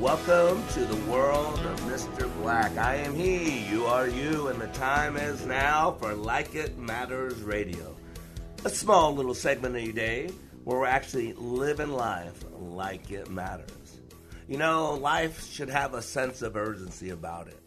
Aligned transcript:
Welcome 0.00 0.66
to 0.72 0.84
the 0.84 1.10
world 1.10 1.58
of 1.60 1.80
Mr. 1.82 2.28
Black. 2.42 2.76
I 2.76 2.96
am 2.96 3.14
he, 3.14 3.60
you 3.68 3.86
are 3.86 4.08
you, 4.08 4.48
and 4.48 4.60
the 4.60 4.66
time 4.68 5.16
is 5.16 5.46
now 5.46 5.92
for 5.92 6.14
Like 6.14 6.56
It 6.56 6.76
Matters 6.76 7.40
Radio. 7.42 7.94
A 8.64 8.70
small 8.70 9.14
little 9.14 9.34
segment 9.34 9.76
of 9.76 9.82
your 9.82 9.92
day 9.92 10.30
where 10.64 10.80
we're 10.80 10.86
actually 10.86 11.32
living 11.34 11.92
life 11.92 12.44
like 12.58 13.12
it 13.12 13.30
matters. 13.30 14.00
You 14.48 14.58
know, 14.58 14.94
life 14.94 15.48
should 15.48 15.70
have 15.70 15.94
a 15.94 16.02
sense 16.02 16.42
of 16.42 16.56
urgency 16.56 17.10
about 17.10 17.46
it. 17.46 17.60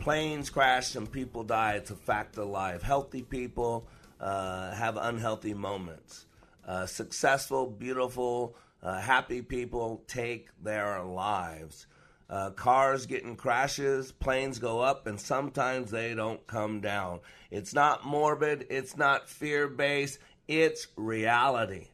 Planes 0.00 0.50
crash 0.50 0.96
and 0.96 1.10
people 1.10 1.44
die, 1.44 1.74
it's 1.74 1.92
a 1.92 1.96
fact 1.96 2.38
of 2.38 2.48
life. 2.48 2.82
Healthy 2.82 3.22
people 3.22 3.86
uh, 4.20 4.72
have 4.74 4.96
unhealthy 4.96 5.54
moments. 5.54 6.26
Uh, 6.66 6.86
successful, 6.86 7.66
beautiful, 7.66 8.56
uh, 8.82 9.00
happy 9.00 9.42
people 9.42 10.02
take 10.06 10.48
their 10.62 11.02
lives. 11.02 11.86
Uh, 12.30 12.50
cars 12.50 13.06
get 13.06 13.22
in 13.22 13.36
crashes, 13.36 14.12
planes 14.12 14.58
go 14.58 14.80
up, 14.80 15.06
and 15.06 15.18
sometimes 15.18 15.90
they 15.90 16.14
don't 16.14 16.46
come 16.46 16.80
down. 16.80 17.20
It's 17.50 17.72
not 17.72 18.04
morbid, 18.04 18.66
it's 18.68 18.96
not 18.96 19.30
fear 19.30 19.66
based, 19.66 20.18
it's 20.46 20.88
reality. 20.96 21.88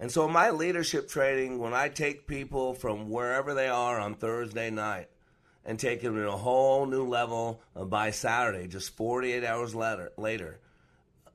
And 0.00 0.10
so, 0.10 0.26
my 0.26 0.50
leadership 0.50 1.08
training, 1.08 1.58
when 1.58 1.74
I 1.74 1.88
take 1.88 2.26
people 2.26 2.74
from 2.74 3.10
wherever 3.10 3.54
they 3.54 3.68
are 3.68 3.98
on 3.98 4.14
Thursday 4.14 4.70
night 4.70 5.08
and 5.64 5.78
take 5.78 6.02
them 6.02 6.14
to 6.16 6.28
a 6.28 6.36
whole 6.36 6.86
new 6.86 7.04
level 7.04 7.62
by 7.74 8.10
Saturday, 8.10 8.68
just 8.68 8.96
48 8.96 9.44
hours 9.44 9.74
later, 9.74 10.12
later, 10.16 10.60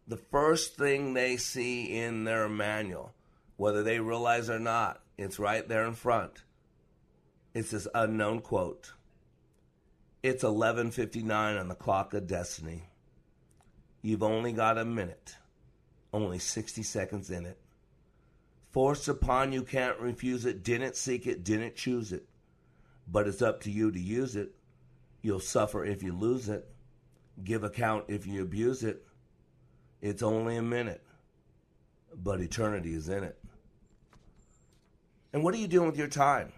the 0.08 0.18
first 0.18 0.76
thing 0.76 1.14
they 1.14 1.38
see 1.38 1.98
in 1.98 2.24
their 2.24 2.50
manual 2.50 3.14
whether 3.62 3.84
they 3.84 4.00
realize 4.00 4.50
or 4.50 4.58
not. 4.58 5.04
It's 5.20 5.38
right 5.38 5.68
there 5.68 5.86
in 5.86 5.94
front. 5.94 6.42
It's 7.54 7.70
this 7.70 7.88
unknown 7.94 8.42
quote. 8.42 8.94
It's 10.24 10.44
11:59 10.44 11.60
on 11.60 11.68
the 11.68 11.76
clock 11.76 12.16
of 12.16 12.26
destiny. 12.26 12.90
You've 14.02 14.24
only 14.24 14.52
got 14.52 14.80
a 14.80 14.84
minute. 14.84 15.38
Only 16.12 16.40
60 16.40 16.82
seconds 16.82 17.30
in 17.30 17.46
it. 17.46 17.60
Forced 18.72 19.08
upon 19.08 19.54
you 19.54 19.62
can't 19.62 20.00
refuse 20.00 20.44
it. 20.44 20.64
Didn't 20.64 20.96
seek 20.96 21.28
it, 21.28 21.44
didn't 21.44 21.76
choose 21.76 22.12
it. 22.12 22.28
But 23.08 23.28
it's 23.28 23.44
up 23.44 23.62
to 23.62 23.70
you 23.70 23.92
to 23.92 24.00
use 24.00 24.36
it. 24.36 24.56
You'll 25.22 25.40
suffer 25.40 25.86
if 25.86 26.02
you 26.02 26.14
lose 26.14 26.50
it. 26.50 26.68
Give 27.44 27.64
account 27.64 28.06
if 28.08 28.26
you 28.26 28.42
abuse 28.42 28.84
it. 28.84 29.06
It's 30.02 30.24
only 30.24 30.56
a 30.56 30.64
minute, 30.64 31.06
but 32.12 32.42
eternity 32.42 32.96
is 32.96 33.08
in 33.08 33.24
it. 33.24 33.38
And 35.34 35.44
what 35.44 35.54
are 35.54 35.58
you 35.58 35.68
doing 35.68 35.88
with 35.88 35.98
your 35.98 36.08
time? 36.08 36.52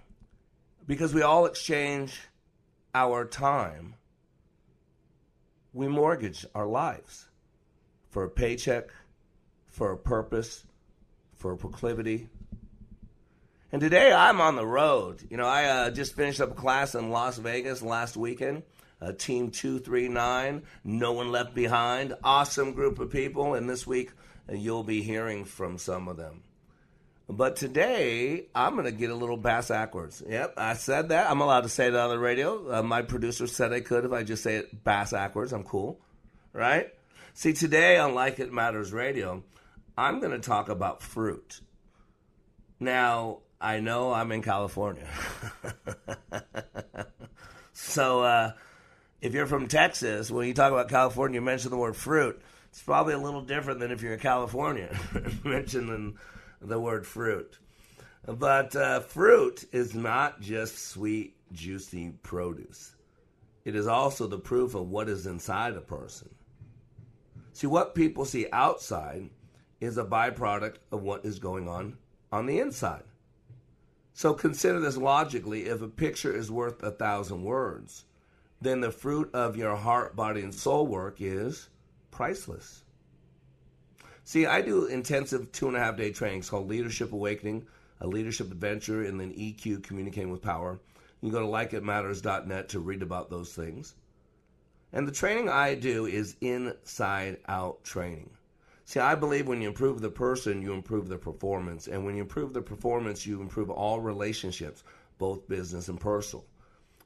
Because 0.87 1.13
we 1.13 1.21
all 1.21 1.45
exchange 1.45 2.19
our 2.95 3.25
time. 3.25 3.95
We 5.73 5.87
mortgage 5.87 6.45
our 6.53 6.67
lives 6.67 7.27
for 8.09 8.23
a 8.23 8.29
paycheck, 8.29 8.89
for 9.67 9.91
a 9.91 9.97
purpose, 9.97 10.65
for 11.35 11.53
a 11.53 11.57
proclivity. 11.57 12.29
And 13.71 13.81
today 13.81 14.11
I'm 14.11 14.39
on 14.39 14.55
the 14.55 14.65
road. 14.65 15.23
You 15.29 15.37
know, 15.37 15.47
I 15.47 15.65
uh, 15.65 15.89
just 15.89 16.15
finished 16.15 16.39
up 16.39 16.51
a 16.51 16.55
class 16.55 16.93
in 16.93 17.09
Las 17.09 17.37
Vegas 17.37 17.81
last 17.81 18.15
weekend. 18.15 18.63
Uh, 19.01 19.11
Team 19.11 19.51
239, 19.51 20.63
No 20.83 21.11
One 21.11 21.31
Left 21.31 21.53
Behind. 21.53 22.13
Awesome 22.23 22.73
group 22.73 22.99
of 22.99 23.09
people. 23.09 23.55
And 23.55 23.69
this 23.69 23.85
week 23.85 24.11
uh, 24.47 24.53
you'll 24.53 24.83
be 24.83 25.01
hearing 25.01 25.43
from 25.43 25.77
some 25.77 26.07
of 26.07 26.17
them. 26.17 26.43
But 27.29 27.55
today, 27.55 28.47
I'm 28.53 28.73
going 28.73 28.85
to 28.85 28.91
get 28.91 29.09
a 29.09 29.15
little 29.15 29.37
bass 29.37 29.69
backwards. 29.69 30.21
Yep, 30.27 30.55
I 30.57 30.73
said 30.73 31.09
that. 31.09 31.31
I'm 31.31 31.39
allowed 31.39 31.61
to 31.61 31.69
say 31.69 31.89
that 31.89 31.99
on 31.99 32.09
the 32.09 32.19
radio. 32.19 32.79
Uh, 32.79 32.83
my 32.83 33.01
producer 33.01 33.47
said 33.47 33.71
I 33.71 33.79
could 33.79 34.03
if 34.03 34.11
I 34.11 34.23
just 34.23 34.43
say 34.43 34.57
it 34.57 34.83
bass 34.83 35.11
backwards. 35.11 35.53
I'm 35.53 35.63
cool, 35.63 36.01
right? 36.51 36.87
See, 37.33 37.53
today 37.53 37.97
on 37.97 38.13
Like 38.13 38.39
It 38.39 38.51
Matters 38.51 38.91
Radio, 38.91 39.43
I'm 39.97 40.19
going 40.19 40.33
to 40.33 40.39
talk 40.39 40.67
about 40.67 41.01
fruit. 41.01 41.61
Now, 42.79 43.39
I 43.61 43.79
know 43.79 44.11
I'm 44.11 44.31
in 44.33 44.41
California. 44.41 45.07
so, 47.73 48.21
uh, 48.21 48.51
if 49.21 49.33
you're 49.33 49.47
from 49.47 49.69
Texas, 49.69 50.29
when 50.29 50.47
you 50.47 50.53
talk 50.53 50.73
about 50.73 50.89
California, 50.89 51.39
you 51.39 51.41
mention 51.41 51.71
the 51.71 51.77
word 51.77 51.95
fruit. 51.95 52.41
It's 52.69 52.81
probably 52.81 53.13
a 53.13 53.17
little 53.17 53.41
different 53.41 53.79
than 53.79 53.91
if 53.91 54.01
you're 54.01 54.13
in 54.13 54.19
California, 54.19 54.99
mentioning 55.45 56.17
the 56.63 56.79
word 56.79 57.05
fruit. 57.05 57.59
But 58.25 58.75
uh, 58.75 59.01
fruit 59.01 59.65
is 59.71 59.93
not 59.93 60.41
just 60.41 60.87
sweet, 60.87 61.35
juicy 61.51 62.13
produce, 62.23 62.95
it 63.65 63.75
is 63.75 63.87
also 63.87 64.27
the 64.27 64.39
proof 64.39 64.75
of 64.75 64.89
what 64.89 65.09
is 65.09 65.25
inside 65.25 65.75
a 65.75 65.81
person. 65.81 66.29
See, 67.53 67.67
what 67.67 67.95
people 67.95 68.25
see 68.25 68.47
outside 68.51 69.29
is 69.79 69.97
a 69.97 70.03
byproduct 70.03 70.77
of 70.91 71.03
what 71.03 71.25
is 71.25 71.39
going 71.39 71.67
on 71.67 71.97
on 72.31 72.45
the 72.45 72.59
inside. 72.59 73.03
So 74.13 74.33
consider 74.33 74.79
this 74.79 74.97
logically 74.97 75.65
if 75.65 75.81
a 75.81 75.87
picture 75.87 76.35
is 76.35 76.51
worth 76.51 76.81
a 76.83 76.91
thousand 76.91 77.43
words, 77.43 78.05
then 78.61 78.81
the 78.81 78.91
fruit 78.91 79.29
of 79.33 79.57
your 79.57 79.75
heart, 79.75 80.15
body, 80.15 80.41
and 80.41 80.53
soul 80.53 80.87
work 80.87 81.17
is 81.19 81.69
priceless. 82.11 82.82
See, 84.25 84.45
I 84.45 84.61
do 84.61 84.85
intensive 84.85 85.51
two 85.51 85.67
and 85.67 85.75
a 85.75 85.79
half 85.79 85.97
day 85.97 86.11
trainings 86.11 86.49
called 86.49 86.69
Leadership 86.69 87.11
Awakening, 87.11 87.67
a 87.99 88.07
leadership 88.07 88.51
adventure, 88.51 89.03
and 89.03 89.19
then 89.19 89.33
EQ, 89.33 89.83
Communicating 89.83 90.31
with 90.31 90.41
Power. 90.41 90.79
You 91.21 91.29
can 91.29 91.39
go 91.39 91.41
to 91.41 91.47
likeitmatters.net 91.47 92.69
to 92.69 92.79
read 92.79 93.01
about 93.01 93.29
those 93.29 93.53
things. 93.53 93.95
And 94.93 95.07
the 95.07 95.11
training 95.11 95.49
I 95.49 95.75
do 95.75 96.05
is 96.05 96.35
inside 96.39 97.39
out 97.47 97.83
training. 97.83 98.29
See, 98.85 98.99
I 98.99 99.15
believe 99.15 99.47
when 99.47 99.61
you 99.61 99.69
improve 99.69 100.01
the 100.01 100.09
person, 100.09 100.61
you 100.61 100.73
improve 100.73 101.07
the 101.07 101.17
performance. 101.17 101.87
And 101.87 102.05
when 102.05 102.15
you 102.15 102.21
improve 102.21 102.53
the 102.53 102.61
performance, 102.61 103.25
you 103.25 103.41
improve 103.41 103.69
all 103.69 103.99
relationships, 103.99 104.83
both 105.17 105.47
business 105.47 105.87
and 105.87 105.99
personal. 105.99 106.45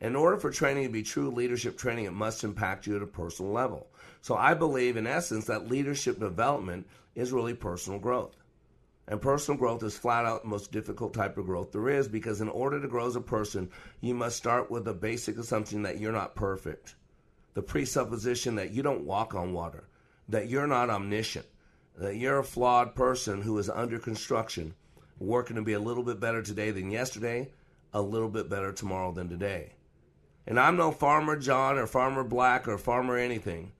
In 0.01 0.15
order 0.15 0.37
for 0.37 0.51
training 0.51 0.83
to 0.83 0.89
be 0.89 1.01
true 1.01 1.31
leadership 1.31 1.77
training, 1.77 2.05
it 2.05 2.13
must 2.13 2.43
impact 2.43 2.85
you 2.85 2.95
at 2.95 3.01
a 3.01 3.07
personal 3.07 3.51
level. 3.51 3.87
So 4.21 4.35
I 4.35 4.53
believe, 4.53 4.97
in 4.97 5.07
essence, 5.07 5.45
that 5.45 5.69
leadership 5.69 6.19
development 6.19 6.87
is 7.17 7.33
really 7.33 7.55
personal 7.55 7.97
growth. 7.97 8.35
And 9.07 9.19
personal 9.19 9.57
growth 9.57 9.81
is 9.81 9.97
flat 9.97 10.25
out 10.25 10.43
the 10.43 10.49
most 10.49 10.71
difficult 10.71 11.13
type 11.13 11.37
of 11.37 11.47
growth 11.47 11.71
there 11.71 11.89
is 11.89 12.07
because 12.07 12.41
in 12.41 12.49
order 12.49 12.79
to 12.79 12.87
grow 12.87 13.07
as 13.07 13.15
a 13.15 13.21
person, 13.21 13.71
you 14.01 14.13
must 14.13 14.37
start 14.37 14.69
with 14.69 14.85
the 14.85 14.93
basic 14.93 15.37
assumption 15.37 15.81
that 15.81 15.99
you're 15.99 16.11
not 16.11 16.35
perfect. 16.35 16.95
The 17.55 17.63
presupposition 17.63 18.55
that 18.55 18.71
you 18.71 18.83
don't 18.83 19.05
walk 19.05 19.33
on 19.33 19.51
water, 19.51 19.85
that 20.29 20.47
you're 20.47 20.67
not 20.67 20.91
omniscient, 20.91 21.47
that 21.97 22.17
you're 22.17 22.39
a 22.39 22.43
flawed 22.43 22.93
person 22.93 23.41
who 23.41 23.57
is 23.57 23.69
under 23.69 23.97
construction, 23.97 24.75
working 25.17 25.55
to 25.55 25.63
be 25.63 25.73
a 25.73 25.79
little 25.79 26.03
bit 26.03 26.19
better 26.19 26.43
today 26.43 26.69
than 26.69 26.91
yesterday, 26.91 27.49
a 27.93 28.01
little 28.01 28.29
bit 28.29 28.47
better 28.47 28.71
tomorrow 28.71 29.11
than 29.11 29.27
today. 29.27 29.73
And 30.45 30.59
I'm 30.59 30.77
no 30.77 30.91
Farmer 30.91 31.35
John 31.35 31.79
or 31.79 31.87
Farmer 31.87 32.23
Black 32.23 32.67
or 32.67 32.77
Farmer 32.77 33.17
anything, 33.17 33.71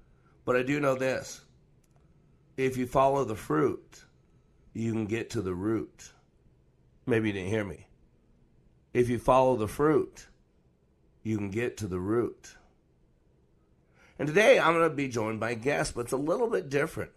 but 0.43 0.55
I 0.55 0.63
do 0.63 0.79
know 0.79 0.95
this. 0.95 1.41
If 2.57 2.75
you 2.75 2.87
follow 2.87 3.23
the 3.23 3.35
fruit, 3.35 4.03
you 4.73 4.91
can 4.91 5.05
get 5.05 5.29
to 5.31 5.41
the 5.41 5.53
root. 5.53 6.11
Maybe 7.05 7.29
you 7.29 7.33
didn't 7.33 7.49
hear 7.49 7.63
me. 7.63 7.87
If 8.93 9.09
you 9.09 9.19
follow 9.19 9.55
the 9.55 9.67
fruit, 9.67 10.27
you 11.23 11.37
can 11.37 11.51
get 11.51 11.77
to 11.77 11.87
the 11.87 11.99
root. 11.99 12.55
And 14.17 14.27
today 14.27 14.59
I'm 14.59 14.73
going 14.73 14.89
to 14.89 14.95
be 14.95 15.07
joined 15.07 15.39
by 15.39 15.53
guests, 15.53 15.93
but 15.93 16.01
it's 16.01 16.13
a 16.13 16.17
little 16.17 16.49
bit 16.49 16.69
different. 16.69 17.11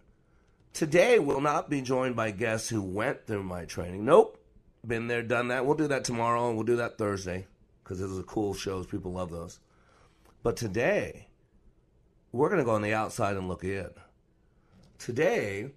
Today 0.75 1.19
we'll 1.19 1.40
not 1.40 1.70
be 1.70 1.81
joined 1.81 2.16
by 2.16 2.31
guests 2.31 2.69
who 2.69 2.82
went 2.82 3.26
through 3.26 3.43
my 3.43 3.64
training. 3.64 4.04
Nope. 4.04 4.36
Been 4.86 5.08
there, 5.08 5.22
done 5.22 5.48
that. 5.48 5.64
We'll 5.64 5.76
do 5.76 5.88
that 5.88 6.04
tomorrow 6.04 6.48
and 6.48 6.56
we'll 6.56 6.66
do 6.66 6.76
that 6.76 6.98
Thursday 6.98 7.46
because 7.82 7.98
those 8.00 8.19
are 8.19 8.22
cool 8.25 8.54
shows. 8.54 8.86
People 8.86 9.12
love 9.12 9.31
those. 9.31 9.58
But 10.43 10.56
today, 10.56 11.28
we're 12.32 12.48
going 12.48 12.60
to 12.60 12.64
go 12.64 12.75
on 12.75 12.82
the 12.82 12.94
outside 12.94 13.36
and 13.36 13.48
look 13.48 13.64
in. 13.64 13.90
Today, 15.00 15.70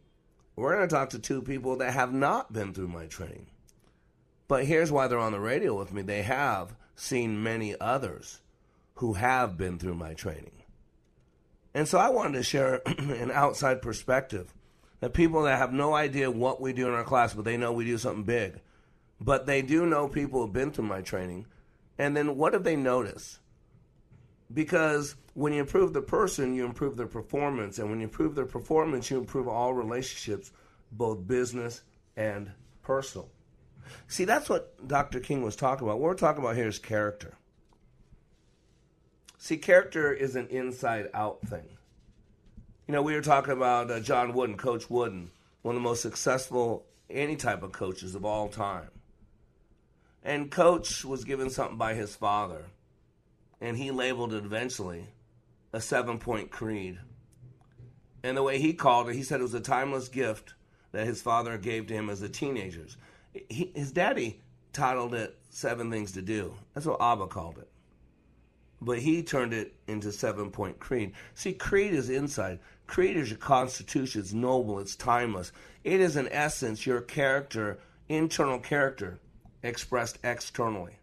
we're 0.58 0.75
going 0.75 0.86
to 0.86 0.94
talk 0.94 1.12
to 1.12 1.20
two 1.20 1.42
people 1.42 1.78
that 1.78 1.94
have 1.94 2.12
not 2.12 2.52
been 2.52 2.74
through 2.74 2.90
my 2.90 3.06
training. 3.06 3.48
But 4.50 4.66
here's 4.66 4.92
why 4.92 5.08
they're 5.08 5.18
on 5.18 5.31
the 5.31 5.40
radio 5.40 5.80
with 5.80 5.94
me 5.94 6.02
they 6.02 6.24
have 6.24 6.75
seen 6.98 7.42
many 7.42 7.74
others 7.80 8.42
who 8.96 9.14
have 9.14 9.58
been 9.58 9.80
through 9.80 9.96
my 9.96 10.14
training. 10.14 10.52
And 11.74 11.88
so 11.88 12.00
I 12.00 12.10
wanted 12.10 12.34
to 12.34 12.44
share 12.44 12.81
an 12.98 13.31
outside 13.31 13.81
perspective 13.81 14.54
that 15.00 15.14
people 15.14 15.44
that 15.44 15.58
have 15.58 15.72
no 15.72 15.96
idea 15.96 16.30
what 16.30 16.60
we 16.60 16.74
do 16.74 16.90
in 16.90 16.94
our 16.94 17.06
class, 17.06 17.34
but 17.34 17.46
they 17.46 17.56
know 17.56 17.72
we 17.72 17.86
do 17.86 17.98
something 17.98 18.26
big. 18.26 18.60
But 19.22 19.46
they 19.46 19.62
do 19.62 19.86
know 19.86 20.10
people 20.10 20.42
who've 20.42 20.52
been 20.52 20.72
through 20.72 20.88
my 20.88 21.00
training. 21.02 21.46
And 21.98 22.16
then 22.18 22.36
what 22.36 22.52
have 22.52 22.66
they 22.66 22.76
noticed? 22.76 23.40
Because 24.51 25.16
when 25.34 25.54
you 25.54 25.60
improve 25.62 25.94
the 25.94 26.01
person, 26.01 26.56
you 26.56 26.66
improve 26.66 26.98
their 26.98 27.07
performance. 27.07 27.80
And 27.80 27.90
when 27.90 28.00
you 28.00 28.06
improve 28.06 28.36
their 28.36 28.45
performance, 28.45 29.10
you 29.10 29.18
improve 29.18 29.48
all 29.48 29.74
relationships, 29.74 30.51
both 30.92 31.28
business 31.28 31.81
and 32.16 32.51
personal. 32.81 33.30
See, 34.07 34.25
that's 34.25 34.50
what 34.50 34.88
Dr. 34.88 35.19
King 35.19 35.44
was 35.44 35.56
talking 35.56 35.88
about. 35.88 36.00
What 36.00 36.10
we're 36.10 36.16
talking 36.16 36.44
about 36.44 36.56
here 36.56 36.68
is 36.68 36.80
character. 36.80 37.36
See, 39.38 39.57
character 39.57 40.13
is 40.13 40.36
an 40.36 40.48
inside 40.48 41.10
out 41.13 41.42
thing. 41.42 41.68
You 42.88 42.94
know, 42.94 43.01
we 43.01 43.13
were 43.13 43.22
talking 43.22 43.54
about 43.54 43.92
uh, 43.92 44.00
John 44.00 44.34
Wooden, 44.34 44.57
Coach 44.57 44.90
Wooden, 44.90 45.31
one 45.62 45.75
of 45.75 45.81
the 45.81 45.88
most 45.88 46.01
successful 46.01 46.86
any 47.10 47.36
type 47.36 47.63
of 47.63 47.72
coaches 47.72 48.16
of 48.16 48.25
all 48.25 48.50
time. 48.50 48.90
And 50.24 50.50
Coach 50.50 51.04
was 51.04 51.25
given 51.25 51.50
something 51.50 51.78
by 51.78 51.94
his 51.94 52.16
father, 52.16 52.66
and 53.63 53.75
he 53.75 53.89
labeled 53.89 54.33
it 54.33 54.45
eventually 54.45 55.07
a 55.74 55.81
seven 55.81 56.19
point 56.19 56.51
creed. 56.51 57.00
And 58.21 58.38
the 58.38 58.44
way 58.44 58.60
he 58.60 58.74
called 58.74 59.10
it, 59.10 59.15
he 59.15 59.24
said 59.24 59.39
it 59.39 59.44
was 59.44 59.56
a 59.56 59.60
timeless 59.60 60.07
gift 60.07 60.54
that 60.92 61.07
his 61.07 61.24
father 61.24 61.57
gave 61.57 61.88
to 61.88 61.95
him 61.95 62.12
as 62.12 62.21
a 62.21 62.30
teenager. 62.30 62.86
His 63.50 63.92
daddy 63.92 64.39
titled 64.71 65.15
it 65.15 65.36
Seven 65.50 65.89
Things 65.89 66.12
to 66.12 66.21
Do. 66.21 66.54
That's 66.74 66.86
what 66.86 67.01
Abba 67.01 67.25
called 67.25 67.57
it 67.57 67.69
but 68.83 69.00
he 69.00 69.24
turned 69.24 69.54
it 69.54 69.74
into 69.88 70.12
seven 70.12 70.51
point 70.51 70.80
creed. 70.80 71.13
See, 71.36 71.54
creed 71.54 71.94
is 71.94 72.09
inside. 72.09 72.59
Creed 72.86 73.16
is 73.16 73.30
your 73.30 73.39
constitution. 73.39 74.21
It's 74.21 74.33
noble. 74.33 74.80
It's 74.80 74.95
timeless. 74.95 75.51
It 75.83 76.01
is, 76.01 76.18
in 76.18 76.27
essence, 76.30 76.86
your 76.86 77.01
character, 77.01 77.80
internal 78.09 78.59
character, 78.59 79.19
expressed 79.63 80.19
externally. 80.24 80.98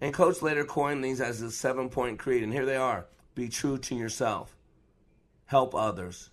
And 0.00 0.14
Coach 0.14 0.42
later 0.42 0.64
coined 0.64 1.02
these 1.02 1.20
as 1.20 1.40
the 1.40 1.50
seven 1.50 1.88
point 1.88 2.18
creed. 2.18 2.42
And 2.42 2.52
here 2.52 2.66
they 2.66 2.76
are 2.76 3.06
Be 3.34 3.48
true 3.48 3.78
to 3.78 3.94
yourself, 3.94 4.56
help 5.46 5.74
others, 5.74 6.30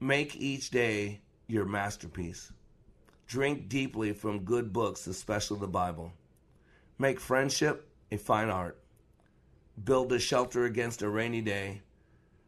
make 0.00 0.36
each 0.36 0.70
day 0.70 1.20
your 1.46 1.64
masterpiece, 1.64 2.52
drink 3.26 3.68
deeply 3.68 4.12
from 4.12 4.44
good 4.44 4.72
books, 4.72 5.06
especially 5.06 5.60
the 5.60 5.68
Bible, 5.68 6.12
make 6.98 7.20
friendship 7.20 7.88
a 8.10 8.16
fine 8.16 8.50
art. 8.50 8.78
Build 9.82 10.12
a 10.12 10.20
shelter 10.20 10.64
against 10.64 11.02
a 11.02 11.08
rainy 11.08 11.40
day. 11.40 11.82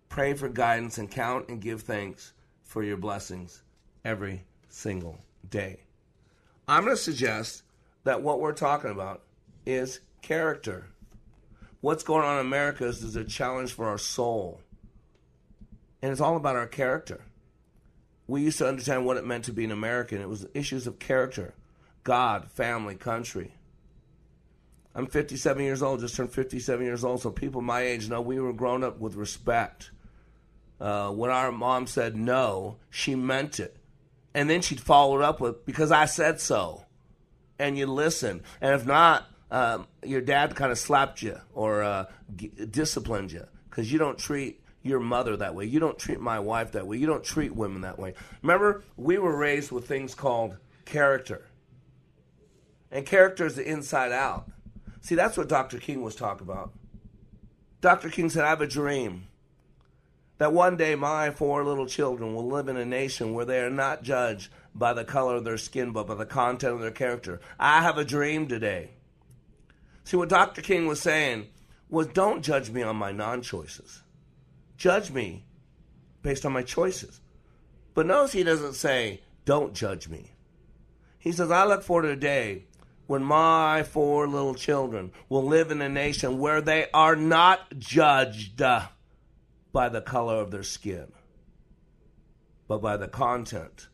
Pray 0.09 0.35
for 0.35 0.49
guidance 0.49 0.99
and 0.99 1.11
count 1.11 1.49
and 1.49 1.61
give 1.61 1.83
thanks 1.83 2.33
for 2.63 2.85
your 2.85 2.97
blessings 2.97 3.63
every 4.05 4.45
single 4.69 5.19
day. 5.51 5.81
I'm 6.69 6.85
going 6.85 6.97
to 6.97 7.03
suggest 7.03 7.63
that 8.05 8.23
what 8.23 8.41
we're 8.41 8.53
talking 8.53 8.93
about 8.93 9.23
is 9.65 10.01
character. 10.27 10.87
What's 11.81 12.03
going 12.03 12.25
on 12.25 12.41
in 12.41 12.47
America 12.47 12.85
is, 12.85 13.03
is 13.03 13.15
a 13.15 13.25
challenge 13.25 13.73
for 13.73 13.87
our 13.87 13.99
soul. 13.99 14.61
And 16.03 16.11
it's 16.11 16.21
all 16.21 16.37
about 16.37 16.57
our 16.57 16.67
character. 16.67 17.23
We 18.27 18.43
used 18.43 18.59
to 18.59 18.69
understand 18.69 19.07
what 19.07 19.17
it 19.17 19.25
meant 19.25 19.45
to 19.45 19.53
be 19.53 19.65
an 19.65 19.71
American. 19.71 20.21
It 20.21 20.29
was 20.29 20.47
issues 20.53 20.87
of 20.87 20.99
character 20.99 21.55
God, 22.03 22.51
family, 22.53 22.95
country. 22.95 23.53
I'm 24.95 25.07
57 25.07 25.63
years 25.63 25.83
old, 25.83 26.01
just 26.01 26.17
turned 26.17 26.33
57 26.33 26.85
years 26.85 27.05
old, 27.05 27.21
so 27.21 27.31
people 27.31 27.61
my 27.61 27.81
age 27.81 28.09
know 28.09 28.21
we 28.21 28.41
were 28.41 28.53
grown 28.53 28.83
up 28.83 28.99
with 28.99 29.15
respect. 29.15 29.91
Uh, 30.81 31.11
when 31.11 31.31
our 31.31 31.53
mom 31.53 31.87
said 31.87 32.17
no, 32.17 32.77
she 32.91 33.15
meant 33.15 33.61
it. 33.61 33.77
And 34.35 34.49
then 34.49 34.63
she'd 34.63 34.81
follow 34.81 35.19
it 35.19 35.25
up 35.25 35.41
with, 35.41 35.67
because 35.67 35.91
I 35.91 36.05
said 36.07 36.41
so. 36.41 36.85
And 37.59 37.77
you 37.77 37.87
listen. 37.87 38.43
And 38.61 38.75
if 38.75 38.87
not, 38.87 39.27
um, 39.51 39.87
your 40.03 40.21
dad 40.21 40.55
kind 40.55 40.73
of 40.73 40.79
slapped 40.79 41.23
you 41.23 41.39
or 41.55 41.83
uh, 41.83 42.07
g- 42.35 42.53
disciplined 42.71 43.33
you 43.33 43.47
because 43.71 43.93
you 43.93 43.99
don't 43.99 44.19
treat 44.19 44.61
your 44.83 45.01
mother 45.01 45.37
that 45.37 45.55
way. 45.55 45.65
You 45.65 45.81
don't 45.81 45.99
treat 45.99 46.21
my 46.21 46.39
wife 46.39 46.73
that 46.73 46.87
way. 46.87 46.97
You 46.97 47.07
don't 47.07 47.25
treat 47.25 47.55
women 47.55 47.83
that 47.83 47.99
way. 47.99 48.15
Remember, 48.43 48.85
we 48.97 49.19
were 49.19 49.37
raised 49.37 49.71
with 49.71 49.87
things 49.87 50.15
called 50.15 50.57
character. 50.85 51.47
And 52.91 53.05
character 53.05 53.47
is 53.47 53.57
the 53.57 53.69
inside 53.69 54.13
out. 54.13 54.49
See, 55.01 55.15
that's 55.15 55.37
what 55.37 55.49
Dr. 55.49 55.79
King 55.79 56.03
was 56.03 56.15
talking 56.15 56.47
about. 56.47 56.73
Dr. 57.81 58.09
King 58.09 58.31
said, 58.31 58.45
I 58.45 58.49
have 58.49 58.61
a 58.61 58.67
dream 58.67 59.27
that 60.39 60.53
one 60.53 60.77
day 60.77 60.95
my 60.95 61.31
four 61.31 61.65
little 61.65 61.87
children 61.87 62.35
will 62.35 62.47
live 62.47 62.69
in 62.69 62.77
a 62.77 62.85
nation 62.85 63.35
where 63.35 63.45
they 63.45 63.61
are 63.61 63.71
not 63.71 64.03
judged 64.03 64.51
by 64.75 64.93
the 64.93 65.05
color 65.05 65.37
of 65.37 65.45
their 65.45 65.59
skin, 65.59 65.93
but 65.93 66.07
by 66.07 66.15
the 66.15 66.27
content 66.27 66.75
of 66.75 66.81
their 66.81 66.91
character. 66.91 67.41
I 67.59 67.83
have 67.83 67.99
a 67.99 68.05
dream 68.05 68.47
today. 68.47 68.91
See, 70.07 70.17
what 70.17 70.29
Dr. 70.29 70.63
King 70.63 70.87
was 70.87 71.01
saying 71.01 71.49
was 71.89 72.07
don't 72.07 72.41
judge 72.41 72.71
me 72.71 72.81
on 72.81 72.95
my 72.95 73.11
non 73.11 73.43
choices, 73.43 74.05
judge 74.77 75.11
me 75.11 75.45
based 76.23 76.47
on 76.47 76.53
my 76.53 76.63
choices. 76.63 77.21
But 77.93 78.07
notice 78.07 78.31
he 78.31 78.45
doesn't 78.45 78.75
say, 78.75 79.23
don't 79.45 79.75
judge 79.75 80.09
me. 80.09 80.31
He 81.19 81.33
says, 81.33 81.51
I 81.51 81.65
look 81.65 81.83
forward 81.83 82.03
to 82.03 82.11
a 82.11 82.17
day 82.17 82.67
when 83.09 83.25
my 83.25 83.83
four 83.83 84.29
little 84.29 84.55
children 84.55 85.11
will 85.29 85.45
live 85.45 85.73
in 85.73 85.83
a 85.83 85.89
nation 85.89 86.39
where 86.39 86.61
they 86.61 86.87
are 86.95 87.17
not 87.17 87.77
judged 87.77 88.63
by 89.73 89.89
the 89.89 90.03
color 90.03 90.37
of 90.37 90.53
their 90.53 90.63
skin, 90.63 91.11
but 92.69 92.81
by 92.81 92.97
the 92.97 93.09
content 93.09 93.89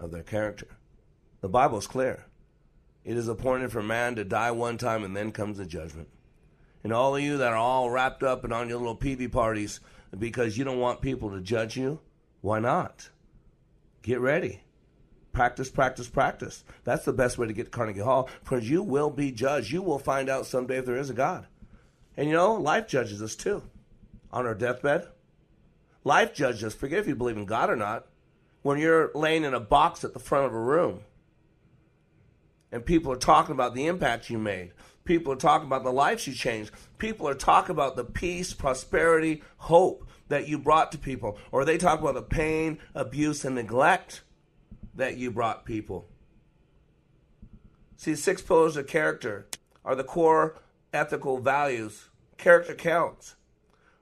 of 0.00 0.12
their 0.12 0.22
character. 0.22 0.78
The 1.42 1.50
Bible 1.50 1.76
is 1.76 1.86
clear. 1.86 2.24
It 3.08 3.16
is 3.16 3.26
appointed 3.26 3.72
for 3.72 3.82
man 3.82 4.16
to 4.16 4.24
die 4.24 4.50
one 4.50 4.76
time 4.76 5.02
and 5.02 5.16
then 5.16 5.32
comes 5.32 5.56
the 5.56 5.64
judgment. 5.64 6.08
And 6.84 6.92
all 6.92 7.16
of 7.16 7.22
you 7.22 7.38
that 7.38 7.54
are 7.54 7.56
all 7.56 7.88
wrapped 7.88 8.22
up 8.22 8.44
and 8.44 8.52
on 8.52 8.68
your 8.68 8.76
little 8.76 8.98
PV 8.98 9.32
parties 9.32 9.80
because 10.18 10.58
you 10.58 10.64
don't 10.64 10.78
want 10.78 11.00
people 11.00 11.30
to 11.30 11.40
judge 11.40 11.74
you, 11.74 12.00
why 12.42 12.58
not? 12.58 13.08
Get 14.02 14.20
ready 14.20 14.60
practice, 15.32 15.70
practice, 15.70 16.08
practice. 16.08 16.64
That's 16.84 17.06
the 17.06 17.12
best 17.14 17.38
way 17.38 17.46
to 17.46 17.52
get 17.54 17.64
to 17.64 17.70
Carnegie 17.70 18.00
Hall 18.00 18.28
because 18.42 18.68
you 18.68 18.82
will 18.82 19.08
be 19.08 19.32
judged. 19.32 19.70
You 19.70 19.80
will 19.80 20.00
find 20.00 20.28
out 20.28 20.46
someday 20.46 20.78
if 20.78 20.84
there 20.84 20.98
is 20.98 21.10
a 21.10 21.14
God. 21.14 21.46
And 22.16 22.28
you 22.28 22.34
know, 22.34 22.54
life 22.54 22.88
judges 22.88 23.22
us 23.22 23.36
too 23.36 23.62
on 24.32 24.46
our 24.46 24.54
deathbed. 24.54 25.06
Life 26.04 26.34
judges 26.34 26.64
us. 26.64 26.74
Forget 26.74 26.98
if 26.98 27.06
you 27.06 27.14
believe 27.14 27.38
in 27.38 27.46
God 27.46 27.70
or 27.70 27.76
not. 27.76 28.06
When 28.60 28.78
you're 28.78 29.12
laying 29.14 29.44
in 29.44 29.54
a 29.54 29.60
box 29.60 30.04
at 30.04 30.12
the 30.12 30.18
front 30.18 30.44
of 30.44 30.52
a 30.52 30.60
room 30.60 31.02
and 32.70 32.84
people 32.84 33.12
are 33.12 33.16
talking 33.16 33.52
about 33.52 33.74
the 33.74 33.86
impact 33.86 34.30
you 34.30 34.38
made, 34.38 34.72
people 35.04 35.32
are 35.32 35.36
talking 35.36 35.66
about 35.66 35.84
the 35.84 35.92
lives 35.92 36.26
you 36.26 36.34
changed, 36.34 36.70
people 36.98 37.28
are 37.28 37.34
talking 37.34 37.70
about 37.70 37.96
the 37.96 38.04
peace, 38.04 38.52
prosperity, 38.52 39.42
hope 39.56 40.06
that 40.28 40.48
you 40.48 40.58
brought 40.58 40.92
to 40.92 40.98
people, 40.98 41.38
or 41.50 41.64
they 41.64 41.78
talk 41.78 42.00
about 42.00 42.14
the 42.14 42.22
pain, 42.22 42.78
abuse, 42.94 43.44
and 43.44 43.54
neglect 43.54 44.22
that 44.94 45.16
you 45.16 45.30
brought 45.30 45.64
people. 45.64 46.08
See, 47.96 48.14
six 48.14 48.42
pillars 48.42 48.76
of 48.76 48.86
character 48.86 49.48
are 49.84 49.96
the 49.96 50.04
core 50.04 50.56
ethical 50.92 51.38
values. 51.38 52.08
Character 52.36 52.74
counts. 52.74 53.34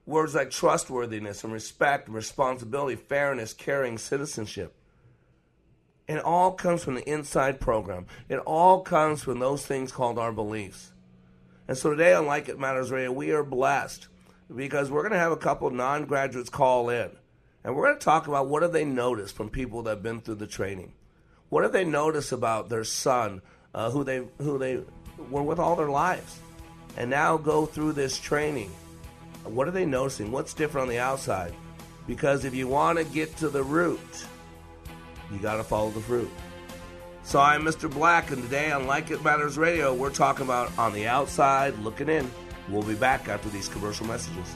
Words 0.05 0.35
like 0.35 0.51
trustworthiness 0.51 1.43
and 1.43 1.51
respect 1.51 2.07
and 2.07 2.15
responsibility, 2.15 2.95
fairness, 2.95 3.53
caring, 3.53 3.97
citizenship. 3.97 4.76
It 6.07 6.19
all 6.19 6.53
comes 6.53 6.85
from 6.85 6.95
the 6.95 7.09
inside 7.09 7.59
program. 7.59 8.05
It 8.29 8.37
all 8.37 8.81
comes 8.81 9.23
from 9.23 9.39
those 9.39 9.65
things 9.65 9.91
called 9.91 10.17
our 10.17 10.31
beliefs. 10.31 10.93
And 11.67 11.77
so 11.77 11.89
today 11.89 12.13
on 12.13 12.25
Like 12.25 12.47
It 12.47 12.57
Matters 12.57 12.91
Radio, 12.91 13.11
we 13.11 13.31
are 13.31 13.43
blessed 13.43 14.07
because 14.55 14.89
we're 14.89 15.01
going 15.01 15.11
to 15.11 15.19
have 15.19 15.33
a 15.33 15.37
couple 15.37 15.69
non 15.69 16.05
graduates 16.05 16.49
call 16.49 16.89
in. 16.89 17.11
And 17.65 17.75
we're 17.75 17.87
going 17.87 17.99
to 17.99 18.05
talk 18.05 18.27
about 18.27 18.47
what 18.47 18.61
have 18.61 18.71
they 18.71 18.85
noticed 18.85 19.35
from 19.35 19.49
people 19.49 19.83
that 19.83 19.89
have 19.89 20.03
been 20.03 20.21
through 20.21 20.35
the 20.35 20.47
training. 20.47 20.93
What 21.49 21.63
have 21.63 21.73
they 21.73 21.83
noticed 21.83 22.31
about 22.31 22.69
their 22.69 22.85
son, 22.85 23.41
uh, 23.75 23.91
who 23.91 24.05
they 24.05 24.23
who 24.37 24.57
they 24.57 24.79
were 25.29 25.43
with 25.43 25.59
all 25.59 25.75
their 25.75 25.89
lives, 25.89 26.39
and 26.95 27.09
now 27.09 27.35
go 27.35 27.65
through 27.65 27.93
this 27.93 28.17
training, 28.17 28.71
What 29.43 29.67
are 29.67 29.71
they 29.71 29.85
noticing? 29.85 30.31
What's 30.31 30.53
different 30.53 30.83
on 30.83 30.89
the 30.89 30.99
outside? 30.99 31.53
Because 32.05 32.45
if 32.45 32.55
you 32.55 32.69
want 32.69 32.97
to 32.97 33.03
get 33.03 33.35
to 33.37 33.49
the 33.49 33.63
root, 33.63 34.25
you 35.31 35.39
got 35.39 35.57
to 35.57 35.63
follow 35.63 35.89
the 35.89 35.99
fruit. 35.99 36.29
So 37.23 37.39
I'm 37.39 37.63
Mr. 37.63 37.91
Black, 37.91 38.31
and 38.31 38.41
today 38.41 38.71
on 38.71 38.87
Like 38.87 39.11
It 39.11 39.23
Matters 39.23 39.57
Radio, 39.57 39.93
we're 39.93 40.11
talking 40.11 40.45
about 40.45 40.75
on 40.77 40.93
the 40.93 41.07
outside 41.07 41.77
looking 41.79 42.07
in. 42.07 42.29
We'll 42.69 42.83
be 42.83 42.95
back 42.95 43.27
after 43.27 43.49
these 43.49 43.67
commercial 43.67 44.07
messages. 44.07 44.55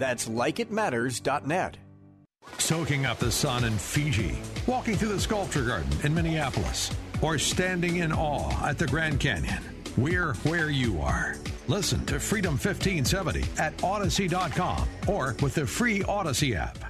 That's 0.00 0.28
likeitmatters.net. 0.28 1.76
Soaking 2.58 3.04
up 3.06 3.18
the 3.18 3.30
sun 3.30 3.64
in 3.64 3.76
Fiji, 3.76 4.38
walking 4.66 4.96
through 4.96 5.10
the 5.12 5.20
sculpture 5.20 5.62
garden 5.62 5.92
in 6.02 6.14
Minneapolis, 6.14 6.90
or 7.20 7.38
standing 7.38 7.98
in 7.98 8.10
awe 8.10 8.66
at 8.66 8.78
the 8.78 8.86
Grand 8.86 9.20
Canyon. 9.20 9.62
We're 9.98 10.32
where 10.36 10.70
you 10.70 11.00
are. 11.02 11.36
Listen 11.68 12.04
to 12.06 12.18
Freedom 12.18 12.52
1570 12.52 13.44
at 13.58 13.84
Odyssey.com 13.84 14.88
or 15.06 15.36
with 15.42 15.54
the 15.54 15.66
free 15.66 16.02
Odyssey 16.04 16.56
app. 16.56 16.89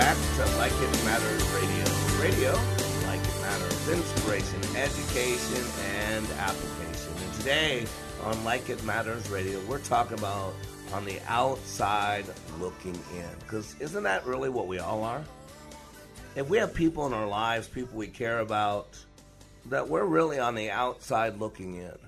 back 0.00 0.16
to 0.34 0.56
Like 0.56 0.72
It 0.72 1.04
Matters 1.04 1.46
Radio. 1.50 1.84
Radio, 2.22 2.52
like 3.06 3.20
it 3.20 3.40
matters, 3.42 3.88
inspiration, 3.90 4.58
education, 4.74 5.62
and 6.06 6.26
application. 6.38 7.12
And 7.22 7.34
today 7.34 7.86
on 8.24 8.42
Like 8.42 8.70
It 8.70 8.82
Matters 8.84 9.28
Radio, 9.28 9.60
we're 9.68 9.78
talking 9.78 10.18
about 10.18 10.54
on 10.94 11.04
the 11.04 11.20
outside 11.28 12.24
looking 12.58 12.94
in. 12.94 13.28
Because 13.40 13.78
isn't 13.78 14.04
that 14.04 14.24
really 14.24 14.48
what 14.48 14.68
we 14.68 14.78
all 14.78 15.04
are? 15.04 15.22
If 16.34 16.48
we 16.48 16.56
have 16.56 16.72
people 16.72 17.06
in 17.06 17.12
our 17.12 17.28
lives, 17.28 17.68
people 17.68 17.98
we 17.98 18.06
care 18.06 18.38
about, 18.38 18.98
that 19.66 19.86
we're 19.86 20.06
really 20.06 20.38
on 20.38 20.54
the 20.54 20.70
outside 20.70 21.38
looking 21.38 21.74
in. 21.74 21.98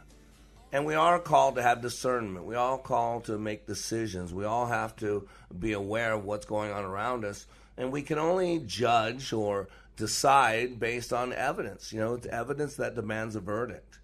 And 0.72 0.86
we 0.86 0.94
are 0.94 1.18
called 1.18 1.56
to 1.56 1.62
have 1.62 1.82
discernment. 1.82 2.46
We 2.46 2.54
all 2.54 2.78
called 2.78 3.24
to 3.24 3.36
make 3.36 3.66
decisions. 3.66 4.32
We 4.32 4.46
all 4.46 4.64
have 4.64 4.96
to 4.96 5.28
be 5.60 5.74
aware 5.74 6.14
of 6.14 6.24
what's 6.24 6.46
going 6.46 6.72
on 6.72 6.86
around 6.86 7.26
us 7.26 7.46
and 7.76 7.92
we 7.92 8.02
can 8.02 8.18
only 8.18 8.58
judge 8.60 9.32
or 9.32 9.68
decide 9.96 10.78
based 10.78 11.12
on 11.12 11.32
evidence. 11.32 11.92
You 11.92 12.00
know, 12.00 12.14
it's 12.14 12.26
evidence 12.26 12.76
that 12.76 12.94
demands 12.94 13.36
a 13.36 13.40
verdict. 13.40 13.98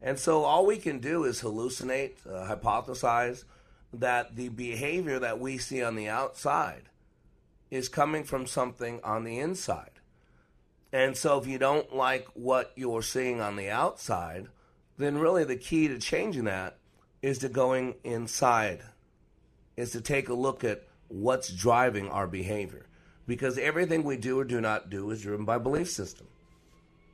And 0.00 0.18
so 0.18 0.44
all 0.44 0.66
we 0.66 0.76
can 0.76 1.00
do 1.00 1.24
is 1.24 1.42
hallucinate, 1.42 2.26
uh, 2.26 2.54
hypothesize 2.54 3.44
that 3.92 4.36
the 4.36 4.48
behavior 4.50 5.18
that 5.18 5.40
we 5.40 5.58
see 5.58 5.82
on 5.82 5.96
the 5.96 6.08
outside 6.08 6.82
is 7.70 7.88
coming 7.88 8.24
from 8.24 8.46
something 8.46 9.00
on 9.02 9.24
the 9.24 9.38
inside. 9.38 9.90
And 10.92 11.16
so 11.16 11.38
if 11.38 11.46
you 11.46 11.58
don't 11.58 11.94
like 11.94 12.26
what 12.34 12.72
you're 12.76 13.02
seeing 13.02 13.40
on 13.40 13.56
the 13.56 13.70
outside, 13.70 14.48
then 14.96 15.18
really 15.18 15.44
the 15.44 15.56
key 15.56 15.88
to 15.88 15.98
changing 15.98 16.44
that 16.44 16.78
is 17.20 17.38
to 17.38 17.48
going 17.48 17.96
inside, 18.04 18.82
is 19.76 19.90
to 19.92 20.00
take 20.00 20.28
a 20.28 20.34
look 20.34 20.64
at 20.64 20.84
what's 21.08 21.52
driving 21.52 22.08
our 22.08 22.26
behavior 22.26 22.87
because 23.28 23.58
everything 23.58 24.02
we 24.02 24.16
do 24.16 24.40
or 24.40 24.44
do 24.44 24.60
not 24.60 24.88
do 24.88 25.08
is 25.10 25.22
driven 25.22 25.44
by 25.44 25.58
belief 25.58 25.90
system. 25.90 26.26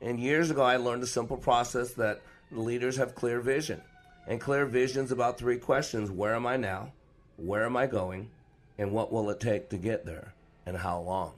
And 0.01 0.17
years 0.17 0.49
ago, 0.49 0.63
I 0.63 0.77
learned 0.77 1.03
a 1.03 1.07
simple 1.07 1.35
process 1.35 1.93
that 1.95 2.21
leaders 2.51 2.95
have 2.95 3.13
clear 3.13 3.41
vision. 3.41 3.81
And 4.25 4.39
clear 4.39 4.65
vision 4.65 5.03
is 5.03 5.11
about 5.11 5.37
three 5.37 5.57
questions 5.57 6.09
Where 6.09 6.33
am 6.33 6.47
I 6.47 6.55
now? 6.55 6.93
Where 7.35 7.65
am 7.65 7.75
I 7.75 7.85
going? 7.85 8.31
And 8.77 8.91
what 8.91 9.11
will 9.11 9.29
it 9.29 9.41
take 9.41 9.69
to 9.69 9.77
get 9.77 10.05
there? 10.05 10.33
And 10.65 10.77
how 10.77 11.01
long? 11.01 11.33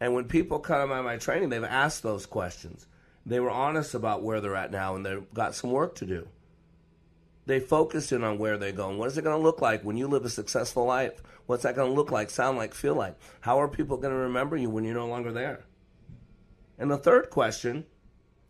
And 0.00 0.14
when 0.14 0.24
people 0.24 0.58
come 0.58 0.90
out 0.90 0.98
of 0.98 1.04
my 1.04 1.18
training, 1.18 1.50
they've 1.50 1.62
asked 1.62 2.02
those 2.02 2.24
questions. 2.24 2.86
They 3.26 3.40
were 3.40 3.50
honest 3.50 3.94
about 3.94 4.22
where 4.22 4.40
they're 4.40 4.56
at 4.56 4.72
now 4.72 4.96
and 4.96 5.04
they've 5.04 5.34
got 5.34 5.54
some 5.54 5.70
work 5.70 5.94
to 5.96 6.06
do. 6.06 6.26
They 7.48 7.60
focus 7.60 8.12
in 8.12 8.24
on 8.24 8.36
where 8.36 8.58
they're 8.58 8.72
going. 8.72 8.98
What 8.98 9.08
is 9.08 9.16
it 9.16 9.24
going 9.24 9.34
to 9.34 9.42
look 9.42 9.62
like 9.62 9.82
when 9.82 9.96
you 9.96 10.06
live 10.06 10.26
a 10.26 10.28
successful 10.28 10.84
life? 10.84 11.22
What's 11.46 11.62
that 11.62 11.74
going 11.74 11.88
to 11.88 11.96
look 11.96 12.10
like, 12.10 12.28
sound 12.28 12.58
like, 12.58 12.74
feel 12.74 12.94
like? 12.94 13.14
How 13.40 13.58
are 13.58 13.68
people 13.68 13.96
going 13.96 14.12
to 14.12 14.20
remember 14.20 14.54
you 14.54 14.68
when 14.68 14.84
you're 14.84 14.92
no 14.92 15.06
longer 15.06 15.32
there? 15.32 15.64
And 16.78 16.90
the 16.90 16.98
third 16.98 17.30
question, 17.30 17.86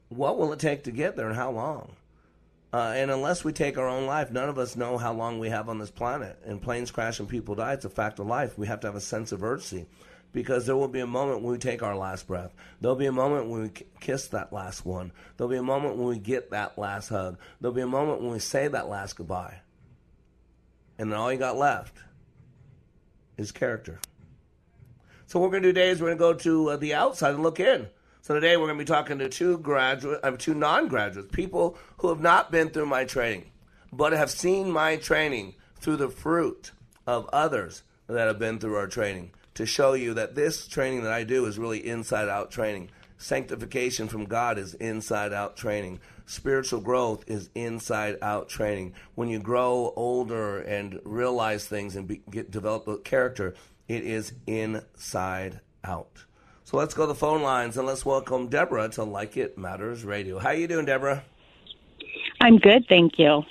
what 0.09 0.37
will 0.37 0.53
it 0.53 0.59
take 0.59 0.83
to 0.83 0.91
get 0.91 1.15
there 1.15 1.29
and 1.29 1.37
how 1.37 1.53
long? 1.53 1.95
Uh, 2.73 2.93
and 2.97 3.13
unless 3.13 3.45
we 3.45 3.53
take 3.53 3.79
our 3.79 3.87
own 3.87 4.05
life, 4.05 4.33
none 4.33 4.49
of 4.49 4.59
us 4.59 4.75
know 4.75 4.99
how 4.99 5.13
long 5.13 5.39
we 5.39 5.49
have 5.49 5.69
on 5.69 5.79
this 5.79 5.93
planet. 5.93 6.37
And 6.45 6.61
planes 6.61 6.91
crash 6.91 7.21
and 7.21 7.29
people 7.29 7.55
die. 7.55 7.75
It's 7.75 7.85
a 7.85 7.89
fact 7.89 8.19
of 8.19 8.27
life. 8.27 8.59
We 8.59 8.67
have 8.67 8.81
to 8.81 8.89
have 8.89 8.97
a 8.97 9.01
sense 9.01 9.31
of 9.31 9.45
urgency 9.45 9.87
because 10.33 10.67
there 10.67 10.77
will 10.77 10.89
be 10.89 11.01
a 11.01 11.07
moment 11.07 11.43
when 11.43 11.53
we 11.53 11.59
take 11.59 11.83
our 11.83 11.97
last 11.97 12.27
breath. 12.27 12.53
There'll 12.81 12.97
be 12.97 13.07
a 13.07 13.13
moment 13.13 13.49
when 13.49 13.63
we 13.63 13.71
kiss 14.01 14.29
that 14.29 14.53
last 14.53 14.85
one. 14.85 15.13
There'll 15.37 15.51
be 15.51 15.57
a 15.57 15.63
moment 15.63 15.97
when 15.97 16.07
we 16.07 16.19
get 16.19 16.51
that 16.51 16.79
last 16.79 17.09
hug. 17.09 17.39
There'll 17.61 17.75
be 17.75 17.83
a 17.83 17.87
moment 17.87 18.21
when 18.21 18.33
we 18.33 18.39
say 18.39 18.69
that 18.69 18.89
last 18.89 19.17
goodbye. 19.17 19.61
And 20.99 21.11
then 21.11 21.19
all 21.19 21.33
you 21.33 21.39
got 21.39 21.57
left 21.57 21.99
is 23.37 23.53
character. 23.53 24.01
So 25.27 25.39
what 25.39 25.47
we're 25.47 25.53
going 25.53 25.63
to 25.63 25.69
do 25.69 25.75
today 25.75 25.91
is 25.91 26.01
we're 26.01 26.15
going 26.15 26.19
to 26.19 26.21
go 26.21 26.35
to 26.35 26.71
uh, 26.71 26.77
the 26.77 26.95
outside 26.95 27.35
and 27.35 27.43
look 27.43 27.61
in. 27.61 27.89
So 28.23 28.35
today 28.35 28.57
we're 28.57 28.67
going 28.67 28.79
to 28.79 28.85
be 28.85 28.89
talking 28.89 29.19
to 29.19 29.29
two 29.29 29.59
graduate, 29.59 30.21
uh, 30.23 30.33
two 30.33 30.55
non-graduates, 30.55 31.29
people 31.33 31.79
who 31.99 32.09
have 32.09 32.21
not 32.21 32.51
been 32.51 32.71
through 32.71 32.87
my 32.87 33.05
training, 33.05 33.51
but 33.93 34.13
have 34.13 34.31
seen 34.31 34.71
my 34.71 34.97
training 34.97 35.55
through 35.77 35.97
the 35.97 36.09
fruit 36.09 36.73
of 37.07 37.29
others 37.33 37.85
that 38.07 38.27
have 38.27 38.39
been 38.39 38.59
through 38.59 38.77
our 38.77 38.87
training 38.87 39.31
to 39.59 39.67
show 39.67 39.95
you 39.95 40.15
that 40.15 40.37
this 40.37 40.69
training 40.69 41.03
that 41.03 41.13
I 41.13 41.25
do 41.25 41.45
is 41.45 41.59
really 41.59 41.85
inside 41.85 42.29
out 42.29 42.49
training. 42.49 42.91
Sanctification 43.17 44.07
from 44.07 44.27
God 44.27 44.57
is 44.57 44.75
inside 44.75 45.33
out 45.33 45.57
training. 45.57 45.99
Spiritual 46.27 46.81
growth 46.81 47.25
is 47.27 47.51
inside 47.57 48.19
out 48.23 48.49
training. 48.49 48.95
When 49.17 49.29
you 49.29 49.41
grow 49.41 49.93
older 49.97 50.61
and 50.61 51.01
realize 51.03 51.67
things 51.67 51.97
and 51.97 52.07
be, 52.07 52.23
get 52.31 52.53
develop 52.53 52.87
a 52.87 52.99
character, 52.99 53.57
it 53.89 54.05
is 54.05 54.33
inside 54.47 55.59
out. 55.83 56.25
So 56.63 56.77
let's 56.77 56.95
go 56.95 57.03
to 57.03 57.09
the 57.09 57.17
phone 57.17 57.43
lines 57.43 57.77
and 57.77 57.85
let's 57.85 58.07
welcome 58.07 58.47
Deborah 58.47 58.89
to 58.91 59.03
Like 59.03 59.37
It 59.37 59.59
Matters 59.59 60.05
Radio. 60.05 60.39
How 60.39 60.51
you 60.51 60.69
doing, 60.69 60.85
Deborah? 60.85 61.25
I'm 62.41 62.59
good, 62.59 62.87
thank 62.89 63.19
you. 63.19 63.43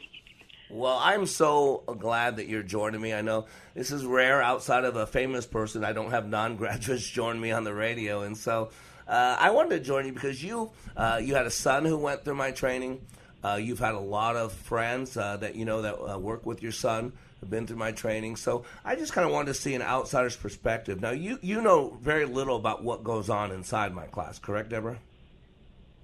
Well, 0.69 1.00
I'm 1.01 1.25
so 1.27 1.83
glad 2.00 2.38
that 2.38 2.47
you're 2.47 2.63
joining 2.63 3.00
me. 3.00 3.13
I 3.13 3.21
know 3.21 3.45
this 3.74 3.91
is 3.91 4.03
rare 4.05 4.41
outside 4.41 4.83
of 4.83 4.97
a 4.97 5.07
famous 5.07 5.45
person. 5.45 5.86
I 5.86 5.93
don't 5.93 6.12
have 6.12 6.27
non-graduates 6.27 7.07
join 7.09 7.39
me 7.39 7.51
on 7.51 7.63
the 7.63 7.74
radio, 7.74 8.21
and 8.21 8.38
so 8.38 8.69
uh, 9.07 9.38
I 9.39 9.51
wanted 9.51 9.77
to 9.77 9.79
join 9.79 10.05
you 10.05 10.12
because 10.12 10.43
you 10.43 10.71
uh, 10.97 11.21
you 11.24 11.36
had 11.36 11.45
a 11.45 11.51
son 11.51 11.86
who 11.86 11.97
went 11.97 12.25
through 12.25 12.36
my 12.36 12.51
training. 12.51 13.01
Uh, 13.43 13.55
you've 13.55 13.79
had 13.79 13.93
a 13.93 14.00
lot 14.00 14.36
of 14.36 14.51
friends 14.51 15.15
uh, 15.15 15.38
that 15.38 15.55
you 15.55 15.63
know 15.63 15.83
that 15.83 15.95
uh, 15.95 16.19
work 16.19 16.45
with 16.45 16.62
your 16.62 16.74
son 16.74 17.13
have 17.39 17.50
been 17.50 17.65
through 17.65 17.77
my 17.77 17.93
training. 17.93 18.36
So 18.36 18.65
I 18.83 18.95
just 18.95 19.13
kind 19.13 19.25
of 19.25 19.31
wanted 19.31 19.47
to 19.47 19.53
see 19.53 19.74
an 19.74 19.81
outsider's 19.81 20.36
perspective. 20.36 21.00
Now 21.00 21.12
you 21.12 21.39
you 21.41 21.62
know 21.62 21.97
very 22.01 22.25
little 22.25 22.57
about 22.57 22.83
what 22.83 23.05
goes 23.05 23.29
on 23.29 23.51
inside 23.51 23.93
my 23.93 24.07
class, 24.07 24.38
correct, 24.38 24.69
Deborah? 24.69 25.00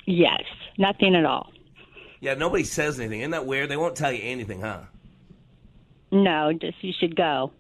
Yes, 0.06 0.44
nothing 0.78 1.16
at 1.16 1.26
all. 1.26 1.52
Yeah, 2.24 2.36
nobody 2.36 2.64
says 2.64 3.02
anything. 3.02 3.20
Isn't 3.20 3.32
that 3.32 3.46
weird? 3.46 3.68
They 3.68 3.76
won't 3.76 3.98
tell 3.98 4.14
you 4.14 4.22
anything, 4.24 4.62
huh? 4.62 4.84
No, 6.10 6.54
just 6.54 6.82
you 6.82 6.94
should 6.98 7.18
go. 7.18 7.52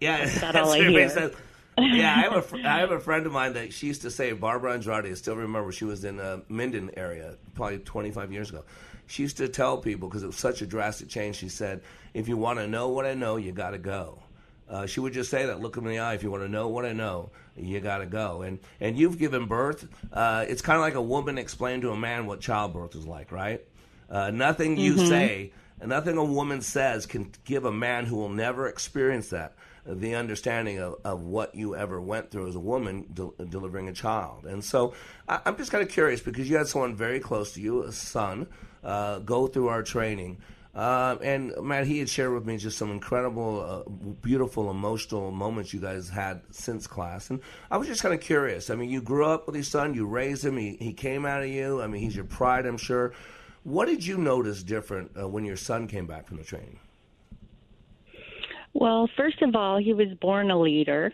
Yeah, 0.00 0.18
that's, 0.18 0.40
that's 0.40 0.56
all 0.56 0.70
I 0.70 0.88
hear. 0.88 1.08
says. 1.08 1.34
yeah, 1.76 2.14
I 2.16 2.20
have 2.20 2.34
a 2.34 2.42
fr- 2.42 2.56
I 2.64 2.78
have 2.78 2.92
a 2.92 3.00
friend 3.00 3.26
of 3.26 3.32
mine 3.32 3.54
that 3.54 3.72
she 3.72 3.88
used 3.88 4.02
to 4.02 4.12
say 4.12 4.30
Barbara 4.30 4.74
Andrade. 4.74 5.06
I 5.06 5.14
still 5.14 5.34
remember 5.34 5.72
she 5.72 5.84
was 5.84 6.04
in 6.04 6.20
uh, 6.20 6.42
Minden 6.48 6.92
area 6.96 7.34
probably 7.56 7.80
25 7.80 8.30
years 8.30 8.50
ago. 8.50 8.62
She 9.08 9.24
used 9.24 9.38
to 9.38 9.48
tell 9.48 9.78
people 9.78 10.08
because 10.08 10.22
it 10.22 10.26
was 10.26 10.36
such 10.36 10.62
a 10.62 10.66
drastic 10.66 11.08
change. 11.08 11.34
She 11.34 11.48
said, 11.48 11.80
"If 12.14 12.28
you 12.28 12.36
want 12.36 12.60
to 12.60 12.68
know 12.68 12.90
what 12.90 13.04
I 13.04 13.14
know, 13.14 13.34
you 13.34 13.50
got 13.50 13.70
to 13.70 13.78
go." 13.78 14.20
Uh, 14.70 14.86
she 14.86 15.00
would 15.00 15.12
just 15.12 15.28
say 15.28 15.46
that, 15.46 15.58
look 15.58 15.76
him 15.76 15.86
in 15.86 15.90
the 15.90 15.98
eye. 15.98 16.14
If 16.14 16.22
you 16.22 16.30
want 16.30 16.44
to 16.44 16.48
know 16.48 16.68
what 16.68 16.84
I 16.84 16.92
know, 16.92 17.30
you 17.56 17.80
got 17.80 17.98
to 17.98 18.06
go. 18.06 18.42
And 18.42 18.60
and 18.78 18.96
you've 18.96 19.18
given 19.18 19.46
birth. 19.46 19.88
Uh, 20.12 20.44
it's 20.46 20.62
kind 20.62 20.76
of 20.76 20.82
like 20.82 20.94
a 20.94 21.02
woman 21.02 21.36
explaining 21.36 21.80
to 21.80 21.90
a 21.90 21.96
man 21.96 22.26
what 22.26 22.40
childbirth 22.40 22.94
is 22.94 23.04
like, 23.04 23.32
right? 23.32 23.60
Uh, 24.10 24.30
nothing 24.30 24.76
you 24.76 24.94
Mhm. 24.94 25.08
say, 25.08 25.52
nothing 25.84 26.16
a 26.16 26.24
woman 26.24 26.60
says, 26.60 27.06
can 27.06 27.30
give 27.44 27.64
a 27.64 27.72
man 27.72 28.06
who 28.06 28.16
will 28.16 28.28
never 28.30 28.66
experience 28.66 29.28
that 29.30 29.54
the 29.86 30.14
understanding 30.14 30.78
of, 30.78 30.96
of 31.04 31.22
what 31.22 31.54
you 31.54 31.74
ever 31.74 32.00
went 32.00 32.30
through 32.30 32.46
as 32.48 32.54
a 32.54 32.60
woman 32.60 33.06
del- 33.14 33.34
delivering 33.48 33.88
a 33.88 33.92
child. 33.92 34.44
And 34.44 34.62
so 34.62 34.92
I, 35.28 35.40
I'm 35.46 35.56
just 35.56 35.70
kind 35.70 35.82
of 35.82 35.88
curious 35.88 36.20
because 36.20 36.48
you 36.50 36.56
had 36.56 36.66
someone 36.66 36.94
very 36.94 37.20
close 37.20 37.52
to 37.54 37.60
you, 37.60 37.82
a 37.84 37.92
son, 37.92 38.46
uh, 38.84 39.20
go 39.20 39.46
through 39.46 39.68
our 39.68 39.82
training. 39.82 40.38
Uh, 40.74 41.16
and 41.22 41.54
Matt, 41.62 41.86
he 41.86 41.98
had 41.98 42.08
shared 42.08 42.32
with 42.34 42.46
me 42.46 42.56
just 42.58 42.76
some 42.78 42.90
incredible, 42.90 43.60
uh, 43.86 43.90
beautiful, 44.20 44.70
emotional 44.70 45.30
moments 45.32 45.72
you 45.72 45.80
guys 45.80 46.08
had 46.08 46.42
since 46.50 46.86
class. 46.86 47.30
And 47.30 47.40
I 47.70 47.78
was 47.78 47.88
just 47.88 48.02
kind 48.02 48.14
of 48.14 48.20
curious. 48.20 48.68
I 48.70 48.74
mean, 48.76 48.90
you 48.90 49.00
grew 49.00 49.24
up 49.24 49.46
with 49.46 49.56
your 49.56 49.64
son, 49.64 49.94
you 49.94 50.06
raised 50.06 50.44
him, 50.44 50.56
he, 50.56 50.76
he 50.78 50.92
came 50.92 51.24
out 51.24 51.42
of 51.42 51.48
you. 51.48 51.80
I 51.82 51.86
mean, 51.86 52.02
he's 52.02 52.14
your 52.14 52.26
pride, 52.26 52.66
I'm 52.66 52.76
sure. 52.76 53.12
What 53.64 53.86
did 53.86 54.04
you 54.04 54.18
notice 54.18 54.62
different 54.62 55.10
uh, 55.20 55.28
when 55.28 55.44
your 55.44 55.56
son 55.56 55.86
came 55.86 56.06
back 56.06 56.26
from 56.26 56.36
the 56.36 56.44
training? 56.44 56.78
Well, 58.72 59.08
first 59.16 59.42
of 59.42 59.56
all, 59.56 59.78
he 59.78 59.92
was 59.92 60.08
born 60.20 60.50
a 60.50 60.60
leader. 60.60 61.12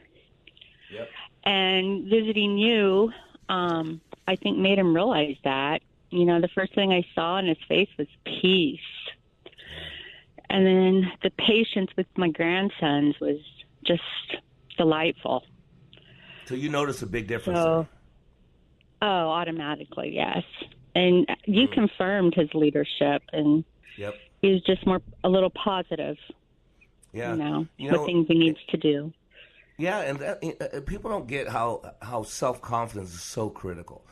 Yep. 0.92 1.08
And 1.44 2.04
visiting 2.04 2.58
you, 2.58 3.10
um, 3.48 4.00
I 4.26 4.36
think 4.36 4.58
made 4.58 4.78
him 4.78 4.94
realize 4.94 5.36
that. 5.44 5.82
You 6.10 6.24
know, 6.24 6.40
the 6.40 6.48
first 6.48 6.74
thing 6.74 6.92
I 6.92 7.04
saw 7.14 7.38
in 7.38 7.46
his 7.46 7.58
face 7.68 7.88
was 7.98 8.06
peace. 8.24 8.78
And 10.48 10.64
then 10.66 11.12
the 11.22 11.30
patience 11.30 11.90
with 11.96 12.06
my 12.16 12.28
grandsons 12.28 13.18
was 13.20 13.38
just 13.84 14.02
delightful. 14.76 15.44
So 16.46 16.54
you 16.54 16.68
notice 16.68 17.02
a 17.02 17.06
big 17.06 17.26
difference. 17.26 17.58
So, 17.58 17.88
oh, 19.02 19.06
automatically, 19.06 20.14
yes. 20.14 20.44
And 20.94 21.28
you 21.44 21.68
confirmed 21.68 22.34
his 22.34 22.52
leadership, 22.54 23.22
and. 23.32 23.64
Yep. 23.96 24.14
he 24.42 24.50
was 24.50 24.62
just 24.62 24.84
more 24.86 25.00
a 25.22 25.28
little 25.28 25.50
positive. 25.50 26.16
Yeah. 27.12 27.32
You 27.32 27.38
know, 27.38 27.66
You 27.76 27.92
know, 27.92 28.04
things 28.04 28.26
he 28.26 28.34
needs 28.34 28.58
to 28.70 28.76
do. 28.76 29.12
Yeah, 29.76 30.00
and 30.00 30.18
that, 30.18 30.44
uh, 30.74 30.80
people 30.82 31.10
don't 31.10 31.26
get 31.26 31.48
how 31.48 31.94
how 32.00 32.22
self 32.22 32.60
confidence 32.60 33.12
is 33.12 33.22
so 33.22 33.50
critical. 33.50 34.04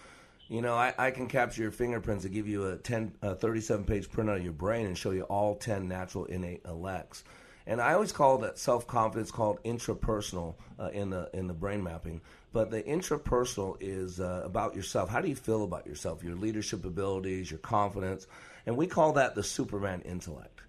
You 0.49 0.61
know, 0.61 0.75
I, 0.75 0.93
I 0.99 1.11
can 1.11 1.29
capture 1.29 1.63
your 1.63 1.71
fingerprints 1.71 2.25
and 2.25 2.35
give 2.35 2.47
you 2.47 2.67
a 2.67 2.77
10, 2.77 3.13
uh, 3.23 3.35
37 3.37 3.85
page 3.85 4.11
printout 4.11 4.37
of 4.37 4.45
your 4.45 4.53
brain 4.53 4.87
and 4.87 4.99
show 4.99 5.13
you 5.13 5.23
all 5.23 5.55
10 5.55 5.89
natural 5.89 6.27
innate 6.27 6.61
elects. 6.67 7.25
And 7.67 7.81
I 7.81 7.95
always 7.95 8.13
call 8.13 8.39
that 8.39 8.59
self 8.59 8.87
confidence 8.87 9.31
called 9.31 9.63
intrapersonal 9.65 10.55
uh, 10.79 10.91
in 10.93 11.11
the 11.11 11.31
in 11.33 11.47
the 11.47 11.55
brain 11.55 11.83
mapping. 11.83 12.21
But 12.53 12.71
the 12.71 12.83
intrapersonal 12.83 13.77
is 13.81 14.21
uh, 14.21 14.43
about 14.45 14.77
yourself. 14.77 15.09
How 15.09 15.21
do 15.21 15.29
you 15.29 15.37
feel 15.37 15.65
about 15.65 15.87
yourself? 15.87 16.23
Your 16.23 16.37
leadership 16.37 16.85
abilities, 16.85 17.51
your 17.51 17.59
confidence, 17.59 18.27
and 18.67 18.77
we 18.77 18.87
call 18.87 19.15
that 19.15 19.35
the 19.35 19.43
Superman 19.43 20.03
intellect 20.03 20.63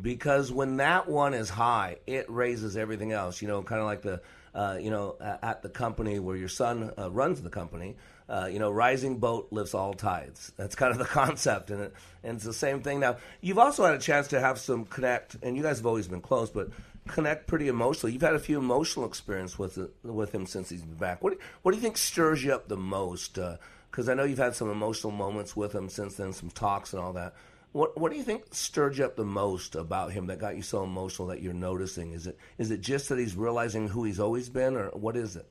because 0.00 0.52
when 0.52 0.78
that 0.78 1.08
one 1.08 1.34
is 1.34 1.48
high, 1.48 1.96
it 2.06 2.28
raises 2.28 2.76
everything 2.76 3.12
else. 3.12 3.40
You 3.40 3.48
know, 3.48 3.62
kind 3.62 3.80
of 3.80 3.86
like 3.86 4.02
the, 4.02 4.20
uh, 4.54 4.78
you 4.80 4.90
know, 4.90 5.16
at 5.20 5.62
the 5.62 5.68
company 5.68 6.18
where 6.18 6.36
your 6.36 6.48
son 6.48 6.92
uh, 6.98 7.10
runs 7.10 7.42
the 7.42 7.50
company. 7.50 7.96
Uh, 8.26 8.48
you 8.50 8.58
know, 8.58 8.70
rising 8.70 9.18
boat 9.18 9.48
lifts 9.50 9.74
all 9.74 9.92
tides. 9.92 10.50
That's 10.56 10.74
kind 10.74 10.90
of 10.90 10.98
the 10.98 11.04
concept, 11.20 11.70
and 11.70 11.82
it, 11.82 11.94
and 12.22 12.36
it's 12.36 12.44
the 12.44 12.54
same 12.54 12.80
thing. 12.80 13.00
Now, 13.00 13.18
you've 13.42 13.58
also 13.58 13.84
had 13.84 13.94
a 13.94 13.98
chance 13.98 14.28
to 14.28 14.40
have 14.40 14.58
some 14.58 14.86
connect, 14.86 15.36
and 15.42 15.58
you 15.58 15.62
guys 15.62 15.76
have 15.76 15.86
always 15.86 16.08
been 16.08 16.22
close, 16.22 16.48
but 16.48 16.70
connect 17.06 17.46
pretty 17.46 17.68
emotionally. 17.68 18.12
You've 18.12 18.22
had 18.22 18.34
a 18.34 18.38
few 18.38 18.58
emotional 18.58 19.06
experience 19.06 19.58
with 19.58 19.78
with 20.02 20.34
him 20.34 20.46
since 20.46 20.70
he's 20.70 20.82
been 20.82 20.96
back. 20.96 21.22
What 21.22 21.38
what 21.62 21.72
do 21.72 21.76
you 21.76 21.82
think 21.82 21.96
stirs 21.96 22.44
you 22.44 22.52
up 22.52 22.68
the 22.68 22.76
most? 22.76 23.38
Uh, 23.38 23.56
because 23.90 24.08
I 24.08 24.14
know 24.14 24.24
you've 24.24 24.38
had 24.38 24.56
some 24.56 24.70
emotional 24.70 25.12
moments 25.12 25.54
with 25.54 25.72
him 25.72 25.88
since 25.88 26.16
then, 26.16 26.32
some 26.32 26.50
talks 26.50 26.92
and 26.92 27.02
all 27.02 27.12
that. 27.12 27.34
What 27.72 27.98
What 27.98 28.10
do 28.10 28.18
you 28.18 28.24
think 28.24 28.44
stirred 28.52 28.96
you 28.96 29.04
up 29.04 29.16
the 29.16 29.24
most 29.24 29.74
about 29.74 30.12
him 30.12 30.26
that 30.26 30.38
got 30.38 30.56
you 30.56 30.62
so 30.62 30.82
emotional 30.82 31.28
that 31.28 31.42
you're 31.42 31.52
noticing? 31.52 32.12
Is 32.12 32.26
it 32.26 32.38
is 32.58 32.70
it 32.70 32.80
just 32.80 33.08
that 33.08 33.18
he's 33.18 33.36
realizing 33.36 33.88
who 33.88 34.04
he's 34.04 34.20
always 34.20 34.48
been, 34.48 34.76
or 34.76 34.88
what 34.90 35.16
is 35.16 35.36
it? 35.36 35.46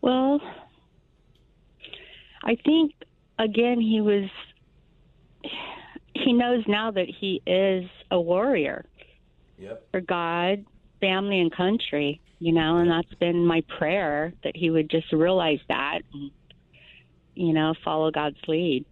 Well, 0.00 0.40
I 2.44 2.56
think 2.64 2.92
again 3.38 3.80
he 3.80 4.00
was 4.00 4.30
he 6.24 6.32
knows 6.32 6.64
now 6.66 6.90
that 6.90 7.06
he 7.08 7.42
is 7.46 7.88
a 8.10 8.20
warrior 8.20 8.84
Yep. 9.58 9.88
for 9.90 10.00
God, 10.00 10.64
family 11.00 11.40
and 11.40 11.54
country, 11.54 12.20
you 12.38 12.52
know, 12.52 12.76
and 12.78 12.90
that's 12.90 13.12
been 13.14 13.44
my 13.44 13.62
prayer 13.78 14.32
that 14.44 14.56
he 14.56 14.70
would 14.70 14.88
just 14.88 15.12
realize 15.12 15.58
that 15.68 16.00
and 16.12 16.30
you 17.38 17.52
know, 17.52 17.72
follow 17.84 18.10
God's 18.10 18.36
lead. 18.48 18.84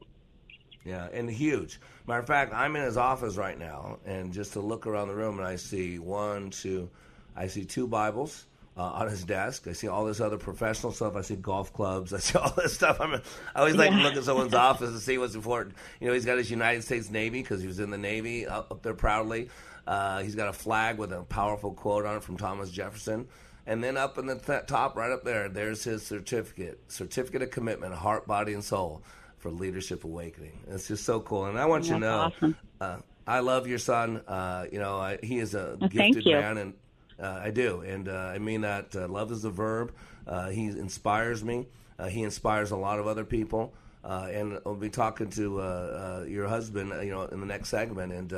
Yeah, 0.85 1.09
and 1.13 1.29
huge. 1.29 1.81
Matter 2.07 2.21
of 2.21 2.29
fact, 2.29 2.55
I'm 2.55 2.77
in 2.77 2.83
his 2.83 2.97
office 2.97 3.37
right 3.37 3.59
now, 3.59 3.99
and 4.07 4.33
just 4.33 4.53
to 4.53 4.61
look 4.61 4.87
around 4.87 5.09
the 5.09 5.17
room, 5.17 5.39
and 5.39 5.47
I 5.47 5.57
see 5.57 5.99
one, 5.99 6.51
two, 6.51 6.89
I 7.35 7.49
see 7.49 7.65
two 7.65 7.89
Bibles 7.89 8.47
uh, 8.77 8.83
on 8.83 9.09
his 9.09 9.25
desk. 9.25 9.67
I 9.69 9.73
see 9.73 9.89
all 9.89 10.05
this 10.05 10.21
other 10.21 10.37
professional 10.39 10.93
stuff. 10.93 11.17
I 11.17 11.23
see 11.23 11.37
golf 11.37 11.73
clubs. 11.73 12.13
I 12.15 12.19
see 12.19 12.39
all 12.39 12.51
this 12.57 12.75
stuff. 12.75 13.01
I'm, 13.01 13.15
I 13.15 13.21
always 13.59 13.75
like 13.77 13.91
to 13.91 13.97
look 13.97 14.17
at 14.17 14.25
someone's 14.25 14.55
office 14.55 14.91
and 14.91 15.01
see 15.01 15.19
what's 15.19 15.35
important. 15.35 15.75
You 16.01 16.09
know, 16.09 16.15
he's 16.15 16.25
got 16.27 16.39
his 16.39 16.51
United 16.51 16.85
States 16.85 17.11
Navy 17.11 17.41
because 17.43 17.61
he 17.61 17.67
was 17.67 17.81
in 17.81 17.91
the 17.91 17.99
Navy 17.99 18.47
up, 18.47 18.71
up 18.71 18.83
there 18.83 18.95
proudly. 18.95 19.49
Uh, 19.87 20.21
he's 20.23 20.35
got 20.35 20.49
a 20.49 20.53
flag 20.53 20.99
with 20.99 21.13
a 21.13 21.23
powerful 21.23 21.73
quote 21.73 22.05
on 22.05 22.17
it 22.17 22.23
from 22.23 22.37
Thomas 22.37 22.71
Jefferson. 22.71 23.29
And 23.69 23.83
then 23.83 23.97
up 23.97 24.19
in 24.19 24.27
the 24.27 24.37
th- 24.37 24.67
top, 24.67 24.97
right 24.97 25.11
up 25.11 25.25
there, 25.25 25.49
there's 25.49 25.83
his 25.85 26.05
certificate, 26.07 26.81
certificate 26.89 27.43
of 27.43 27.51
commitment, 27.51 27.95
heart, 27.95 28.27
body, 28.27 28.53
and 28.53 28.63
soul 28.63 29.03
for 29.39 29.51
Leadership 29.51 30.05
Awakening. 30.05 30.61
It's 30.69 30.87
just 30.89 31.05
so 31.05 31.21
cool. 31.21 31.47
And 31.47 31.59
I 31.59 31.67
want 31.67 31.85
you 31.87 31.95
to 31.95 31.99
know, 32.01 32.19
awesome. 32.19 32.57
uh, 32.81 32.99
I 33.27 33.41
love 33.41 33.67
your 33.67 33.79
son. 33.79 34.23
Uh, 34.29 34.67
you 34.71 34.79
know, 34.79 34.99
I, 34.99 35.19
he 35.23 35.39
is 35.39 35.55
a 35.55 35.77
Well, 35.81 35.89
gifted 35.89 36.25
man, 36.27 36.59
and 36.59 36.75
uh, 37.21 37.41
I 37.43 37.51
do, 37.51 37.81
and 37.81 38.09
uh, 38.09 38.33
I 38.35 38.39
mean 38.39 38.63
that. 38.63 38.95
Uh, 38.95 39.09
love 39.09 39.33
is 39.33 39.45
a 39.45 39.51
verb. 39.51 39.93
Uh, 40.27 40.51
he 40.51 40.67
inspires 40.67 41.43
me. 41.43 41.67
Uh, 41.99 42.09
he 42.09 42.23
inspires 42.23 42.71
a 42.71 42.77
lot 42.77 42.99
of 42.99 43.07
other 43.07 43.25
people. 43.25 43.75
Uh, 44.05 44.29
and 44.31 44.61
I'll 44.65 44.77
be 44.77 44.91
talking 44.91 45.31
to 45.31 46.25
your 46.29 46.47
husband, 46.47 46.91
you 47.05 47.11
know, 47.11 47.23
in 47.25 47.41
the 47.41 47.47
next 47.47 47.71
segment. 47.71 48.13
And 48.13 48.31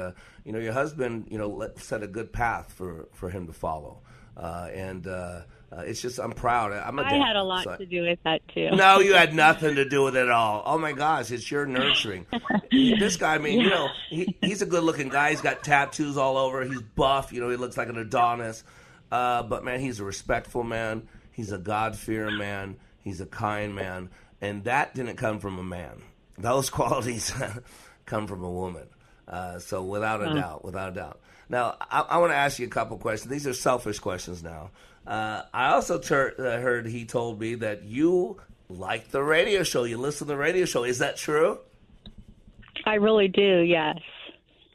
you 0.45 0.53
know, 0.53 0.59
your 0.59 0.73
husband, 0.73 1.27
you 1.31 1.37
know, 1.37 1.49
let, 1.49 1.79
set 1.79 2.03
a 2.03 2.07
good 2.07 2.33
path 2.33 2.73
for 2.73 3.09
for 3.13 3.29
him 3.29 3.47
to 3.47 3.53
follow. 3.53 4.01
And 4.37 5.07
uh, 5.71 5.81
it's 5.83 6.01
just, 6.01 6.19
I'm 6.19 6.33
proud. 6.33 6.73
I'm 6.73 6.99
a 6.99 7.03
I 7.03 7.11
dad, 7.11 7.23
had 7.27 7.37
a 7.37 7.43
lot 7.43 7.65
so 7.65 7.77
to 7.77 7.85
do 7.87 8.03
with 8.03 8.19
that 8.25 8.41
too. 8.49 8.71
no, 8.71 9.01
you 9.01 9.15
had 9.15 9.35
nothing 9.35 9.75
to 9.75 9.89
do 9.89 10.03
with 10.05 10.17
it 10.17 10.21
at 10.23 10.31
all. 10.31 10.63
Oh 10.65 10.79
my 10.79 10.93
gosh, 10.93 11.31
it's 11.31 11.51
your 11.51 11.67
nurturing. 11.67 12.27
this 12.73 13.17
guy, 13.17 13.35
I 13.35 13.39
mean, 13.39 13.61
you 13.61 13.69
know, 13.71 13.89
he, 14.09 14.37
he's 14.41 14.63
a 14.63 14.67
good-looking 14.67 15.09
guy. 15.11 15.31
He's 15.31 15.41
got 15.43 15.63
tattoos 15.63 16.17
all 16.17 16.37
over. 16.39 16.65
He's 16.65 16.81
buff. 16.81 17.33
You 17.33 17.41
know, 17.41 17.51
he 17.51 17.57
looks 17.57 17.77
like 17.77 17.89
an 17.89 17.99
Adonis. 17.99 18.65
Uh, 19.13 19.43
but 19.43 19.65
man, 19.65 19.81
he's 19.81 20.01
a 20.01 20.05
respectful 20.05 20.63
man. 20.63 21.09
He's 21.33 21.53
a 21.53 21.59
God-fearing 21.59 22.37
man. 22.39 22.77
He's 23.05 23.21
a 23.21 23.27
kind 23.27 23.75
man, 23.75 24.11
and 24.41 24.65
that 24.65 24.95
didn't 24.95 25.17
come 25.17 25.39
from 25.39 25.59
a 25.59 25.63
man. 25.63 26.03
Those 26.37 26.69
qualities 26.79 27.33
come 28.07 28.27
from 28.27 28.43
a 28.45 28.51
woman. 28.51 28.87
Uh, 29.27 29.59
so 29.59 29.83
without 29.83 30.23
a 30.23 30.29
Huh. 30.29 30.35
doubt, 30.35 30.65
without 30.65 30.89
a 30.91 30.95
doubt. 30.95 31.21
Now, 31.51 31.77
I, 31.81 32.01
I 32.01 32.19
want 32.19 32.33
to 32.33 32.37
ask 32.37 32.59
you 32.59 32.67
a 32.67 32.71
couple 32.71 32.97
questions. 32.99 33.31
These 33.31 33.47
are 33.47 33.55
selfish 33.55 33.99
questions 33.99 34.43
now. 34.43 34.71
Uh, 35.09 35.43
I 35.55 35.71
also 35.71 35.99
tur- 35.99 36.35
uh, 36.39 36.61
heard 36.61 36.87
he 36.87 37.07
told 37.07 37.41
me 37.41 37.55
that 37.57 37.85
you 37.85 38.37
like 38.69 39.09
the 39.09 39.23
radio 39.23 39.63
show. 39.63 39.85
You 39.85 39.97
listen 39.97 40.27
to 40.27 40.35
the 40.35 40.37
radio 40.37 40.67
show. 40.67 40.85
Is 40.85 40.99
that 40.99 41.17
true? 41.17 41.59
I 42.85 42.97
really 42.97 43.29
do. 43.29 43.61
Yes. 43.61 43.99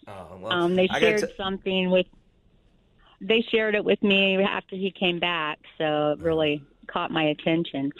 Oh, 0.08 0.38
well, 0.39 0.52
um, 0.52 0.76
they 0.76 0.88
shared 0.88 1.32
something 1.38 1.91
with. 1.91 2.08
They 3.22 3.46
shared 3.52 3.76
it 3.76 3.86
with 3.86 4.02
me 4.02 4.41
after 4.41 4.76
he 4.76 4.91
came 4.91 5.19
back, 5.19 5.60
so 5.78 6.13
it 6.17 6.19
really 6.19 6.63
caught 6.88 7.12
my 7.12 7.26
attention. 7.26 7.93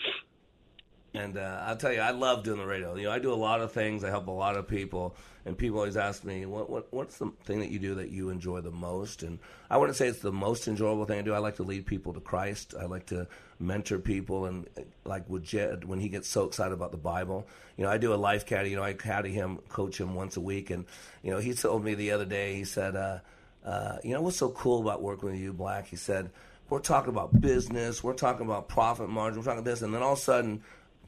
And 1.16 1.38
uh, 1.38 1.64
I'll 1.68 1.78
tell 1.78 1.94
you, 1.94 2.00
I 2.00 2.10
love 2.10 2.44
doing 2.44 2.58
the 2.58 2.66
radio. 2.66 2.96
You 2.96 3.04
know, 3.04 3.12
I 3.12 3.20
do 3.20 3.32
a 3.32 3.36
lot 3.36 3.62
of 3.62 3.72
things. 3.72 4.04
I 4.04 4.10
help 4.10 4.28
a 4.28 4.32
lot 4.32 4.58
of 4.58 4.68
people, 4.68 5.16
and 5.46 5.56
people 5.56 5.78
always 5.78 5.96
ask 5.96 6.24
me, 6.24 6.48
"What, 6.48 6.72
what 6.72 6.92
what's 6.92 7.20
the 7.20 7.32
thing 7.46 7.60
that 7.60 7.70
you 7.70 7.78
do 7.78 7.96
that 7.96 8.10
you 8.10 8.30
enjoy 8.30 8.62
the 8.62 8.72
most?" 8.72 9.22
And 9.22 9.38
I 9.70 9.78
wouldn't 9.78 9.96
say 9.96 10.08
it's 10.08 10.22
the 10.22 10.32
most 10.32 10.68
enjoyable 10.68 11.06
thing 11.06 11.20
I 11.20 11.22
do. 11.22 11.34
I 11.34 11.38
like 11.38 11.58
to 11.58 11.64
lead 11.64 11.86
people 11.86 12.14
to 12.14 12.20
Christ. 12.20 12.74
I 12.80 12.86
like 12.86 13.06
to 13.08 13.28
mentor 13.60 14.00
people, 14.00 14.46
and 14.46 14.68
like 15.06 15.30
with 15.30 15.44
Jed, 15.44 15.86
when 15.86 16.00
he 16.00 16.10
gets 16.10 16.28
so 16.28 16.46
excited 16.46 16.74
about 16.74 16.90
the 16.90 16.98
Bible, 16.98 17.48
you 17.78 17.84
know, 17.84 17.92
I 17.92 18.00
do 18.00 18.12
a 18.12 18.16
life 18.16 18.48
caddy. 18.48 18.72
You 18.72 18.78
know, 18.78 18.84
I 18.84 18.94
caddy 18.94 19.32
him, 19.32 19.60
coach 19.70 20.00
him 20.00 20.16
once 20.16 20.36
a 20.36 20.42
week, 20.42 20.72
and 20.72 20.84
you 21.22 21.30
know, 21.30 21.38
he 21.38 21.54
told 21.54 21.84
me 21.84 21.94
the 21.94 22.10
other 22.10 22.26
day. 22.26 22.56
He 22.56 22.64
said, 22.64 22.96
uh, 22.96 23.20
uh, 23.64 23.98
"You 24.04 24.16
know 24.16 24.22
what's 24.24 24.38
so 24.38 24.50
cool 24.50 24.82
about 24.82 25.04
working 25.04 25.30
with 25.30 25.40
you, 25.40 25.54
Black?" 25.54 25.86
He 25.86 25.96
said, 25.96 26.32
"We're 26.72 26.80
talking 26.80 27.10
about 27.10 27.40
business. 27.40 28.04
We're 28.04 28.14
talking 28.14 28.48
about 28.48 28.68
profit 28.68 29.10
margin. 29.10 29.42
We're 29.42 29.46
talking 29.46 29.64
this, 29.64 29.84
and 29.84 29.94
then 29.94 30.02
all 30.02 30.14
of 30.14 30.18
a 30.18 30.22
sudden." 30.22 30.64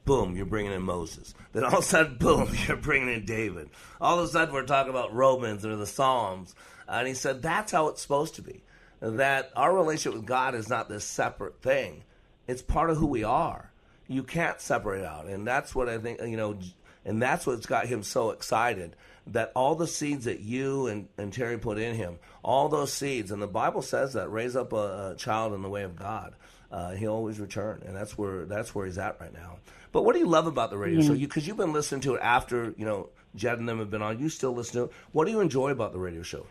Boom, 0.06 0.36
you're 0.36 0.46
bringing 0.46 0.72
in 0.72 0.84
Moses. 0.84 1.34
Then 1.52 1.64
all 1.64 1.74
of 1.74 1.80
a 1.80 1.84
sudden, 1.84 2.18
boom, 2.18 2.50
you're 2.68 2.78
bringing 2.78 3.14
in 3.14 3.26
David. 3.26 3.70
All 4.00 4.20
of 4.20 4.26
a 4.26 4.28
sudden, 4.28 4.54
we're 4.54 4.64
talking 4.64 4.92
about 4.92 5.14
Romans 5.14 5.66
or 5.66 5.76
the 5.76 5.88
Psalms. 5.88 6.56
And 6.88 7.08
he 7.08 7.14
said, 7.14 7.42
that's 7.42 7.72
how 7.72 7.88
it's 7.88 8.02
supposed 8.02 8.36
to 8.36 8.42
be. 8.42 8.64
That 9.02 9.52
our 9.56 9.76
relationship 9.76 10.14
with 10.14 10.28
God 10.28 10.56
is 10.56 10.70
not 10.70 10.88
this 10.88 11.04
separate 11.04 11.62
thing, 11.62 12.04
it's 12.48 12.62
part 12.62 12.90
of 12.90 12.98
who 12.98 13.08
we 13.08 13.24
are. 13.24 13.72
You 14.08 14.24
can't 14.24 14.62
separate 14.62 15.04
out. 15.04 15.26
And 15.26 15.48
that's 15.48 15.74
what 15.74 15.90
I 15.90 15.98
think, 15.98 16.22
you 16.22 16.38
know, 16.38 16.60
and 17.04 17.22
that's 17.22 17.48
what's 17.48 17.66
got 17.66 17.88
him 17.88 18.04
so 18.04 18.30
excited 18.30 18.96
that 19.28 19.52
all 19.56 19.76
the 19.76 19.88
seeds 19.88 20.26
that 20.26 20.42
you 20.42 20.88
and, 20.88 21.08
and 21.18 21.34
Terry 21.34 21.58
put 21.58 21.80
in 21.80 21.96
him, 21.96 22.20
all 22.44 22.70
those 22.70 22.94
seeds, 22.94 23.32
and 23.32 23.42
the 23.42 23.48
Bible 23.48 23.82
says 23.82 24.14
that 24.14 24.30
raise 24.30 24.56
up 24.56 24.74
a, 24.74 25.12
a 25.14 25.16
child 25.18 25.54
in 25.54 25.62
the 25.62 25.70
way 25.70 25.84
of 25.84 25.96
God. 25.96 26.36
Uh, 26.72 26.92
he'll 26.92 27.14
always 27.14 27.40
return, 27.40 27.82
and 27.86 27.96
that's 27.96 28.18
where 28.18 28.46
that's 28.46 28.76
where 28.76 28.86
he's 28.86 28.98
at 28.98 29.20
right 29.22 29.34
now. 29.34 29.58
But 29.96 30.04
what 30.04 30.12
do 30.12 30.20
you 30.20 30.28
love 30.28 30.46
about 30.46 30.72
the 30.72 30.78
radio 30.78 31.00
Yeah. 31.00 31.08
show? 31.08 31.14
You 31.14 31.26
because 31.26 31.48
you've 31.48 31.56
been 31.56 31.72
listening 31.72 32.02
to 32.02 32.16
it 32.16 32.20
after 32.22 32.76
you 32.78 32.84
know 32.84 33.08
Jed 33.34 33.60
and 33.60 33.70
them 33.70 33.80
have 33.80 33.90
been 33.90 34.02
on. 34.02 34.20
You 34.20 34.28
still 34.28 34.52
listen 34.54 34.82
to 34.82 34.84
it. 34.88 34.92
What 35.14 35.24
do 35.24 35.32
you 35.32 35.40
enjoy 35.40 35.70
about 35.72 35.94
the 35.94 36.00
radio 36.00 36.22
show? 36.22 36.46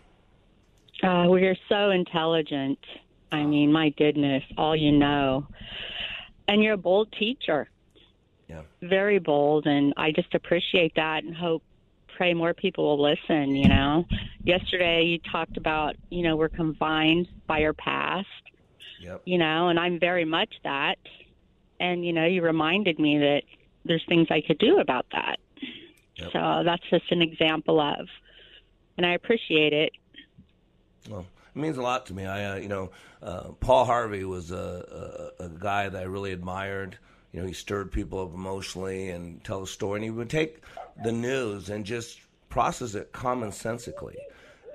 Uh, 1.03 1.27
we're 1.29 1.55
so 1.69 1.91
intelligent. 1.91 2.79
I 3.33 3.45
mean, 3.45 3.71
my 3.71 3.91
goodness, 3.91 4.43
all 4.57 4.75
you 4.75 4.93
know. 4.93 5.47
And 6.49 6.63
you're 6.63 6.73
a 6.73 6.79
bold 6.79 7.13
teacher. 7.19 7.69
Yeah. 8.49 8.63
Very 8.81 9.19
bold, 9.19 9.67
and 9.67 9.93
I 9.99 10.11
just 10.13 10.35
appreciate 10.35 10.95
that 10.97 11.25
and 11.25 11.37
hope, 11.37 11.63
pray 12.17 12.33
more 12.33 12.55
people 12.55 12.85
will 12.97 13.03
listen, 13.11 13.55
you 13.57 13.69
know. 13.69 14.07
Yesterday 14.43 15.03
you 15.05 15.19
talked 15.31 15.59
about, 15.59 15.97
you 16.09 16.23
know, 16.23 16.37
we're 16.37 16.49
confined 16.49 17.29
by 17.47 17.63
our 17.65 17.75
past, 17.75 18.27
Yep. 19.03 19.21
you 19.27 19.37
know, 19.37 19.69
and 19.69 19.79
I'm 19.79 20.01
very 20.01 20.25
much 20.25 20.55
that. 20.63 20.97
And, 21.81 22.05
you 22.05 22.13
know, 22.13 22.25
you 22.25 22.43
reminded 22.43 22.99
me 22.99 23.19
that 23.19 23.43
there's 23.85 24.05
things 24.09 24.29
I 24.31 24.41
could 24.41 24.59
do 24.59 24.79
about 24.79 25.07
that. 25.13 25.39
So 26.33 26.63
that's 26.65 26.83
just 26.91 27.11
an 27.11 27.21
example 27.21 27.81
of, 27.81 28.07
and 28.97 29.05
I 29.05 29.15
appreciate 29.15 29.73
it. 29.73 29.93
Well, 31.11 31.27
it 31.55 31.59
means 31.59 31.77
a 31.77 31.83
lot 31.83 32.07
to 32.07 32.15
me. 32.15 32.25
I, 32.25 32.53
uh, 32.53 32.57
you 32.57 32.69
know, 32.69 32.93
uh, 33.23 33.49
Paul 33.61 33.85
Harvey 33.85 34.25
was 34.25 34.51
a, 34.51 35.33
a, 35.39 35.45
a 35.45 35.49
guy 35.49 35.89
that 35.89 36.01
I 36.01 36.05
really 36.05 36.33
admired. 36.33 36.99
You 37.33 37.41
know, 37.41 37.47
he 37.47 37.53
stirred 37.53 37.91
people 37.91 38.21
up 38.23 38.33
emotionally 38.33 39.11
and 39.11 39.43
tell 39.45 39.63
a 39.65 39.67
story, 39.67 39.97
and 39.97 40.05
he 40.05 40.11
would 40.11 40.31
take 40.31 40.63
the 41.03 41.13
news 41.13 41.69
and 41.69 41.85
just 41.85 42.21
process 42.49 42.95
it 42.95 43.13
commonsensically. 43.13 44.15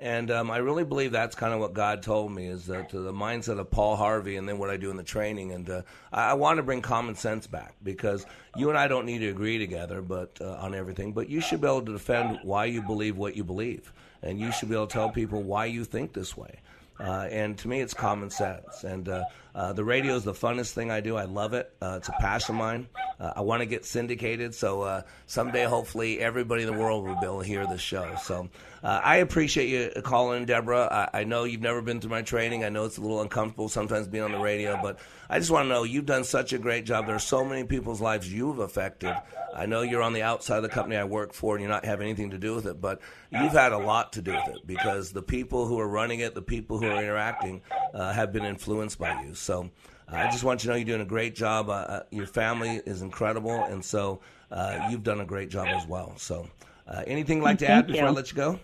And 0.02 0.32
um, 0.32 0.50
I 0.50 0.58
really 0.58 0.86
believe 0.86 1.12
that's 1.12 1.36
kind 1.36 1.54
of 1.54 1.60
what 1.60 1.74
God 1.74 2.02
told 2.02 2.32
me 2.32 2.48
is 2.48 2.70
uh, 2.70 2.86
the 2.90 3.12
mindset 3.12 3.60
of 3.60 3.70
Paul 3.70 3.98
Harvey, 3.98 4.38
and 4.38 4.48
then 4.48 4.58
what 4.58 4.70
I 4.70 4.78
do 4.78 4.90
in 4.90 4.98
the 4.98 5.04
training. 5.04 5.52
And 5.52 5.70
uh, 5.70 5.82
I, 6.14 6.32
I 6.32 6.34
want 6.34 6.58
to 6.58 6.64
bring 6.64 6.82
common 6.82 7.16
sense 7.16 7.48
back 7.48 7.76
because 7.84 8.26
you 8.56 8.70
and 8.70 8.78
I 8.78 8.88
don't 8.88 9.06
need 9.06 9.20
to 9.20 9.28
agree 9.28 9.58
together, 9.58 10.02
but 10.02 10.38
uh, 10.40 10.52
on 10.54 10.74
everything. 10.74 11.12
But 11.12 11.28
you 11.28 11.42
should 11.42 11.60
be 11.60 11.68
able 11.68 11.82
to 11.82 11.92
defend 11.92 12.40
why 12.44 12.66
you 12.66 12.82
believe 12.82 13.18
what 13.18 13.36
you 13.36 13.44
believe, 13.44 13.92
and 14.24 14.40
you 14.40 14.52
should 14.54 14.70
be 14.70 14.76
able 14.76 14.88
to 14.88 14.94
tell 14.94 15.10
people 15.10 15.44
why 15.44 15.66
you 15.66 15.84
think 15.84 16.14
this 16.14 16.36
way. 16.38 16.60
Uh, 17.00 17.28
and 17.32 17.58
to 17.58 17.68
me, 17.68 17.80
it's 17.82 17.94
common 17.94 18.30
sense. 18.30 18.84
And 18.84 19.10
uh, 19.56 19.74
the 19.74 19.84
radio 19.84 20.16
is 20.16 20.24
the 20.24 20.34
funnest 20.34 20.74
thing 20.74 20.92
I 20.92 21.02
do. 21.02 21.16
I 21.16 21.26
love 21.26 21.54
it. 21.54 21.72
Uh, 21.82 21.96
it's 21.98 22.10
a 22.10 22.16
passion 22.20 22.56
of 22.56 22.60
mine. 22.60 22.88
Uh, 23.20 23.34
I 23.38 23.42
want 23.42 23.62
to 23.62 23.66
get 23.66 23.86
syndicated, 23.86 24.54
so 24.56 24.82
uh, 24.82 25.02
someday, 25.26 25.66
hopefully, 25.66 26.20
everybody 26.20 26.64
in 26.64 26.72
the 26.72 26.78
world 26.80 27.06
will 27.06 27.20
be 27.20 27.26
able 27.26 27.42
to 27.42 27.48
hear 27.48 27.66
this 27.68 27.82
show. 27.82 28.16
So 28.24 28.50
uh, 28.84 29.02
I 29.04 29.18
appreciate 29.18 29.68
you 29.70 30.02
calling, 30.02 30.46
Deborah. 30.46 30.88
I, 31.14 31.22
I 31.22 31.24
know 31.24 31.44
you've 31.44 31.62
never 31.62 31.82
been 31.82 32.00
through 32.00 32.12
my 32.12 32.22
training. 32.22 32.64
I 32.64 32.70
know 32.70 32.86
it's 32.86 32.98
a 32.98 33.02
little 33.02 33.22
uncomfortable 33.22 33.70
sometimes 33.70 34.08
being 34.08 34.24
on 34.24 34.32
the 34.32 34.40
radio, 34.40 34.80
but 34.82 35.00
I 35.30 35.40
just 35.40 35.52
want 35.52 35.66
to 35.66 35.70
know 35.70 35.84
you've 35.84 36.06
done 36.06 36.24
such 36.24 36.54
a 36.54 36.58
great 36.58 36.86
job. 36.86 37.06
There 37.06 37.16
are 37.16 37.20
so 37.20 37.44
many 37.44 37.64
people's 37.64 38.02
lives 38.02 38.32
you've 38.32 38.60
affected. 38.60 39.16
I 39.56 39.66
know 39.66 39.82
you're 39.82 40.02
on 40.02 40.14
the 40.14 40.22
outside 40.22 40.58
of 40.58 40.64
the 40.64 40.70
company 40.70 40.96
I 40.96 41.04
work 41.04 41.34
for, 41.34 41.56
and 41.56 41.62
you're 41.62 41.72
not 41.72 41.86
having 41.86 42.08
anything 42.08 42.32
to 42.32 42.38
do 42.38 42.56
with 42.56 42.66
it, 42.66 42.80
but 42.80 43.02
you've 43.32 43.52
had 43.52 43.74
a 43.74 43.78
lot 43.78 44.14
to 44.14 44.22
do 44.22 44.32
with 44.32 44.56
it 44.56 44.66
because 44.66 45.12
the 45.12 45.22
people 45.22 45.66
who 45.66 45.80
are 45.80 45.88
running 45.88 46.20
it, 46.20 46.34
the 46.36 46.42
people 46.42 46.80
who 46.80 46.86
are 46.88 47.02
interacting, 47.02 47.62
uh, 47.94 48.14
have 48.14 48.32
been 48.32 48.46
influenced 48.46 48.98
by 48.98 49.22
you. 49.24 49.34
So 49.40 49.70
uh, 50.12 50.16
I 50.16 50.32
just 50.32 50.44
want 50.44 50.64
you 50.64 50.68
to 50.68 50.74
know 50.74 50.78
you're 50.78 50.86
doing 50.86 51.02
a 51.02 51.06
great 51.06 51.36
job. 51.36 51.70
Uh, 51.70 51.74
uh, 51.74 52.04
your 52.12 52.28
family 52.28 52.82
is 52.86 53.02
incredible, 53.02 53.64
and 53.64 53.84
so 53.84 54.22
uh, 54.52 54.88
you've 54.90 55.04
done 55.04 55.22
a 55.22 55.26
great 55.26 55.50
job 55.50 55.68
as 55.68 55.86
well. 55.88 56.14
So, 56.18 56.48
uh, 56.88 57.04
anything 57.06 57.38
you'd 57.38 57.44
like 57.44 57.60
to 57.60 57.68
Thank 57.68 57.86
add 57.86 57.88
before 57.88 58.08
I 58.08 58.12
let 58.12 58.32
you 58.32 58.38
go? 58.38 58.60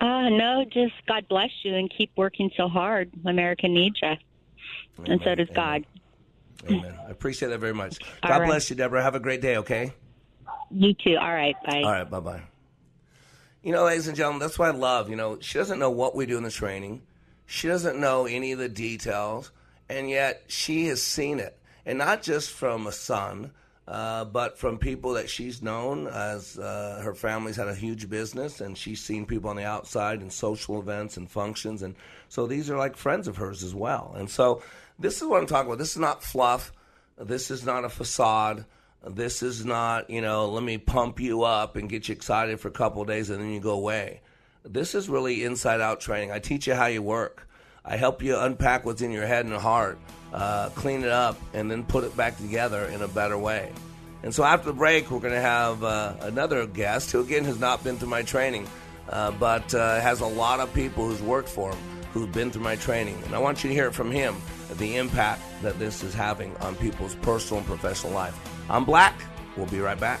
Uh, 0.00 0.28
no, 0.28 0.64
just 0.70 0.94
God 1.08 1.26
bless 1.28 1.50
you 1.62 1.74
and 1.74 1.90
keep 1.90 2.10
working 2.16 2.50
so 2.56 2.68
hard. 2.68 3.10
America 3.24 3.66
needs 3.66 3.96
you. 4.02 4.14
And 5.06 5.20
so 5.24 5.34
does 5.34 5.48
God. 5.54 5.84
Amen. 6.68 6.94
I 7.06 7.10
appreciate 7.10 7.48
that 7.48 7.58
very 7.60 7.74
much. 7.74 7.98
All 8.22 8.30
God 8.30 8.40
right. 8.40 8.46
bless 8.46 8.70
you, 8.70 8.76
Deborah. 8.76 9.02
Have 9.02 9.14
a 9.14 9.20
great 9.20 9.40
day. 9.40 9.56
Okay. 9.58 9.92
You 10.70 10.94
too. 10.94 11.16
All 11.16 11.32
right. 11.32 11.54
Bye. 11.64 11.82
All 11.82 11.92
right, 11.92 12.08
bye 12.08 12.20
bye. 12.20 12.42
You 13.62 13.72
know, 13.72 13.84
ladies 13.84 14.08
and 14.08 14.16
gentlemen, 14.16 14.40
that's 14.40 14.58
what 14.58 14.68
I 14.68 14.76
love. 14.76 15.10
You 15.10 15.16
know, 15.16 15.38
she 15.40 15.58
doesn't 15.58 15.78
know 15.78 15.90
what 15.90 16.14
we 16.14 16.26
do 16.26 16.36
in 16.36 16.44
the 16.44 16.50
training. 16.50 17.02
She 17.46 17.68
doesn't 17.68 17.98
know 17.98 18.26
any 18.26 18.52
of 18.52 18.58
the 18.58 18.68
details, 18.68 19.52
and 19.88 20.10
yet 20.10 20.44
she 20.48 20.86
has 20.86 21.02
seen 21.02 21.38
it, 21.38 21.58
and 21.84 21.98
not 21.98 22.22
just 22.22 22.50
from 22.50 22.86
a 22.86 22.92
son, 22.92 23.52
uh, 23.86 24.24
but 24.24 24.58
from 24.58 24.78
people 24.78 25.14
that 25.14 25.30
she's 25.30 25.62
known. 25.62 26.08
As 26.08 26.58
uh, 26.58 27.00
her 27.02 27.14
family's 27.14 27.56
had 27.56 27.68
a 27.68 27.74
huge 27.74 28.10
business, 28.10 28.60
and 28.60 28.76
she's 28.76 29.00
seen 29.00 29.26
people 29.26 29.48
on 29.48 29.56
the 29.56 29.64
outside 29.64 30.22
in 30.22 30.30
social 30.30 30.80
events 30.80 31.16
and 31.16 31.30
functions, 31.30 31.82
and 31.82 31.94
so 32.28 32.46
these 32.46 32.68
are 32.68 32.76
like 32.76 32.96
friends 32.96 33.28
of 33.28 33.36
hers 33.36 33.62
as 33.62 33.74
well. 33.74 34.12
And 34.16 34.28
so, 34.28 34.62
this 34.98 35.22
is 35.22 35.28
what 35.28 35.40
I'm 35.40 35.46
talking 35.46 35.68
about. 35.68 35.78
This 35.78 35.92
is 35.92 36.00
not 36.00 36.22
fluff. 36.22 36.72
This 37.18 37.50
is 37.50 37.64
not 37.64 37.84
a 37.84 37.88
facade. 37.88 38.64
This 39.08 39.42
is 39.42 39.64
not, 39.64 40.10
you 40.10 40.20
know, 40.20 40.48
let 40.48 40.62
me 40.64 40.78
pump 40.78 41.20
you 41.20 41.42
up 41.42 41.76
and 41.76 41.88
get 41.88 42.08
you 42.08 42.14
excited 42.14 42.58
for 42.58 42.68
a 42.68 42.72
couple 42.72 43.04
days 43.04 43.30
and 43.30 43.40
then 43.40 43.50
you 43.50 43.60
go 43.60 43.72
away. 43.72 44.20
This 44.66 44.94
is 44.94 45.08
really 45.08 45.44
inside 45.44 45.80
out 45.80 46.00
training. 46.00 46.32
I 46.32 46.38
teach 46.38 46.66
you 46.66 46.74
how 46.74 46.86
you 46.86 47.02
work. 47.02 47.46
I 47.84 47.96
help 47.96 48.22
you 48.22 48.36
unpack 48.36 48.84
what's 48.84 49.00
in 49.00 49.12
your 49.12 49.26
head 49.26 49.46
and 49.46 49.54
heart, 49.54 49.98
uh, 50.32 50.70
clean 50.70 51.04
it 51.04 51.10
up, 51.10 51.38
and 51.54 51.70
then 51.70 51.84
put 51.84 52.02
it 52.02 52.16
back 52.16 52.36
together 52.36 52.84
in 52.86 53.00
a 53.02 53.08
better 53.08 53.38
way. 53.38 53.72
And 54.24 54.34
so 54.34 54.42
after 54.42 54.66
the 54.66 54.72
break, 54.72 55.10
we're 55.10 55.20
going 55.20 55.34
to 55.34 55.40
have 55.40 55.84
uh, 55.84 56.14
another 56.22 56.66
guest 56.66 57.12
who, 57.12 57.20
again, 57.20 57.44
has 57.44 57.60
not 57.60 57.84
been 57.84 57.96
through 57.96 58.08
my 58.08 58.22
training, 58.22 58.66
uh, 59.08 59.30
but 59.32 59.72
uh, 59.72 60.00
has 60.00 60.20
a 60.20 60.26
lot 60.26 60.58
of 60.58 60.74
people 60.74 61.06
who's 61.06 61.22
worked 61.22 61.48
for 61.48 61.70
him 61.70 61.78
who've 62.12 62.32
been 62.32 62.50
through 62.50 62.62
my 62.62 62.76
training. 62.76 63.20
And 63.26 63.34
I 63.34 63.38
want 63.38 63.62
you 63.62 63.68
to 63.68 63.74
hear 63.74 63.92
from 63.92 64.10
him 64.10 64.36
the 64.78 64.96
impact 64.96 65.42
that 65.62 65.78
this 65.78 66.02
is 66.02 66.14
having 66.14 66.56
on 66.58 66.74
people's 66.76 67.14
personal 67.16 67.58
and 67.58 67.66
professional 67.66 68.14
life. 68.14 68.34
I'm 68.70 68.86
Black. 68.86 69.20
We'll 69.54 69.66
be 69.66 69.80
right 69.80 70.00
back. 70.00 70.20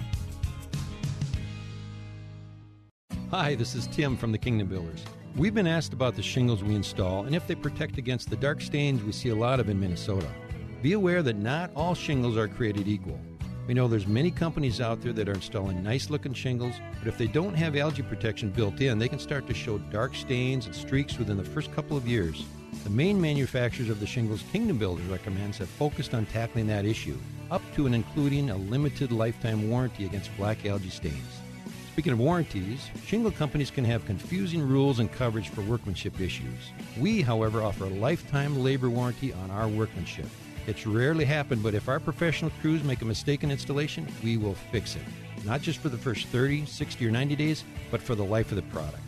Hi, 3.31 3.55
this 3.55 3.75
is 3.75 3.87
Tim 3.87 4.17
from 4.17 4.33
the 4.33 4.37
Kingdom 4.37 4.67
Builders. 4.67 5.05
We've 5.37 5.53
been 5.53 5.65
asked 5.65 5.93
about 5.93 6.17
the 6.17 6.21
shingles 6.21 6.65
we 6.65 6.75
install 6.75 7.23
and 7.23 7.33
if 7.33 7.47
they 7.47 7.55
protect 7.55 7.97
against 7.97 8.29
the 8.29 8.35
dark 8.35 8.59
stains 8.59 9.01
we 9.03 9.13
see 9.13 9.29
a 9.29 9.35
lot 9.35 9.61
of 9.61 9.69
in 9.69 9.79
Minnesota. 9.79 10.27
Be 10.81 10.91
aware 10.91 11.23
that 11.23 11.37
not 11.37 11.71
all 11.73 11.95
shingles 11.95 12.35
are 12.35 12.49
created 12.49 12.89
equal. 12.89 13.17
We 13.67 13.73
know 13.73 13.87
there's 13.87 14.05
many 14.05 14.31
companies 14.31 14.81
out 14.81 14.99
there 14.99 15.13
that 15.13 15.29
are 15.29 15.33
installing 15.33 15.81
nice 15.81 16.09
looking 16.09 16.33
shingles, 16.33 16.75
but 16.99 17.07
if 17.07 17.17
they 17.17 17.27
don't 17.27 17.53
have 17.53 17.77
algae 17.77 18.01
protection 18.01 18.49
built 18.49 18.81
in, 18.81 18.99
they 18.99 19.07
can 19.07 19.17
start 19.17 19.47
to 19.47 19.53
show 19.53 19.77
dark 19.77 20.13
stains 20.13 20.65
and 20.65 20.75
streaks 20.75 21.17
within 21.17 21.37
the 21.37 21.45
first 21.45 21.73
couple 21.73 21.95
of 21.95 22.05
years. 22.05 22.43
The 22.83 22.89
main 22.89 23.21
manufacturers 23.21 23.87
of 23.87 24.01
the 24.01 24.07
shingles 24.07 24.43
Kingdom 24.51 24.77
Builders 24.77 25.05
recommends 25.05 25.57
have 25.59 25.69
focused 25.69 26.13
on 26.13 26.25
tackling 26.25 26.67
that 26.67 26.83
issue, 26.83 27.17
up 27.49 27.61
to 27.75 27.85
and 27.85 27.95
including 27.95 28.49
a 28.49 28.57
limited 28.57 29.13
lifetime 29.13 29.69
warranty 29.69 30.03
against 30.03 30.35
black 30.35 30.65
algae 30.65 30.89
stains. 30.89 31.40
Speaking 31.91 32.13
of 32.13 32.19
warranties, 32.19 32.89
shingle 33.05 33.31
companies 33.31 33.69
can 33.69 33.83
have 33.83 34.05
confusing 34.05 34.65
rules 34.65 34.99
and 34.99 35.11
coverage 35.11 35.49
for 35.49 35.61
workmanship 35.63 36.21
issues. 36.21 36.71
We, 36.97 37.21
however, 37.21 37.61
offer 37.61 37.83
a 37.83 37.89
lifetime 37.89 38.63
labor 38.63 38.89
warranty 38.89 39.33
on 39.33 39.51
our 39.51 39.67
workmanship. 39.67 40.27
It's 40.67 40.87
rarely 40.87 41.25
happened, 41.25 41.61
but 41.61 41.73
if 41.73 41.89
our 41.89 41.99
professional 41.99 42.49
crews 42.61 42.81
make 42.85 43.01
a 43.01 43.05
mistake 43.05 43.43
in 43.43 43.51
installation, 43.51 44.07
we 44.23 44.37
will 44.37 44.53
fix 44.71 44.95
it. 44.95 45.01
Not 45.43 45.61
just 45.61 45.79
for 45.79 45.89
the 45.89 45.97
first 45.97 46.27
30, 46.27 46.65
60, 46.65 47.05
or 47.05 47.11
90 47.11 47.35
days, 47.35 47.65
but 47.91 48.01
for 48.01 48.15
the 48.15 48.23
life 48.23 48.51
of 48.51 48.55
the 48.55 48.71
product. 48.73 49.03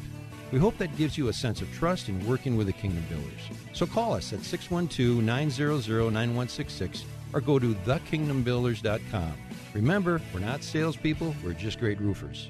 We 0.52 0.60
hope 0.60 0.78
that 0.80 0.98
gives 0.98 1.18
you 1.18 1.30
a 1.30 1.34
sense 1.34 1.62
of 1.62 1.74
trust 1.74 2.10
in 2.10 2.28
working 2.28 2.58
with 2.58 2.68
the 2.68 2.74
Kingdom 2.74 3.06
Builders. 3.08 3.50
So 3.72 3.86
call 3.86 4.14
us 4.14 4.34
at 4.34 4.44
612 4.44 5.24
900 5.24 6.12
9166 6.12 7.06
or 7.32 7.40
go 7.40 7.60
to 7.60 7.74
thekingdombuilders.com. 7.74 9.34
Remember, 9.74 10.22
we're 10.34 10.42
not 10.42 10.64
salespeople, 10.64 11.34
we're 11.46 11.54
just 11.54 11.80
great 11.80 12.00
roofers. 12.02 12.50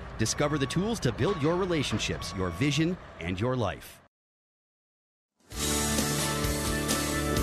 Discover 0.21 0.59
the 0.59 0.67
tools 0.67 0.99
to 0.99 1.11
build 1.11 1.41
your 1.41 1.55
relationships, 1.55 2.31
your 2.37 2.51
vision, 2.51 2.95
and 3.21 3.41
your 3.41 3.55
life. 3.55 3.99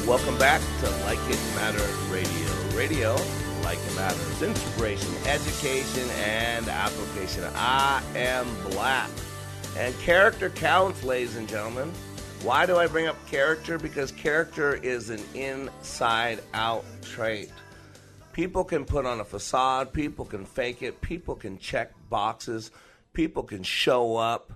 Welcome 0.06 0.38
back 0.38 0.60
to 0.82 0.90
Like 1.04 1.18
It 1.28 1.40
Matters 1.56 1.96
Radio. 2.08 2.76
Radio, 2.76 3.16
like 3.64 3.78
it 3.78 3.96
matters. 3.96 4.42
Inspiration, 4.42 5.12
education, 5.26 6.08
and 6.20 6.68
application. 6.68 7.42
I 7.56 8.00
am 8.14 8.46
black. 8.70 9.10
And 9.76 9.92
character 9.98 10.48
counts, 10.48 11.02
ladies 11.02 11.34
and 11.34 11.48
gentlemen. 11.48 11.90
Why 12.44 12.64
do 12.64 12.76
I 12.76 12.86
bring 12.86 13.08
up 13.08 13.16
character? 13.26 13.76
Because 13.76 14.12
character 14.12 14.76
is 14.76 15.10
an 15.10 15.24
inside 15.34 16.42
out 16.54 16.84
trait. 17.02 17.50
People 18.38 18.62
can 18.62 18.84
put 18.84 19.04
on 19.04 19.18
a 19.18 19.24
facade, 19.24 19.92
people 19.92 20.24
can 20.24 20.44
fake 20.44 20.80
it, 20.80 21.00
people 21.00 21.34
can 21.34 21.58
check 21.58 21.90
boxes, 22.08 22.70
people 23.12 23.42
can 23.42 23.64
show 23.64 24.16
up. 24.16 24.52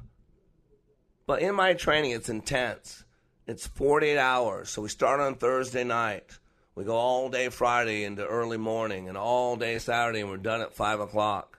But 1.26 1.42
in 1.42 1.56
my 1.56 1.74
training, 1.74 2.12
it's 2.12 2.28
intense. 2.28 3.02
It's 3.48 3.66
48 3.66 4.18
hours. 4.18 4.70
So 4.70 4.82
we 4.82 4.88
start 4.88 5.18
on 5.18 5.34
Thursday 5.34 5.82
night. 5.82 6.38
We 6.76 6.84
go 6.84 6.94
all 6.94 7.28
day 7.28 7.48
Friday 7.48 8.04
into 8.04 8.24
early 8.24 8.56
morning 8.56 9.08
and 9.08 9.18
all 9.18 9.56
day 9.56 9.80
Saturday, 9.80 10.20
and 10.20 10.30
we're 10.30 10.36
done 10.36 10.60
at 10.60 10.72
5 10.72 11.00
o'clock. 11.00 11.58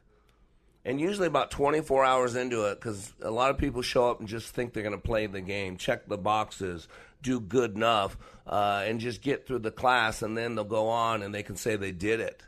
And 0.85 1.01
usually 1.01 1.27
about 1.27 1.51
24 1.51 2.05
hours 2.05 2.37
into 2.37 2.67
it, 2.67 2.75
because 2.75 3.11
a 3.21 3.31
lot 3.31 3.49
of 3.49 3.57
people 3.57 3.81
show 3.81 4.09
up 4.09 4.21
and 4.21 4.29
just 4.29 4.55
think 4.55 4.71
they're 4.71 4.81
going 4.81 4.95
to 4.95 5.01
play 5.01 5.27
the 5.27 5.41
game, 5.41 5.75
check 5.75 6.07
the 6.07 6.17
boxes, 6.17 6.87
do 7.23 7.39
good 7.39 7.75
enough, 7.75 8.17
uh, 8.45 8.83
and 8.85 8.99
just 8.99 9.21
get 9.21 9.47
through 9.47 9.59
the 9.59 9.71
class, 9.71 10.21
and 10.21 10.37
then 10.37 10.53
they'll 10.53 10.63
go 10.63 10.89
on 10.89 11.23
and 11.23 11.33
they 11.33 11.41
can 11.41 11.55
say 11.55 11.75
they 11.75 11.91
did 11.91 12.19
it. 12.19 12.43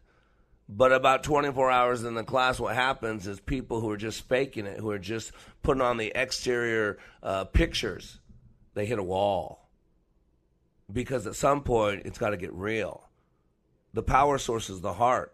But 0.67 0.91
about 0.91 1.23
24 1.23 1.69
hours 1.69 2.03
in 2.03 2.15
the 2.15 2.23
class, 2.23 2.59
what 2.59 2.75
happens 2.75 3.27
is 3.27 3.39
people 3.39 3.81
who 3.81 3.89
are 3.91 3.97
just 3.97 4.27
faking 4.27 4.65
it, 4.65 4.79
who 4.79 4.89
are 4.89 4.99
just 4.99 5.31
putting 5.61 5.81
on 5.81 5.97
the 5.97 6.11
exterior 6.15 6.97
uh, 7.21 7.45
pictures, 7.45 8.19
they 8.73 8.85
hit 8.85 8.99
a 8.99 9.03
wall. 9.03 9.69
Because 10.91 11.27
at 11.27 11.35
some 11.35 11.61
point, 11.61 12.03
it's 12.05 12.17
got 12.17 12.31
to 12.31 12.37
get 12.37 12.53
real. 12.53 13.07
The 13.93 14.03
power 14.03 14.37
source 14.37 14.69
is 14.69 14.81
the 14.81 14.93
heart. 14.93 15.33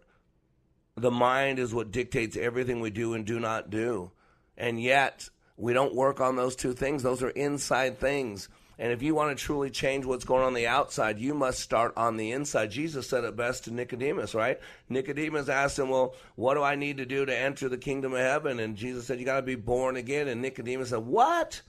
The 0.96 1.12
mind 1.12 1.60
is 1.60 1.74
what 1.74 1.92
dictates 1.92 2.38
everything 2.38 2.82
we 2.82 2.90
do 2.90 3.14
and 3.14 3.26
do 3.26 3.40
not 3.40 3.70
do. 3.70 4.12
And 4.58 4.82
yet, 4.82 5.30
we 5.56 5.74
don't 5.74 5.96
work 5.96 6.20
on 6.20 6.36
those 6.36 6.56
two 6.56 6.74
things. 6.74 7.04
Those 7.04 7.24
are 7.24 7.30
inside 7.30 8.00
things. 8.00 8.50
And 8.82 8.91
if 8.91 9.04
you 9.04 9.13
want 9.13 9.38
to 9.38 9.41
truly 9.41 9.70
change 9.70 10.06
what's 10.06 10.26
going 10.26 10.44
on 10.44 10.56
the 10.56 10.65
outside, 10.65 11.20
you 11.20 11.36
must 11.36 11.60
start 11.60 11.94
on 11.96 12.17
the 12.17 12.32
inside. 12.32 12.72
Jesus 12.72 13.08
said 13.08 13.24
it 13.24 13.36
best 13.36 13.65
to 13.65 13.72
Nicodemus, 13.72 14.34
right? 14.34 14.60
Nicodemus 14.89 15.50
asked 15.50 15.78
him, 15.78 15.89
Well, 15.89 16.15
what 16.34 16.56
do 16.56 16.63
I 16.63 16.74
need 16.74 16.98
to 16.98 17.06
do 17.06 17.24
to 17.24 17.38
enter 17.38 17.70
the 17.70 17.78
kingdom 17.78 18.13
of 18.13 18.20
heaven? 18.22 18.60
And 18.60 18.76
Jesus 18.76 19.06
said, 19.06 19.20
You 19.20 19.26
got 19.26 19.36
to 19.36 19.44
be 19.44 19.54
born 19.54 19.98
again. 19.98 20.28
And 20.28 20.41
Nicodemus 20.41 20.89
said, 20.89 21.06
What? 21.06 21.62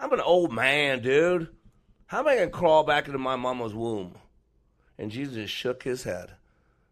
I'm 0.00 0.12
an 0.12 0.20
old 0.20 0.52
man, 0.52 1.00
dude. 1.00 1.46
How 2.06 2.18
am 2.18 2.26
I 2.26 2.34
going 2.34 2.50
to 2.50 2.56
crawl 2.56 2.82
back 2.82 3.06
into 3.06 3.20
my 3.20 3.36
mama's 3.36 3.72
womb? 3.72 4.16
And 4.98 5.12
Jesus 5.12 5.48
shook 5.48 5.84
his 5.84 6.02
head. 6.02 6.32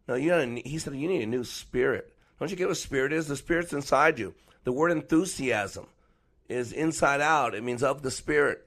No, 0.06 0.14
you 0.14 0.30
gotta, 0.30 0.46
he 0.64 0.78
said, 0.78 0.94
you 0.94 1.08
need 1.08 1.22
a 1.22 1.26
new 1.26 1.42
spirit. 1.42 2.14
Don't 2.38 2.52
you 2.52 2.56
get 2.56 2.68
what 2.68 2.76
spirit 2.76 3.12
is? 3.12 3.26
The 3.26 3.34
spirit's 3.34 3.72
inside 3.72 4.20
you. 4.20 4.34
The 4.62 4.70
word 4.70 4.92
enthusiasm 4.92 5.88
is 6.48 6.72
inside 6.72 7.20
out. 7.20 7.56
It 7.56 7.64
means 7.64 7.82
of 7.82 8.02
the 8.02 8.12
spirit. 8.12 8.65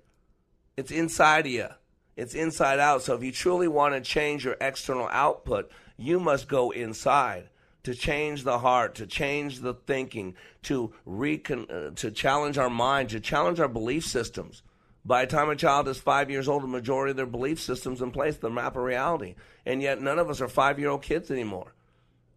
It's 0.79 0.91
inside 0.91 1.45
of 1.45 1.51
you. 1.51 1.67
It's 2.15 2.33
inside 2.33 2.79
out. 2.79 3.01
So 3.01 3.13
if 3.13 3.21
you 3.21 3.33
truly 3.33 3.67
want 3.67 3.95
to 3.95 4.01
change 4.01 4.45
your 4.45 4.55
external 4.61 5.09
output, 5.11 5.69
you 5.97 6.21
must 6.21 6.47
go 6.47 6.71
inside 6.71 7.49
to 7.83 7.93
change 7.93 8.45
the 8.45 8.59
heart, 8.59 8.95
to 8.95 9.05
change 9.05 9.59
the 9.59 9.73
thinking, 9.73 10.35
to 10.63 10.93
recon, 11.05 11.69
uh, 11.69 11.89
to 11.95 12.11
challenge 12.11 12.57
our 12.57 12.69
mind, 12.69 13.09
to 13.09 13.19
challenge 13.19 13.59
our 13.59 13.67
belief 13.67 14.05
systems. 14.05 14.63
By 15.03 15.25
the 15.25 15.31
time 15.31 15.49
a 15.49 15.55
child 15.57 15.89
is 15.89 15.97
five 15.97 16.29
years 16.29 16.47
old, 16.47 16.63
the 16.63 16.67
majority 16.67 17.11
of 17.11 17.17
their 17.17 17.25
belief 17.25 17.59
systems 17.59 18.01
in 18.01 18.11
place, 18.11 18.37
the 18.37 18.49
map 18.49 18.77
of 18.77 18.83
reality. 18.83 19.35
And 19.65 19.81
yet 19.81 20.01
none 20.01 20.17
of 20.17 20.29
us 20.29 20.39
are 20.39 20.47
five 20.47 20.79
year 20.79 20.91
old 20.91 21.01
kids 21.01 21.29
anymore. 21.29 21.73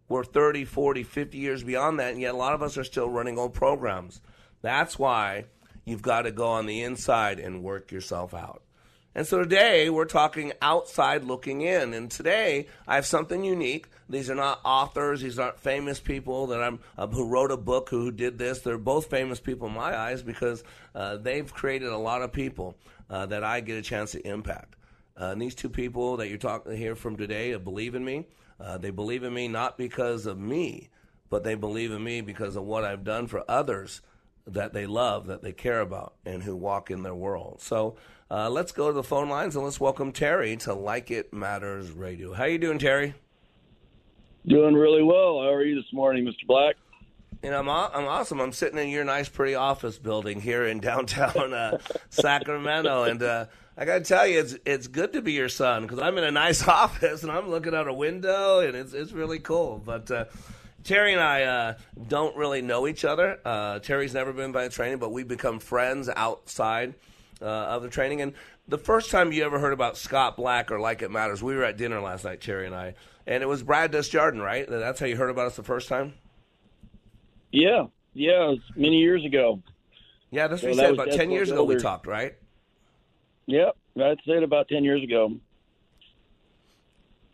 We're 0.09 0.25
30, 0.25 0.65
40, 0.65 1.03
50 1.03 1.37
years 1.37 1.63
beyond 1.63 1.97
that, 1.99 2.11
and 2.11 2.19
yet 2.19 2.33
a 2.33 2.37
lot 2.37 2.53
of 2.53 2.61
us 2.61 2.77
are 2.77 2.83
still 2.83 3.09
running 3.09 3.39
old 3.39 3.53
programs. 3.53 4.19
That's 4.61 4.99
why 4.99 5.45
you've 5.85 6.01
got 6.01 6.23
to 6.23 6.31
go 6.31 6.47
on 6.47 6.65
the 6.65 6.81
inside 6.81 7.39
and 7.39 7.63
work 7.63 7.91
yourself 7.91 8.33
out. 8.33 8.61
And 9.15 9.27
so 9.27 9.39
today 9.39 9.91
we're 9.91 10.05
talking 10.05 10.53
outside 10.61 11.23
looking 11.23 11.61
in. 11.61 11.93
And 11.93 12.09
today 12.09 12.67
I 12.87 12.95
have 12.95 13.05
something 13.05 13.43
unique. 13.43 13.87
These 14.09 14.29
are 14.29 14.35
not 14.35 14.59
authors. 14.65 15.21
These 15.21 15.37
aren't 15.37 15.59
famous 15.59 15.99
people 15.99 16.47
that 16.47 16.63
I'm 16.63 16.79
uh, 16.97 17.07
who 17.07 17.27
wrote 17.27 17.51
a 17.51 17.57
book 17.57 17.89
who 17.89 18.11
did 18.11 18.39
this. 18.39 18.59
They're 18.59 18.79
both 18.79 19.11
famous 19.11 19.39
people 19.39 19.67
in 19.67 19.73
my 19.75 19.95
eyes 19.95 20.23
because 20.23 20.63
uh, 20.95 21.17
they've 21.17 21.51
created 21.53 21.89
a 21.89 21.97
lot 21.97 22.23
of 22.23 22.31
people 22.31 22.75
uh, 23.09 23.27
that 23.27 23.43
I 23.43 23.61
get 23.61 23.77
a 23.77 23.83
chance 23.83 24.13
to 24.13 24.27
impact. 24.27 24.75
Uh, 25.19 25.25
and 25.25 25.41
these 25.41 25.53
two 25.53 25.69
people 25.69 26.17
that 26.17 26.29
you're 26.29 26.39
talking 26.39 26.75
here 26.75 26.95
from 26.95 27.15
today 27.15 27.55
believe 27.57 27.93
in 27.93 28.03
me. 28.03 28.25
Uh, 28.59 28.79
they 28.79 28.89
believe 28.89 29.23
in 29.23 29.33
me 29.33 29.47
not 29.47 29.77
because 29.77 30.25
of 30.25 30.39
me, 30.39 30.89
but 31.29 31.43
they 31.43 31.53
believe 31.53 31.91
in 31.91 32.03
me 32.03 32.21
because 32.21 32.55
of 32.55 32.63
what 32.63 32.83
I've 32.83 33.03
done 33.03 33.27
for 33.27 33.43
others 33.47 34.01
that 34.47 34.73
they 34.73 34.85
love, 34.85 35.27
that 35.27 35.41
they 35.41 35.53
care 35.53 35.81
about, 35.81 36.13
and 36.25 36.43
who 36.43 36.55
walk 36.55 36.91
in 36.91 37.03
their 37.03 37.15
world. 37.15 37.61
So 37.61 37.95
uh, 38.29 38.49
let's 38.49 38.71
go 38.71 38.87
to 38.87 38.93
the 38.93 39.03
phone 39.03 39.29
lines 39.29 39.55
and 39.55 39.63
let's 39.63 39.79
welcome 39.79 40.11
Terry 40.11 40.57
to 40.57 40.73
Like 40.73 41.11
It 41.11 41.33
Matters 41.33 41.91
Radio. 41.91 42.33
How 42.33 42.45
you 42.45 42.57
doing, 42.57 42.79
Terry? 42.79 43.13
Doing 44.45 44.73
really 44.73 45.03
well. 45.03 45.39
How 45.41 45.53
are 45.53 45.63
you 45.63 45.75
this 45.75 45.91
morning, 45.93 46.25
Mr. 46.25 46.45
Black? 46.47 46.75
You 47.41 47.51
know, 47.51 47.59
I'm, 47.59 47.69
I'm 47.69 48.05
awesome. 48.07 48.39
I'm 48.39 48.51
sitting 48.51 48.79
in 48.79 48.89
your 48.89 49.03
nice, 49.03 49.29
pretty 49.29 49.55
office 49.55 49.97
building 49.97 50.41
here 50.41 50.65
in 50.65 50.79
downtown 50.81 51.53
uh, 51.53 51.77
Sacramento, 52.09 53.03
and 53.03 53.21
uh, 53.21 53.45
I 53.77 53.85
got 53.85 53.99
to 53.99 54.03
tell 54.03 54.27
you, 54.27 54.39
it's 54.39 54.55
it's 54.65 54.87
good 54.87 55.13
to 55.13 55.21
be 55.21 55.33
your 55.33 55.49
son 55.49 55.83
because 55.83 55.99
I'm 55.99 56.17
in 56.17 56.23
a 56.23 56.31
nice 56.31 56.67
office 56.67 57.23
and 57.23 57.31
I'm 57.31 57.49
looking 57.49 57.73
out 57.73 57.87
a 57.87 57.93
window, 57.93 58.59
and 58.59 58.75
it's 58.75 58.93
it's 58.93 59.11
really 59.11 59.39
cool. 59.39 59.81
But 59.83 60.11
uh, 60.11 60.25
Terry 60.83 61.13
and 61.13 61.21
I 61.21 61.43
uh, 61.43 61.73
don't 62.07 62.35
really 62.35 62.61
know 62.61 62.87
each 62.87 63.05
other. 63.05 63.39
Uh, 63.45 63.79
Terry's 63.79 64.13
never 64.13 64.33
been 64.33 64.51
by 64.51 64.65
the 64.65 64.69
training, 64.69 64.99
but 64.99 65.11
we've 65.11 65.27
become 65.27 65.59
friends 65.59 66.09
outside 66.09 66.95
uh, 67.41 67.45
of 67.45 67.83
the 67.83 67.89
training. 67.89 68.21
And 68.21 68.33
the 68.67 68.77
first 68.77 69.11
time 69.11 69.31
you 69.31 69.43
ever 69.43 69.59
heard 69.59 69.73
about 69.73 69.97
Scott 69.97 70.37
Black 70.37 70.71
or 70.71 70.79
Like 70.79 71.01
It 71.01 71.11
Matters, 71.11 71.41
we 71.41 71.55
were 71.55 71.63
at 71.63 71.77
dinner 71.77 72.01
last 72.01 72.25
night, 72.25 72.41
Terry 72.41 72.65
and 72.65 72.75
I, 72.75 72.95
and 73.25 73.41
it 73.41 73.47
was 73.47 73.63
Brad 73.63 73.91
Desjardins, 73.91 74.43
right? 74.43 74.67
That's 74.69 74.99
how 74.99 75.05
you 75.05 75.15
heard 75.15 75.29
about 75.29 75.47
us 75.47 75.55
the 75.55 75.63
first 75.63 75.87
time. 75.87 76.13
Yeah, 77.51 77.85
yeah, 78.13 78.45
it 78.45 78.49
was 78.49 78.59
many 78.75 78.97
years 78.97 79.23
ago. 79.25 79.61
Yeah, 80.31 80.47
that's 80.47 80.61
So 80.61 80.67
what 80.69 80.75
we 80.75 80.81
that 80.81 80.85
said. 80.87 80.93
About 80.93 81.11
ten 81.11 81.31
years 81.31 81.51
ago, 81.51 81.63
we 81.63 81.75
talked, 81.75 82.07
right? 82.07 82.35
Yep, 83.45 83.75
I'd 83.97 84.17
say 84.25 84.33
it 84.33 84.43
about 84.43 84.67
ten 84.67 84.83
years 84.83 85.03
ago. 85.03 85.33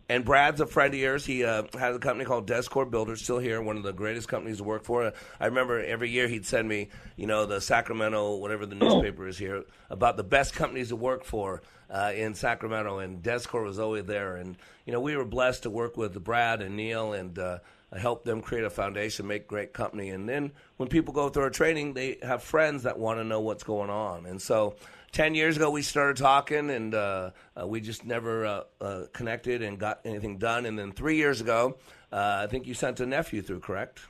And 0.09 0.25
Brad's 0.25 0.59
a 0.59 0.65
friend 0.65 0.91
of 0.91 0.99
yours. 0.99 1.23
He 1.23 1.45
uh, 1.45 1.63
had 1.77 1.93
a 1.93 1.99
company 1.99 2.25
called 2.25 2.47
Descor 2.47 2.89
Builders, 2.89 3.21
still 3.21 3.37
here, 3.37 3.61
one 3.61 3.77
of 3.77 3.83
the 3.83 3.93
greatest 3.93 4.27
companies 4.27 4.57
to 4.57 4.63
work 4.63 4.83
for. 4.83 5.13
I 5.39 5.45
remember 5.45 5.79
every 5.79 6.09
year 6.09 6.27
he'd 6.27 6.47
send 6.47 6.67
me, 6.67 6.89
you 7.15 7.27
know, 7.27 7.45
the 7.45 7.61
Sacramento, 7.61 8.37
whatever 8.37 8.65
the 8.65 8.73
newspaper 8.73 9.27
is 9.27 9.37
here, 9.37 9.65
about 9.91 10.17
the 10.17 10.23
best 10.23 10.55
companies 10.55 10.89
to 10.89 10.95
work 10.95 11.23
for 11.23 11.61
uh, 11.91 12.11
in 12.15 12.33
Sacramento. 12.33 12.97
And 12.97 13.21
Descor 13.21 13.63
was 13.63 13.77
always 13.77 14.05
there. 14.05 14.37
And, 14.37 14.57
you 14.87 14.93
know, 14.93 14.99
we 14.99 15.15
were 15.15 15.25
blessed 15.25 15.63
to 15.63 15.69
work 15.69 15.95
with 15.95 16.23
Brad 16.23 16.63
and 16.63 16.75
Neil 16.75 17.13
and 17.13 17.37
uh, 17.37 17.59
help 17.95 18.23
them 18.23 18.41
create 18.41 18.63
a 18.63 18.69
foundation, 18.71 19.27
make 19.27 19.47
great 19.47 19.73
company. 19.73 20.09
And 20.09 20.27
then 20.27 20.53
when 20.77 20.89
people 20.89 21.13
go 21.13 21.29
through 21.29 21.43
our 21.43 21.49
training, 21.51 21.93
they 21.93 22.17
have 22.23 22.41
friends 22.41 22.81
that 22.81 22.97
want 22.97 23.19
to 23.19 23.23
know 23.23 23.41
what's 23.41 23.63
going 23.63 23.91
on. 23.91 24.25
And 24.25 24.41
so 24.41 24.75
10 25.11 25.35
years 25.35 25.57
ago 25.57 25.69
we 25.69 25.81
started 25.81 26.17
talking 26.17 26.69
and 26.69 26.93
uh, 26.93 27.31
uh, 27.59 27.67
we 27.67 27.81
just 27.81 28.05
never 28.05 28.45
uh, 28.45 28.63
uh, 28.81 29.03
connected 29.13 29.61
and 29.61 29.79
got 29.79 29.99
anything 30.05 30.37
done 30.37 30.65
and 30.65 30.77
then 30.77 30.91
three 30.91 31.15
years 31.17 31.41
ago 31.41 31.77
uh, 32.11 32.41
i 32.43 32.47
think 32.47 32.67
you 32.67 32.73
sent 32.73 32.99
a 32.99 33.05
nephew 33.05 33.41
through 33.41 33.59
correct 33.59 34.01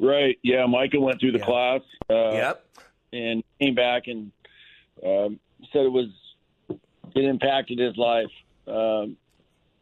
Right. 0.00 0.38
Yeah, 0.44 0.64
Micah 0.66 1.00
went 1.00 1.18
through 1.18 1.32
the 1.32 1.38
Yeah. 1.38 1.44
class. 1.44 1.80
Uh, 2.08 2.30
Yep. 2.32 2.64
And 3.12 3.42
came 3.60 3.74
back 3.74 4.06
and 4.06 4.30
um, 5.04 5.40
said 5.72 5.86
it 5.86 5.92
was 5.92 6.06
it 6.70 7.24
impacted 7.24 7.80
his 7.80 7.96
life 7.96 8.30
um, 8.68 9.16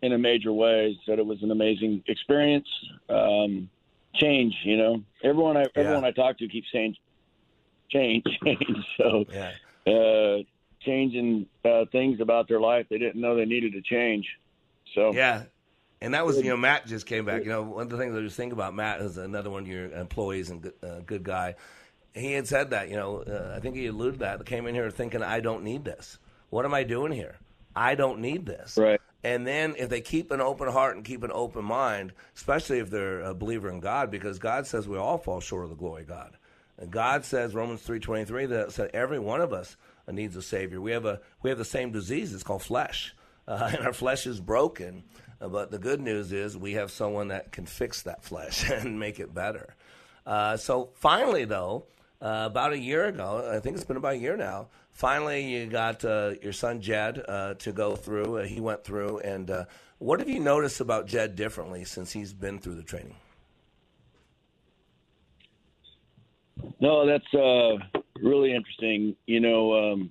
in 0.01 0.13
a 0.13 0.19
major 0.19 0.53
way. 0.55 0.99
Said 1.05 1.19
it 1.19 1.27
was 1.27 1.43
an 1.43 1.51
amazing 1.51 2.03
experience. 2.07 2.69
Um, 3.11 3.69
change, 4.15 4.55
you 4.65 4.79
know. 4.79 5.03
Everyone 5.23 5.59
I 5.59 5.67
everyone 5.75 6.05
I 6.05 6.13
talk 6.13 6.39
to 6.39 6.49
keeps 6.49 6.69
saying 6.73 6.97
change, 7.91 8.25
change. 8.45 8.87
So 8.97 9.25
yeah. 9.31 9.53
uh, 9.87 10.43
changing 10.81 11.47
uh, 11.65 11.85
things 11.93 12.21
about 12.21 12.49
their 12.49 12.61
life 12.61 12.87
they 12.89 12.99
didn't 12.99 13.21
know 13.21 13.37
they 13.37 13.45
needed 13.45 13.73
to 13.73 13.83
change. 13.83 14.27
So 14.95 15.13
yeah 15.13 15.45
and 16.01 16.15
that 16.15 16.27
was 16.27 16.37
you 16.39 16.51
know 16.51 16.57
matt 16.57 16.87
just 16.87 17.07
came 17.07 17.25
back 17.25 17.45
you 17.45 17.51
know 17.51 17.63
one 17.63 17.83
of 17.83 17.91
the 17.91 17.97
things 17.97 18.15
i 18.15 18.21
was 18.21 18.35
thinking 18.35 18.53
about 18.53 18.75
matt 18.75 19.01
is 19.01 19.17
another 19.17 19.51
one 19.51 19.63
of 19.63 19.69
your 19.69 19.91
employees 19.93 20.51
and 20.51 20.63
good, 20.63 20.75
uh, 20.83 21.01
good 21.01 21.23
guy 21.23 21.55
he 22.15 22.33
had 22.33 22.47
said 22.47 22.71
that 22.71 22.89
you 22.89 22.97
know 22.97 23.23
uh, 23.23 23.55
i 23.57 23.61
think 23.61 23.77
he 23.77 23.87
alluded 23.87 24.15
to 24.15 24.21
that 24.21 24.45
came 24.47 24.67
in 24.67 24.75
here 24.75 24.91
thinking 24.91 25.23
i 25.23 25.41
don't 25.41 25.63
need 25.65 25.85
this 25.85 26.19
what 26.51 26.65
am 26.65 26.75
i 26.75 26.83
doing 26.83 27.13
here 27.13 27.37
i 27.75 27.95
don't 27.95 28.21
need 28.21 28.47
this 28.47 28.77
Right. 28.77 29.01
And 29.25 29.45
then 29.45 29.75
if 29.77 29.89
they 29.89 30.03
keep 30.03 30.31
an 30.31 30.41
open 30.41 30.71
heart 30.71 30.95
and 30.95 31.05
keep 31.05 31.25
an 31.25 31.33
open 31.35 31.65
mind, 31.65 32.13
especially 32.37 32.79
if 32.79 32.91
they're 32.91 33.23
a 33.23 33.35
believer 33.35 33.69
in 33.69 33.81
God, 33.81 34.09
because 34.09 34.39
God 34.39 34.69
says 34.69 34.87
we 34.87 34.97
all 34.99 35.19
fall 35.19 35.41
short 35.41 35.65
of 35.65 35.71
the 35.71 35.75
glory 35.75 36.03
of 36.03 36.09
God. 36.09 36.37
And 36.79 36.91
God 36.91 37.25
says 37.25 37.55
Romans 37.55 37.83
three 37.83 38.01
twenty 38.01 38.25
three 38.25 38.47
that 38.47 38.73
said 38.73 38.91
every 38.93 39.19
one 39.19 39.41
of 39.41 39.53
us 39.53 39.77
needs 40.13 40.37
a 40.37 40.43
savior. 40.43 40.81
We 40.81 40.93
have 40.93 41.07
a 41.07 41.21
we 41.43 41.51
have 41.51 41.59
the 41.59 41.65
same 41.65 41.91
disease. 41.91 42.35
It's 42.35 42.43
called 42.43 42.63
flesh, 42.63 43.15
uh, 43.49 43.71
and 43.73 43.87
our 43.87 43.93
flesh 43.93 44.27
is 44.27 44.41
broken. 44.41 45.05
Uh, 45.41 45.49
but 45.49 45.71
the 45.71 45.79
good 45.79 46.01
news 46.01 46.33
is 46.33 46.57
we 46.57 46.75
have 46.75 46.91
someone 46.91 47.29
that 47.29 47.53
can 47.53 47.67
fix 47.67 48.03
that 48.03 48.25
flesh 48.25 48.69
and 48.71 48.99
make 48.99 49.21
it 49.21 49.35
better. 49.35 49.75
Uh, 50.25 50.57
so 50.57 50.91
finally, 50.95 51.45
though, 51.45 51.87
uh, 52.21 52.45
about 52.47 52.73
a 52.73 52.79
year 52.79 53.07
ago, 53.07 53.51
I 53.53 53.61
think 53.61 53.77
it's 53.77 53.85
been 53.85 53.97
about 53.97 54.15
a 54.15 54.19
year 54.19 54.37
now. 54.37 54.69
Finally, 54.91 55.45
you 55.45 55.67
got 55.67 56.05
uh, 56.05 56.33
your 56.43 56.55
son 56.55 56.81
Jed 56.81 57.23
uh, 57.29 57.55
to 57.55 57.73
go 57.73 57.97
through. 57.97 58.37
He 58.45 58.61
went 58.61 58.83
through, 58.83 59.19
and 59.19 59.67
what 59.99 60.21
have 60.21 60.29
you 60.29 60.41
noticed 60.41 60.81
about 60.81 61.07
Jed 61.07 61.37
differently 61.37 61.85
since 61.85 62.13
he's 62.13 62.33
been 62.33 62.59
through 62.59 62.77
the 62.77 62.83
training? 62.83 63.15
No, 66.81 67.07
that's 67.07 67.35
uh, 67.35 68.01
really 68.21 68.55
interesting. 68.55 69.17
You 69.27 69.41
know, 69.41 69.93
um, 69.93 70.11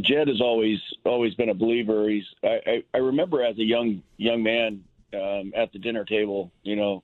Jed 0.00 0.28
has 0.28 0.40
always 0.40 0.78
always 1.04 1.34
been 1.34 1.48
a 1.48 1.54
believer. 1.54 2.08
He's 2.08 2.26
I, 2.42 2.60
I, 2.66 2.84
I 2.94 2.98
remember 2.98 3.42
as 3.42 3.58
a 3.58 3.64
young 3.64 4.02
young 4.16 4.42
man 4.42 4.84
um, 5.14 5.52
at 5.56 5.72
the 5.72 5.78
dinner 5.78 6.04
table. 6.04 6.50
You 6.62 6.76
know, 6.76 7.02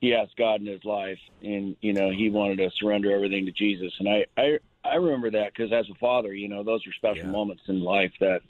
he 0.00 0.14
asked 0.14 0.36
God 0.36 0.60
in 0.60 0.66
his 0.66 0.84
life, 0.84 1.18
and 1.42 1.76
you 1.80 1.92
know 1.92 2.10
he 2.10 2.30
wanted 2.30 2.58
to 2.58 2.70
surrender 2.78 3.14
everything 3.14 3.46
to 3.46 3.52
Jesus. 3.52 3.92
And 3.98 4.08
I 4.08 4.26
I, 4.36 4.58
I 4.84 4.94
remember 4.96 5.30
that 5.32 5.52
because 5.54 5.72
as 5.72 5.88
a 5.90 5.98
father, 5.98 6.32
you 6.32 6.48
know, 6.48 6.62
those 6.62 6.86
are 6.86 6.92
special 6.92 7.28
moments 7.28 7.62
in 7.68 7.80
life 7.80 8.12
that 8.20 8.42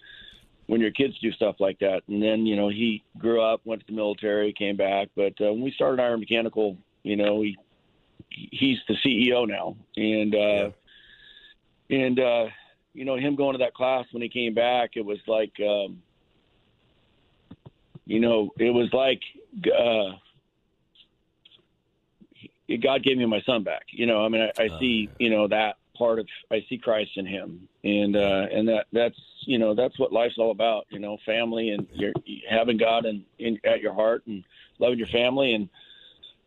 when 0.67 0.81
your 0.81 0.93
kids 0.93 1.19
do 1.19 1.33
stuff 1.33 1.57
like 1.59 1.81
that. 1.81 2.03
And 2.09 2.23
then 2.23 2.47
you 2.47 2.57
know 2.57 2.69
he 2.69 3.03
grew 3.19 3.43
up, 3.43 3.61
went 3.65 3.81
to 3.81 3.87
the 3.87 3.97
military, 3.97 4.53
came 4.53 4.77
back. 4.77 5.09
But 5.17 5.35
uh, 5.41 5.53
when 5.53 5.63
we 5.63 5.73
started 5.73 6.01
Iron 6.01 6.21
Mechanical, 6.21 6.79
you 7.03 7.17
know 7.17 7.43
he 7.43 7.59
he's 8.29 8.79
the 8.89 8.95
CEO 9.05 9.49
now, 9.49 9.77
and 9.97 10.35
uh, 10.35 10.71
and 11.91 12.21
uh, 12.21 12.47
you 12.95 13.05
know 13.05 13.17
him 13.17 13.37
going 13.37 13.55
to 13.55 13.59
that 13.59 13.75
class 13.75 14.07
when 14.13 14.23
he 14.23 14.29
came 14.29 14.55
back, 14.55 14.91
it 14.97 15.05
was 15.05 15.19
like, 15.27 15.53
um, 15.61 16.03
you 18.07 18.21
know, 18.21 18.51
it 18.59 18.71
was 18.71 18.89
like 18.93 19.21
uh, 19.67 20.17
he- 22.67 22.77
God 22.79 23.03
gave 23.03 23.19
me 23.19 23.27
my 23.27 23.43
son 23.43 23.65
back. 23.65 23.87
You 23.91 24.07
know, 24.07 24.25
I 24.25 24.29
mean, 24.29 24.43
I, 24.43 24.63
I 24.63 24.69
see, 24.79 25.11
you 25.19 25.31
know, 25.31 25.49
that 25.49 25.77
part 26.01 26.19
of 26.19 26.27
I 26.51 26.65
see 26.69 26.79
Christ 26.79 27.11
in 27.17 27.27
him, 27.27 27.69
and 27.85 28.17
uh, 28.17 28.47
and 28.53 28.67
that 28.69 28.87
that's 28.93 29.21
you 29.47 29.59
know 29.59 29.75
that's 29.75 29.99
what 29.99 30.13
life's 30.13 30.39
all 30.39 30.51
about. 30.51 30.87
You 30.91 30.99
know, 30.99 31.19
family 31.27 31.71
and 31.71 31.87
your 31.93 32.13
having 32.49 32.79
God 32.79 33.05
in, 33.05 33.25
in 33.39 33.59
at 33.65 33.81
your 33.81 33.95
heart 33.95 34.23
and 34.27 34.43
loving 34.79 34.99
your 34.99 35.09
family. 35.09 35.53
And 35.53 35.69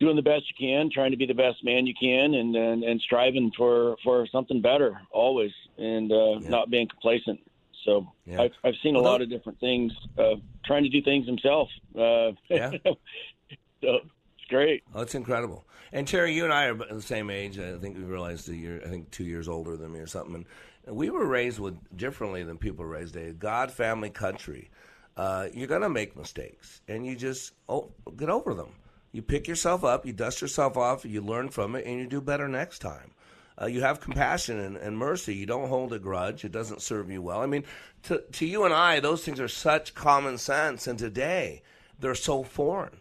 doing 0.03 0.15
the 0.15 0.21
best 0.21 0.43
you 0.49 0.55
can, 0.59 0.89
trying 0.91 1.11
to 1.11 1.17
be 1.17 1.25
the 1.25 1.33
best 1.33 1.63
man 1.63 1.85
you 1.87 1.93
can, 1.99 2.33
and 2.33 2.55
and, 2.55 2.83
and 2.83 3.01
striving 3.01 3.51
for 3.57 3.95
for 4.03 4.27
something 4.27 4.61
better 4.61 4.99
always, 5.11 5.51
and 5.77 6.11
uh, 6.11 6.39
not 6.39 6.69
being 6.69 6.87
complacent. 6.87 7.39
So 7.85 8.07
Yeah. 8.25 8.41
I've 8.43 8.51
I've 8.63 8.75
seen 8.83 8.95
a 8.95 9.01
Well, 9.01 9.11
lot 9.11 9.21
of 9.21 9.29
different 9.29 9.59
things. 9.59 9.91
Uh, 10.17 10.35
trying 10.65 10.83
to 10.83 10.89
do 10.89 11.01
things 11.01 11.25
himself. 11.25 11.69
Uh, 11.95 12.31
Yeah. 12.49 12.71
so 13.81 13.99
it's 14.37 14.47
great. 14.49 14.83
Oh, 14.93 15.01
it's 15.01 15.15
incredible. 15.15 15.65
And 15.91 16.07
Terry, 16.07 16.33
you 16.33 16.43
and 16.43 16.53
I 16.53 16.65
are 16.65 16.73
the 16.73 17.01
same 17.01 17.29
age. 17.29 17.59
I 17.59 17.77
think 17.77 17.97
we 17.97 18.03
realized 18.03 18.49
a 18.49 18.55
year. 18.55 18.81
I 18.83 18.89
think 18.89 19.11
two 19.11 19.25
years 19.25 19.47
older 19.47 19.77
than 19.77 19.91
me 19.93 19.99
or 19.99 20.07
something. 20.07 20.45
And 20.85 20.95
we 20.95 21.09
were 21.09 21.25
raised 21.25 21.59
with 21.59 21.77
differently 21.95 22.43
than 22.43 22.57
people 22.57 22.83
raised 22.83 23.13
today. 23.13 23.31
God, 23.31 23.71
family, 23.71 24.09
country. 24.09 24.69
Uh, 25.15 25.47
you're 25.53 25.67
gonna 25.67 25.89
make 25.89 26.17
mistakes, 26.17 26.81
and 26.87 27.05
you 27.05 27.15
just 27.15 27.53
oh, 27.69 27.91
get 28.17 28.29
over 28.29 28.53
them. 28.55 28.69
You 29.13 29.21
pick 29.21 29.47
yourself 29.47 29.83
up, 29.85 30.05
you 30.05 30.11
dust 30.11 30.41
yourself 30.41 30.75
off, 30.75 31.05
you 31.05 31.21
learn 31.21 31.49
from 31.49 31.75
it, 31.75 31.85
and 31.85 31.99
you 31.99 32.07
do 32.07 32.19
better 32.19 32.49
next 32.49 32.79
time. 32.79 33.11
Uh, 33.61 33.67
you 33.67 33.81
have 33.81 34.01
compassion 34.01 34.59
and, 34.59 34.75
and 34.75 34.97
mercy. 34.97 35.35
You 35.35 35.45
don't 35.45 35.69
hold 35.69 35.93
a 35.93 35.99
grudge. 35.99 36.43
It 36.43 36.51
doesn't 36.51 36.81
serve 36.81 37.11
you 37.11 37.21
well. 37.21 37.39
I 37.39 37.45
mean, 37.45 37.63
to, 38.03 38.23
to 38.33 38.45
you 38.45 38.65
and 38.65 38.73
I, 38.73 38.99
those 38.99 39.23
things 39.23 39.39
are 39.39 39.47
such 39.47 39.93
common 39.93 40.39
sense, 40.39 40.87
and 40.87 40.97
today 40.97 41.61
they're 41.99 42.15
so 42.15 42.43
foreign. 42.43 42.97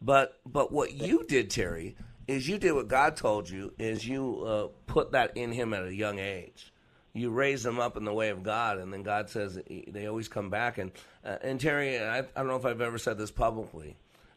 But 0.00 0.40
but 0.46 0.72
what 0.72 0.94
you 0.94 1.24
did, 1.24 1.50
Terry, 1.50 1.96
is 2.26 2.48
you 2.48 2.58
did 2.58 2.72
what 2.72 2.88
God 2.88 3.16
told 3.16 3.48
you. 3.50 3.74
Is 3.78 4.06
you 4.08 4.42
uh, 4.44 4.68
put 4.86 5.12
that 5.12 5.36
in 5.36 5.52
him 5.52 5.74
at 5.74 5.84
a 5.84 5.94
young 5.94 6.18
age. 6.18 6.72
You 7.12 7.30
raise 7.30 7.62
them 7.62 7.78
up 7.78 7.96
in 7.96 8.04
the 8.04 8.12
way 8.12 8.28
of 8.28 8.42
God, 8.42 8.78
and 8.78 8.92
then 8.92 9.02
God 9.02 9.30
says 9.30 9.58
they 9.88 10.06
always 10.06 10.28
come 10.28 10.50
back. 10.50 10.78
And 10.78 10.92
uh, 11.24 11.36
and 11.42 11.60
Terry, 11.60 11.98
I, 11.98 12.18
I 12.18 12.22
don't 12.36 12.48
know 12.48 12.56
if 12.56 12.66
I've 12.66 12.80
ever 12.80 12.98
said 12.98 13.18
this 13.18 13.30
publicly, 13.30 13.96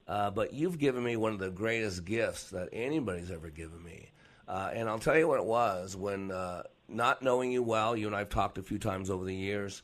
uh, 0.09 0.31
but 0.31 0.53
you've 0.53 0.79
given 0.79 1.03
me 1.03 1.15
one 1.15 1.33
of 1.33 1.39
the 1.39 1.51
greatest 1.51 2.03
gifts 2.03 2.49
that 2.49 2.67
anybody's 2.73 3.29
ever 3.29 3.51
given 3.51 3.81
me. 3.83 4.09
Uh, 4.47 4.71
and 4.73 4.89
I'll 4.89 4.97
tell 4.97 5.15
you 5.15 5.27
what 5.27 5.39
it 5.39 5.45
was 5.45 5.95
when 5.95 6.31
uh, 6.31 6.63
not 6.87 7.21
knowing 7.21 7.51
you 7.51 7.61
well. 7.61 7.95
You 7.95 8.07
and 8.07 8.15
I've 8.15 8.29
talked 8.29 8.57
a 8.57 8.63
few 8.63 8.79
times 8.79 9.11
over 9.11 9.23
the 9.23 9.35
years, 9.35 9.83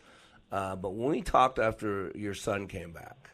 uh, 0.52 0.76
but 0.76 0.96
when 0.96 1.12
we 1.12 1.22
talked 1.22 1.60
after 1.60 2.12
your 2.16 2.34
son 2.34 2.68
came 2.68 2.92
back. 2.92 3.30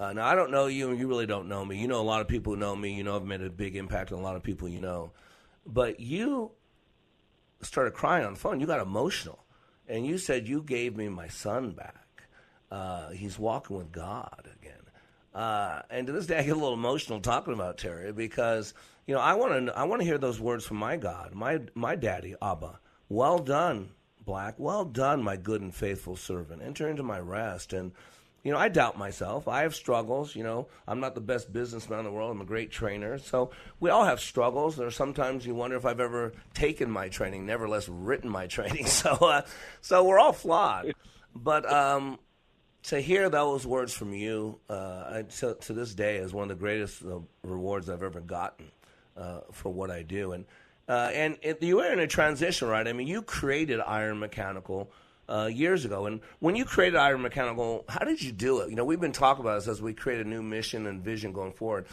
Uh, 0.00 0.14
now 0.14 0.26
I 0.26 0.34
don't 0.34 0.50
know 0.50 0.66
you, 0.66 0.90
and 0.90 0.98
you 0.98 1.06
really 1.06 1.26
don't 1.26 1.46
know 1.46 1.64
me. 1.64 1.78
You 1.78 1.86
know 1.86 2.00
a 2.00 2.02
lot 2.02 2.22
of 2.22 2.26
people 2.26 2.54
who 2.54 2.58
know 2.58 2.74
me. 2.74 2.94
You 2.94 3.04
know 3.04 3.16
I've 3.16 3.24
made 3.24 3.42
a 3.42 3.50
big 3.50 3.76
impact 3.76 4.10
on 4.10 4.18
a 4.18 4.22
lot 4.22 4.34
of 4.34 4.42
people 4.42 4.66
you 4.66 4.80
know, 4.80 5.12
but 5.66 6.00
you 6.00 6.52
started 7.60 7.92
crying 7.92 8.24
on 8.24 8.32
the 8.32 8.40
phone. 8.40 8.60
You 8.60 8.66
got 8.66 8.80
emotional, 8.80 9.44
and 9.86 10.06
you 10.06 10.16
said 10.16 10.48
you 10.48 10.62
gave 10.62 10.96
me 10.96 11.10
my 11.10 11.28
son 11.28 11.72
back. 11.72 12.24
Uh, 12.70 13.10
he's 13.10 13.38
walking 13.38 13.76
with 13.76 13.92
God. 13.92 14.48
Uh, 15.34 15.82
and 15.90 16.06
to 16.06 16.12
this 16.12 16.26
day, 16.26 16.38
I 16.38 16.42
get 16.42 16.52
a 16.52 16.54
little 16.54 16.74
emotional 16.74 17.20
talking 17.20 17.54
about 17.54 17.78
Terry 17.78 18.12
because 18.12 18.72
you 19.06 19.14
know 19.14 19.20
I 19.20 19.34
want 19.34 19.66
to 19.66 19.76
I 19.76 19.84
want 19.84 20.00
to 20.00 20.06
hear 20.06 20.18
those 20.18 20.38
words 20.38 20.64
from 20.64 20.76
my 20.76 20.96
God, 20.96 21.34
my 21.34 21.60
my 21.74 21.96
daddy 21.96 22.34
Abba. 22.40 22.78
Well 23.08 23.38
done, 23.38 23.90
Black. 24.24 24.54
Well 24.58 24.84
done, 24.84 25.22
my 25.22 25.36
good 25.36 25.60
and 25.60 25.74
faithful 25.74 26.16
servant. 26.16 26.62
Enter 26.62 26.88
into 26.88 27.02
my 27.02 27.18
rest. 27.18 27.72
And 27.72 27.92
you 28.44 28.52
know, 28.52 28.58
I 28.58 28.68
doubt 28.68 28.98
myself. 28.98 29.48
I 29.48 29.62
have 29.62 29.74
struggles. 29.74 30.36
You 30.36 30.44
know, 30.44 30.68
I'm 30.86 31.00
not 31.00 31.14
the 31.14 31.20
best 31.20 31.52
businessman 31.52 31.98
in 32.00 32.04
the 32.04 32.12
world. 32.12 32.30
I'm 32.30 32.42
a 32.42 32.44
great 32.44 32.70
trainer. 32.70 33.18
So 33.18 33.50
we 33.80 33.90
all 33.90 34.04
have 34.04 34.20
struggles. 34.20 34.76
There 34.76 34.86
are 34.86 34.92
sometimes 34.92 35.46
you 35.46 35.54
wonder 35.54 35.76
if 35.76 35.84
I've 35.86 36.00
ever 36.00 36.32
taken 36.52 36.90
my 36.90 37.08
training, 37.08 37.46
nevertheless 37.46 37.88
written 37.88 38.30
my 38.30 38.46
training. 38.48 38.86
So, 38.86 39.10
uh, 39.14 39.42
so 39.80 40.04
we're 40.04 40.18
all 40.18 40.32
flawed. 40.32 40.94
But 41.34 41.70
um, 41.70 42.18
to 42.84 43.00
hear 43.00 43.28
those 43.30 43.66
words 43.66 43.92
from 43.92 44.12
you, 44.12 44.58
uh, 44.68 45.04
I, 45.08 45.22
to, 45.38 45.54
to 45.54 45.72
this 45.72 45.94
day, 45.94 46.16
is 46.16 46.32
one 46.32 46.42
of 46.42 46.48
the 46.50 46.60
greatest 46.60 47.02
uh, 47.04 47.20
rewards 47.42 47.88
I've 47.88 48.02
ever 48.02 48.20
gotten 48.20 48.70
uh, 49.16 49.40
for 49.52 49.72
what 49.72 49.90
I 49.90 50.02
do. 50.02 50.32
And 50.32 50.44
uh, 50.86 51.10
and 51.14 51.38
it, 51.40 51.62
you 51.62 51.76
were 51.76 51.90
in 51.90 51.98
a 51.98 52.06
transition, 52.06 52.68
right? 52.68 52.86
I 52.86 52.92
mean, 52.92 53.06
you 53.06 53.22
created 53.22 53.80
Iron 53.80 54.18
Mechanical 54.18 54.90
uh, 55.30 55.48
years 55.50 55.86
ago, 55.86 56.04
and 56.04 56.20
when 56.40 56.56
you 56.56 56.66
created 56.66 56.98
Iron 56.98 57.22
Mechanical, 57.22 57.86
how 57.88 58.04
did 58.04 58.20
you 58.20 58.32
do 58.32 58.60
it? 58.60 58.68
You 58.68 58.76
know, 58.76 58.84
we've 58.84 59.00
been 59.00 59.12
talking 59.12 59.42
about 59.42 59.60
this 59.60 59.68
as 59.68 59.80
we 59.80 59.94
create 59.94 60.20
a 60.20 60.28
new 60.28 60.42
mission 60.42 60.86
and 60.86 61.02
vision 61.02 61.32
going 61.32 61.52
forward. 61.52 61.86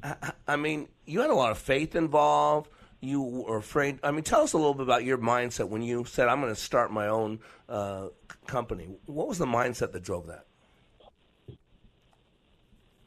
I, 0.00 0.32
I 0.46 0.54
mean, 0.54 0.86
you 1.06 1.22
had 1.22 1.30
a 1.30 1.34
lot 1.34 1.50
of 1.50 1.58
faith 1.58 1.96
involved. 1.96 2.70
You 3.00 3.22
were 3.22 3.58
afraid. 3.58 3.98
I 4.02 4.10
mean, 4.10 4.24
tell 4.24 4.40
us 4.40 4.52
a 4.52 4.56
little 4.56 4.74
bit 4.74 4.82
about 4.84 5.04
your 5.04 5.18
mindset 5.18 5.68
when 5.68 5.82
you 5.82 6.04
said, 6.04 6.28
"I'm 6.28 6.40
going 6.40 6.54
to 6.54 6.60
start 6.60 6.90
my 6.90 7.08
own 7.08 7.40
uh, 7.68 8.08
company." 8.46 8.88
What 9.06 9.28
was 9.28 9.38
the 9.38 9.46
mindset 9.46 9.92
that 9.92 10.02
drove 10.02 10.26
that? 10.26 10.46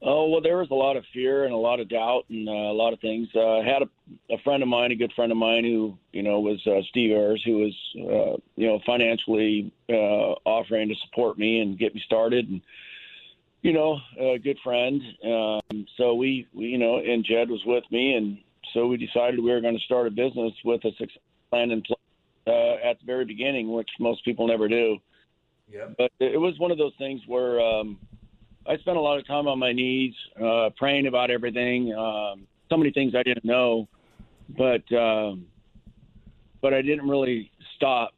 Oh 0.02 0.30
well, 0.30 0.42
there 0.42 0.58
was 0.58 0.72
a 0.72 0.76
lot 0.76 0.96
of 0.96 1.04
fear 1.14 1.44
and 1.44 1.54
a 1.54 1.58
lot 1.58 1.82
of 1.82 1.90
doubt 1.90 2.24
and 2.30 2.48
uh, 2.48 2.52
a 2.52 2.74
lot 2.74 2.94
of 2.94 3.02
things. 3.02 3.28
Uh, 3.36 3.58
I 3.58 3.66
had 3.66 3.82
a, 3.82 4.34
a 4.34 4.38
friend 4.44 4.64
of 4.64 4.70
mine, 4.70 4.92
a 4.92 4.96
good 4.96 5.12
friend 5.14 5.30
of 5.32 5.38
mine, 5.38 5.66
who 5.66 5.98
you 6.14 6.24
know 6.24 6.40
was 6.40 6.66
uh, 6.66 6.82
Steve 6.90 7.12
Ayers, 7.12 7.44
who 7.46 7.58
was 7.58 7.76
uh, 7.98 8.38
you 8.56 8.68
know 8.68 8.80
financially 8.86 9.74
uh, 9.90 10.36
offering 10.46 10.88
to 10.88 10.96
support 11.06 11.38
me 11.38 11.60
and 11.60 11.78
get 11.78 11.94
me 11.94 12.02
started, 12.06 12.48
and 12.48 12.62
you 13.62 13.74
know 13.74 14.00
a 14.18 14.40
good 14.40 14.58
friend. 14.64 15.02
Um, 15.26 15.86
so 15.98 16.14
we, 16.14 16.48
we, 16.54 16.68
you 16.68 16.78
know, 16.78 17.00
and 17.00 17.26
Jed 17.26 17.50
was 17.50 17.64
with 17.66 17.84
me, 17.92 18.14
and 18.14 18.38
so 18.74 18.88
we 18.88 18.98
decided 18.98 19.40
we 19.40 19.52
were 19.52 19.62
going 19.62 19.78
to 19.78 19.84
start 19.84 20.08
a 20.08 20.12
business 20.12 20.54
with 20.64 20.84
a 20.86 20.92
success 20.92 21.22
plan 21.50 21.72
in 21.72 21.82
place 21.82 22.00
uh, 22.48 22.76
at 22.88 23.00
the 23.00 23.06
very 23.06 23.26
beginning, 23.26 23.72
which 23.72 23.90
most 24.00 24.24
people 24.24 24.48
never 24.48 24.68
do. 24.68 24.98
Yeah. 25.72 25.88
But 25.98 26.12
it 26.20 26.40
was 26.40 26.58
one 26.60 26.72
of 26.72 26.78
those 26.78 26.94
things 26.98 27.22
where. 27.28 27.60
Um, 27.60 28.00
I 28.68 28.78
spent 28.78 28.98
a 28.98 29.02
lot 29.02 29.18
of 29.18 29.26
time 29.26 29.48
on 29.48 29.58
my 29.58 29.72
knees, 29.72 30.14
uh, 30.40 30.70
praying 30.78 31.08
about 31.08 31.32
everything. 31.32 31.92
Um, 31.94 32.46
so 32.70 32.78
many 32.78 32.92
things 32.92 33.16
I 33.16 33.24
didn't 33.24 33.46
know, 33.46 33.88
but 34.58 34.84
um, 34.96 35.48
but 36.62 36.74
I 36.74 36.84
didn't 36.84 37.08
really 37.08 37.52
stop 37.76 38.12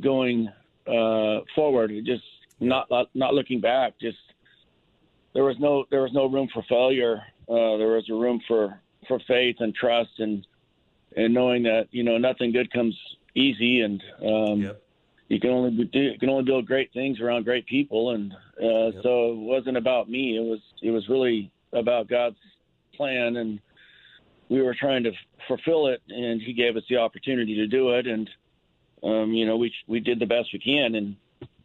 going 0.00 0.48
uh, 0.86 1.40
forward. 1.54 1.90
Just 2.04 2.24
not 2.60 2.86
not 3.14 3.32
looking 3.34 3.60
back. 3.60 3.94
Just 3.98 4.18
there 5.32 5.44
was 5.44 5.56
no 5.58 5.86
there 5.90 6.02
was 6.02 6.12
no 6.12 6.26
room 6.26 6.48
for 6.52 6.62
failure. 6.68 7.22
Uh, 7.48 7.78
there 7.78 7.94
was 7.94 8.04
a 8.10 8.14
room 8.14 8.40
for 8.46 8.78
for 9.06 9.18
faith 9.20 9.56
and 9.60 9.74
trust 9.74 10.18
and 10.18 10.46
and 11.16 11.32
knowing 11.32 11.62
that 11.64 11.88
you 11.90 12.02
know 12.02 12.18
nothing 12.18 12.52
good 12.52 12.72
comes 12.72 12.98
easy 13.34 13.80
and 13.80 14.02
um, 14.24 14.60
you 15.28 15.40
can 15.40 15.50
only 15.50 15.84
do 15.84 15.98
you 15.98 16.18
can 16.18 16.28
only 16.28 16.44
build 16.44 16.66
great 16.66 16.92
things 16.92 17.20
around 17.20 17.44
great 17.44 17.66
people. 17.66 18.10
And 18.10 18.32
uh, 18.32 19.02
so 19.02 19.32
it 19.32 19.38
wasn't 19.38 19.76
about 19.76 20.08
me. 20.08 20.36
It 20.36 20.42
was 20.42 20.60
it 20.82 20.90
was 20.90 21.08
really 21.08 21.50
about 21.72 22.08
God's 22.08 22.36
plan. 22.94 23.36
And 23.36 23.60
we 24.48 24.62
were 24.62 24.76
trying 24.78 25.02
to 25.04 25.10
f- 25.10 25.16
fulfill 25.48 25.88
it 25.88 26.02
and 26.08 26.40
he 26.40 26.52
gave 26.52 26.76
us 26.76 26.84
the 26.88 26.98
opportunity 26.98 27.54
to 27.56 27.66
do 27.66 27.90
it. 27.90 28.06
And 28.06 28.30
um, 29.02 29.32
you 29.32 29.46
know 29.46 29.56
we 29.56 29.72
we 29.86 30.00
did 30.00 30.18
the 30.18 30.26
best 30.26 30.52
we 30.52 30.58
can. 30.58 30.94
And 30.94 31.16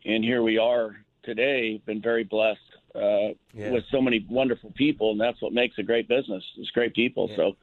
and 0.05 0.23
here 0.23 0.41
we 0.41 0.57
are 0.57 0.95
today 1.23 1.81
been 1.85 2.01
very 2.01 2.23
blessed 2.23 2.59
uh, 2.95 3.33
Yeah. 3.53 3.71
with 3.71 3.83
so 3.91 4.01
many 4.01 4.25
wonderful 4.29 4.71
people 4.75 5.11
and 5.11 5.19
that's 5.21 5.41
what 5.41 5.53
makes 5.53 5.77
a 5.77 5.83
great 5.83 6.07
business 6.07 6.43
it's 6.57 6.71
great 6.71 6.93
people 6.95 7.29
so 7.35 7.55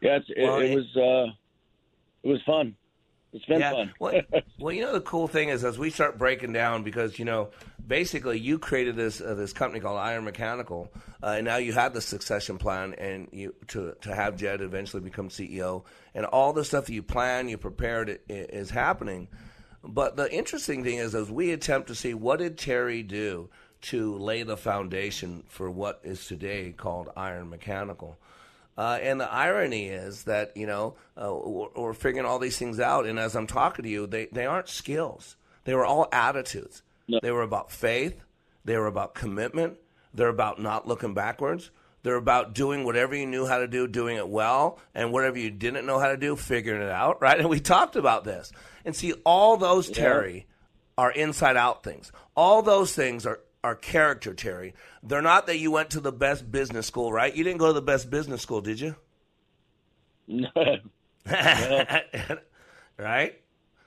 yeah 0.00 0.16
it's, 0.16 0.30
Well, 0.36 0.58
it, 0.60 0.64
it- 0.66 0.70
it 0.70 0.74
was 0.76 0.96
uh, 0.96 1.32
it 2.22 2.28
was 2.28 2.40
fun 2.46 2.76
it's 3.32 3.44
been 3.46 3.60
yeah. 3.60 3.72
fun 3.72 3.92
well, 3.98 4.20
well, 4.60 4.72
you 4.72 4.82
know 4.82 4.92
the 4.92 5.00
cool 5.00 5.26
thing 5.28 5.48
is 5.48 5.64
as 5.64 5.76
we 5.78 5.90
start 5.90 6.18
breaking 6.18 6.52
down 6.52 6.82
because 6.84 7.18
you 7.18 7.24
know 7.24 7.50
basically 7.86 8.38
you 8.38 8.58
created 8.58 8.94
this 8.96 9.20
uh, 9.20 9.34
this 9.34 9.52
company 9.52 9.80
called 9.80 9.98
Iron 9.98 10.24
Mechanical, 10.24 10.88
uh, 11.22 11.34
and 11.36 11.44
now 11.44 11.56
you 11.56 11.72
have 11.72 11.92
the 11.94 12.00
succession 12.00 12.58
plan 12.58 12.94
and 12.94 13.28
you 13.32 13.52
to 13.68 13.94
to 14.02 14.14
have 14.14 14.36
Jed 14.36 14.60
eventually 14.60 15.02
become 15.02 15.28
CEO 15.30 15.82
and 16.14 16.24
all 16.26 16.52
the 16.52 16.64
stuff 16.64 16.86
that 16.86 16.92
you 16.92 17.02
plan, 17.02 17.48
you 17.48 17.58
prepared 17.58 18.08
i- 18.08 18.32
is 18.32 18.70
happening. 18.70 19.26
But 19.82 20.16
the 20.16 20.32
interesting 20.32 20.84
thing 20.84 20.98
is 20.98 21.14
as 21.14 21.28
we 21.30 21.50
attempt 21.50 21.88
to 21.88 21.94
see 21.96 22.14
what 22.14 22.38
did 22.38 22.56
Terry 22.56 23.02
do 23.02 23.50
to 23.84 24.16
lay 24.16 24.42
the 24.42 24.56
foundation 24.56 25.44
for 25.48 25.70
what 25.70 26.00
is 26.04 26.26
today 26.26 26.74
called 26.76 27.10
Iron 27.16 27.50
Mechanical. 27.50 28.18
Uh, 28.76 28.98
and 29.00 29.20
the 29.20 29.30
irony 29.32 29.86
is 29.88 30.24
that 30.24 30.56
you 30.56 30.66
know 30.66 30.94
uh, 31.16 31.32
we're, 31.32 31.68
we're 31.76 31.94
figuring 31.94 32.26
all 32.26 32.38
these 32.38 32.58
things 32.58 32.80
out, 32.80 33.06
and 33.06 33.18
as 33.18 33.36
I'm 33.36 33.46
talking 33.46 33.84
to 33.84 33.88
you, 33.88 34.06
they 34.06 34.26
they 34.32 34.46
aren't 34.46 34.68
skills. 34.68 35.36
They 35.64 35.74
were 35.74 35.84
all 35.84 36.08
attitudes. 36.12 36.82
They 37.22 37.30
were 37.30 37.42
about 37.42 37.70
faith. 37.70 38.20
They 38.64 38.76
were 38.76 38.86
about 38.86 39.14
commitment. 39.14 39.76
They're 40.12 40.28
about 40.28 40.60
not 40.60 40.88
looking 40.88 41.14
backwards. 41.14 41.70
They're 42.02 42.16
about 42.16 42.54
doing 42.54 42.84
whatever 42.84 43.14
you 43.14 43.26
knew 43.26 43.46
how 43.46 43.58
to 43.58 43.66
do, 43.68 43.86
doing 43.86 44.16
it 44.16 44.28
well, 44.28 44.78
and 44.94 45.12
whatever 45.12 45.38
you 45.38 45.50
didn't 45.50 45.86
know 45.86 45.98
how 45.98 46.08
to 46.08 46.16
do, 46.16 46.34
figuring 46.36 46.82
it 46.82 46.90
out. 46.90 47.20
Right? 47.22 47.38
And 47.40 47.48
we 47.48 47.60
talked 47.60 47.96
about 47.96 48.24
this. 48.24 48.52
And 48.84 48.94
see, 48.96 49.12
all 49.24 49.56
those 49.56 49.88
Yeah. 49.88 49.94
Terry 49.94 50.46
are 50.98 51.10
inside 51.10 51.56
out 51.56 51.82
things. 51.82 52.12
All 52.36 52.62
those 52.62 52.94
things 52.94 53.26
are 53.26 53.40
are 53.64 53.74
character, 53.74 54.34
Terry. 54.34 54.74
They're 55.02 55.22
not 55.22 55.46
that 55.46 55.58
you 55.58 55.70
went 55.72 55.90
to 55.90 56.00
the 56.00 56.12
best 56.12 56.52
business 56.52 56.86
school, 56.86 57.12
right? 57.12 57.34
You 57.34 57.42
didn't 57.42 57.58
go 57.58 57.68
to 57.68 57.72
the 57.72 57.82
best 57.82 58.10
business 58.10 58.42
school, 58.42 58.60
did 58.60 58.78
you? 58.78 58.94
No. 60.28 60.48
right? 62.98 63.40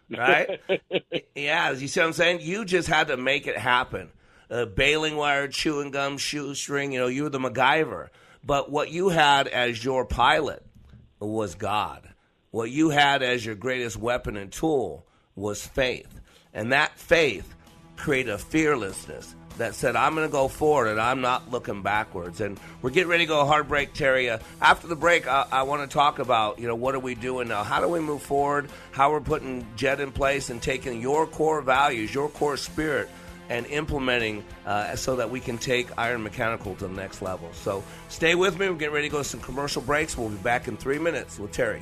Right? 0.09 0.59
yeah, 1.35 1.71
you 1.71 1.87
see 1.87 1.99
what 1.99 2.07
I'm 2.07 2.13
saying? 2.13 2.39
You 2.41 2.65
just 2.65 2.87
had 2.87 3.07
to 3.09 3.17
make 3.17 3.47
it 3.47 3.57
happen. 3.57 4.09
uh, 4.49 4.65
baling 4.65 5.15
wire, 5.15 5.47
chewing 5.47 5.91
gum, 5.91 6.17
shoestring. 6.17 6.91
You 6.91 6.99
know, 7.01 7.07
you 7.07 7.23
were 7.23 7.29
the 7.29 7.39
MacGyver. 7.39 8.09
But 8.43 8.71
what 8.71 8.91
you 8.91 9.09
had 9.09 9.47
as 9.47 9.83
your 9.83 10.05
pilot 10.05 10.65
was 11.19 11.55
God. 11.55 12.07
What 12.51 12.71
you 12.71 12.89
had 12.89 13.21
as 13.23 13.45
your 13.45 13.55
greatest 13.55 13.97
weapon 13.97 14.37
and 14.37 14.51
tool 14.51 15.05
was 15.35 15.65
faith. 15.65 16.19
And 16.53 16.71
that 16.71 16.97
faith 16.97 17.53
created 17.97 18.31
a 18.33 18.37
fearlessness 18.37 19.35
that 19.57 19.75
said, 19.75 19.95
I'm 19.95 20.15
going 20.15 20.27
to 20.27 20.31
go 20.31 20.47
forward 20.47 20.87
and 20.87 20.99
I'm 20.99 21.21
not 21.21 21.51
looking 21.51 21.81
backwards. 21.81 22.41
And 22.41 22.59
we're 22.81 22.89
getting 22.89 23.09
ready 23.09 23.23
to 23.23 23.27
go 23.27 23.45
hard 23.45 23.67
break, 23.67 23.93
Terry. 23.93 24.29
Uh, 24.29 24.39
after 24.61 24.87
the 24.87 24.95
break, 24.95 25.27
I, 25.27 25.45
I 25.51 25.63
want 25.63 25.89
to 25.89 25.93
talk 25.93 26.19
about, 26.19 26.59
you 26.59 26.67
know, 26.67 26.75
what 26.75 26.95
are 26.95 26.99
we 26.99 27.15
doing 27.15 27.47
now? 27.47 27.63
How 27.63 27.81
do 27.81 27.87
we 27.87 27.99
move 27.99 28.21
forward? 28.21 28.69
How 28.91 29.11
we're 29.11 29.21
putting 29.21 29.65
Jed 29.75 29.99
in 29.99 30.11
place 30.11 30.49
and 30.49 30.61
taking 30.61 31.01
your 31.01 31.27
core 31.27 31.61
values, 31.61 32.13
your 32.13 32.29
core 32.29 32.57
spirit, 32.57 33.09
and 33.49 33.65
implementing 33.67 34.43
uh, 34.65 34.95
so 34.95 35.15
that 35.15 35.29
we 35.29 35.39
can 35.39 35.57
take 35.57 35.87
Iron 35.97 36.23
Mechanical 36.23 36.75
to 36.75 36.87
the 36.87 36.93
next 36.93 37.21
level. 37.21 37.49
So 37.53 37.83
stay 38.09 38.35
with 38.35 38.59
me. 38.59 38.69
We're 38.69 38.75
getting 38.75 38.93
ready 38.93 39.07
to 39.07 39.11
go 39.11 39.19
to 39.19 39.23
some 39.23 39.39
commercial 39.39 39.81
breaks. 39.81 40.17
We'll 40.17 40.29
be 40.29 40.35
back 40.37 40.67
in 40.67 40.77
three 40.77 40.99
minutes 40.99 41.39
with 41.39 41.51
Terry. 41.51 41.81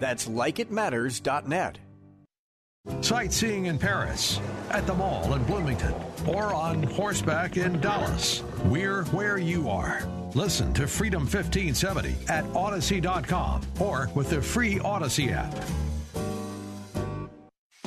That's 0.00 0.28
likeitmatters.net. 0.28 1.78
Sightseeing 3.00 3.66
in 3.66 3.78
Paris, 3.78 4.40
at 4.70 4.86
the 4.88 4.94
mall 4.94 5.34
in 5.34 5.44
Bloomington, 5.44 5.94
or 6.26 6.52
on 6.52 6.82
horseback 6.82 7.56
in 7.56 7.80
Dallas. 7.80 8.42
We're 8.64 9.04
where 9.06 9.38
you 9.38 9.68
are. 9.68 10.02
Listen 10.34 10.72
to 10.74 10.88
Freedom 10.88 11.22
1570 11.22 12.16
at 12.28 12.44
Odyssey.com 12.56 13.62
or 13.78 14.10
with 14.14 14.30
the 14.30 14.42
free 14.42 14.80
Odyssey 14.80 15.30
app. 15.30 15.54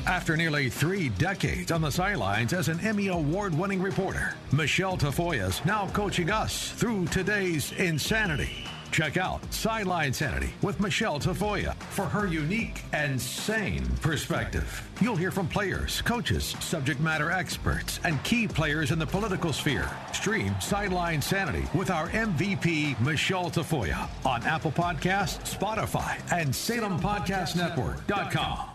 After 0.05 0.37
nearly 0.37 0.69
three 0.69 1.09
decades 1.09 1.71
on 1.71 1.81
the 1.81 1.89
sidelines 1.89 2.53
as 2.53 2.69
an 2.69 2.79
Emmy 2.81 3.07
Award 3.07 3.57
winning 3.57 3.81
reporter, 3.81 4.35
Michelle 4.51 4.97
Tafoya 4.97 5.49
is 5.49 5.65
now 5.65 5.87
coaching 5.87 6.29
us 6.29 6.71
through 6.71 7.07
today's 7.07 7.71
insanity. 7.73 8.65
Check 8.95 9.17
out 9.17 9.41
Sideline 9.53 10.13
Sanity 10.13 10.53
with 10.61 10.79
Michelle 10.79 11.19
Tafoya 11.19 11.75
for 11.89 12.05
her 12.05 12.27
unique 12.27 12.81
and 12.93 13.19
sane 13.19 13.85
perspective. 13.99 14.87
You'll 15.01 15.17
hear 15.17 15.31
from 15.31 15.49
players, 15.49 16.01
coaches, 16.03 16.55
subject 16.61 17.01
matter 17.01 17.29
experts, 17.29 17.99
and 18.05 18.23
key 18.23 18.47
players 18.47 18.91
in 18.91 18.99
the 18.99 19.05
political 19.05 19.51
sphere. 19.51 19.91
Stream 20.13 20.55
Sideline 20.61 21.21
Sanity 21.21 21.65
with 21.73 21.91
our 21.91 22.07
MVP, 22.07 22.97
Michelle 23.01 23.51
Tafoya, 23.51 24.07
on 24.25 24.41
Apple 24.43 24.71
Podcasts, 24.71 25.57
Spotify, 25.57 26.17
and 26.31 26.53
SalemPodcastNetwork.com. 26.53 28.74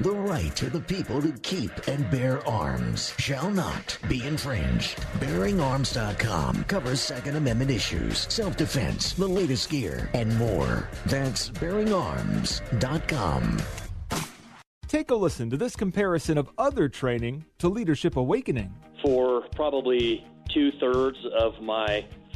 The 0.00 0.12
right 0.12 0.62
of 0.62 0.72
the 0.72 0.80
people 0.80 1.20
to 1.22 1.32
keep 1.42 1.72
and 1.88 2.08
bear 2.08 2.46
arms 2.46 3.12
shall 3.18 3.50
not 3.50 3.98
be 4.08 4.24
infringed. 4.24 4.96
BearingArms.com 5.18 6.62
covers 6.64 7.00
Second 7.00 7.34
Amendment 7.34 7.72
issues, 7.72 8.32
self-defense, 8.32 9.14
the 9.14 9.26
latest 9.26 9.70
gear, 9.70 10.08
and 10.14 10.38
more. 10.38 10.88
That's 11.06 11.50
BearingArms.com. 11.50 13.58
Take 14.86 15.10
a 15.10 15.16
listen 15.16 15.50
to 15.50 15.56
this 15.56 15.74
comparison 15.74 16.38
of 16.38 16.48
other 16.56 16.88
training 16.88 17.44
to 17.58 17.68
Leadership 17.68 18.16
Awakening. 18.16 18.72
For 19.02 19.48
probably 19.56 20.24
two 20.54 20.70
thirds 20.78 21.18
of 21.40 21.60
my 21.60 22.06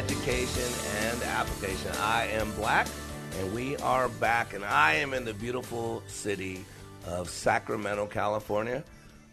education, 0.00 0.72
and 1.02 1.22
application. 1.24 1.92
I 2.00 2.24
am 2.28 2.50
Black, 2.52 2.86
and 3.38 3.54
we 3.54 3.76
are 3.76 4.08
back, 4.08 4.54
and 4.54 4.64
I 4.64 4.94
am 4.94 5.12
in 5.12 5.26
the 5.26 5.34
beautiful 5.34 6.02
city 6.06 6.64
of 7.06 7.28
Sacramento, 7.28 8.06
California. 8.06 8.82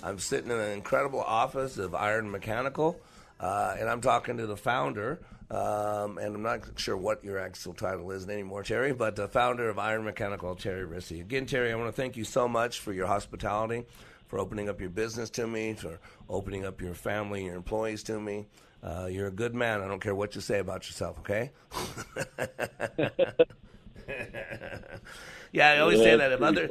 I'm 0.03 0.19
sitting 0.19 0.51
in 0.51 0.57
an 0.57 0.71
incredible 0.73 1.21
office 1.21 1.77
of 1.77 1.95
Iron 1.95 2.29
Mechanical, 2.29 2.99
uh, 3.39 3.77
and 3.79 3.87
I'm 3.87 4.01
talking 4.01 4.35
to 4.37 4.45
the 4.45 4.57
founder. 4.57 5.19
Um, 5.49 6.17
and 6.17 6.35
I'm 6.35 6.43
not 6.43 6.59
sure 6.75 6.97
what 6.97 7.23
your 7.23 7.39
actual 7.39 7.73
title 7.73 8.11
is 8.11 8.27
anymore, 8.27 8.63
Terry, 8.63 8.91
but 8.91 9.15
the 9.15 9.29
founder 9.29 9.69
of 9.69 9.79
Iron 9.79 10.03
Mechanical, 10.03 10.53
Terry 10.55 10.85
Rissy. 10.85 11.21
Again, 11.21 11.45
Terry, 11.45 11.71
I 11.71 11.75
want 11.75 11.87
to 11.87 11.93
thank 11.93 12.17
you 12.17 12.25
so 12.25 12.49
much 12.49 12.81
for 12.81 12.91
your 12.91 13.07
hospitality, 13.07 13.85
for 14.27 14.39
opening 14.39 14.69
up 14.69 14.79
your 14.79 14.89
business 14.89 15.29
to 15.31 15.47
me, 15.47 15.73
for 15.73 15.99
opening 16.29 16.65
up 16.65 16.81
your 16.81 16.93
family, 16.93 17.45
your 17.45 17.55
employees 17.55 18.03
to 18.03 18.19
me. 18.19 18.45
Uh, 18.83 19.07
you're 19.09 19.27
a 19.27 19.31
good 19.31 19.55
man. 19.55 19.81
I 19.81 19.87
don't 19.87 20.01
care 20.01 20.15
what 20.15 20.35
you 20.35 20.41
say 20.41 20.59
about 20.59 20.87
yourself, 20.87 21.19
okay? 21.19 21.51
yeah, 25.51 25.71
I 25.71 25.79
always 25.79 25.99
say 25.99 26.15
that. 26.15 26.31
If 26.31 26.41
other 26.41 26.69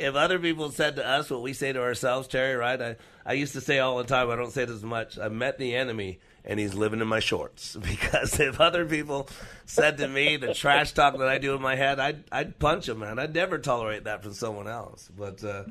if 0.00 0.14
other 0.14 0.38
people 0.38 0.70
said 0.70 0.96
to 0.96 1.06
us 1.06 1.30
what 1.30 1.42
we 1.42 1.52
say 1.52 1.72
to 1.72 1.80
ourselves, 1.80 2.26
Terry, 2.26 2.54
right? 2.54 2.80
I, 2.80 2.96
I 3.24 3.34
used 3.34 3.52
to 3.52 3.60
say 3.60 3.78
all 3.78 3.98
the 3.98 4.04
time, 4.04 4.30
I 4.30 4.36
don't 4.36 4.50
say 4.50 4.62
it 4.62 4.70
as 4.70 4.82
much. 4.82 5.18
I 5.18 5.28
met 5.28 5.58
the 5.58 5.74
enemy 5.76 6.20
and 6.44 6.58
he's 6.58 6.74
living 6.74 7.00
in 7.00 7.08
my 7.08 7.20
shorts. 7.20 7.76
Because 7.90 8.40
if 8.40 8.60
other 8.60 8.86
people 8.86 9.28
said 9.66 9.98
to 9.98 10.08
me 10.08 10.36
the 10.36 10.54
trash 10.54 10.92
talk 10.92 11.18
that 11.18 11.28
I 11.28 11.38
do 11.38 11.54
in 11.54 11.62
my 11.62 11.76
head, 11.76 12.00
I'd, 12.00 12.24
I'd 12.32 12.58
punch 12.58 12.86
them, 12.86 13.00
man. 13.00 13.18
I'd 13.18 13.34
never 13.34 13.58
tolerate 13.58 14.04
that 14.04 14.22
from 14.22 14.32
someone 14.32 14.68
else. 14.68 15.08
But, 15.14 15.44
uh, 15.44 15.64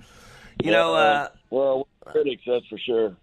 you 0.64 0.72
know. 0.72 0.96
Uh, 0.96 1.30
well, 1.50 1.88
critics, 2.06 2.44
that's 2.46 2.66
for 2.68 2.78
sure. 2.78 3.16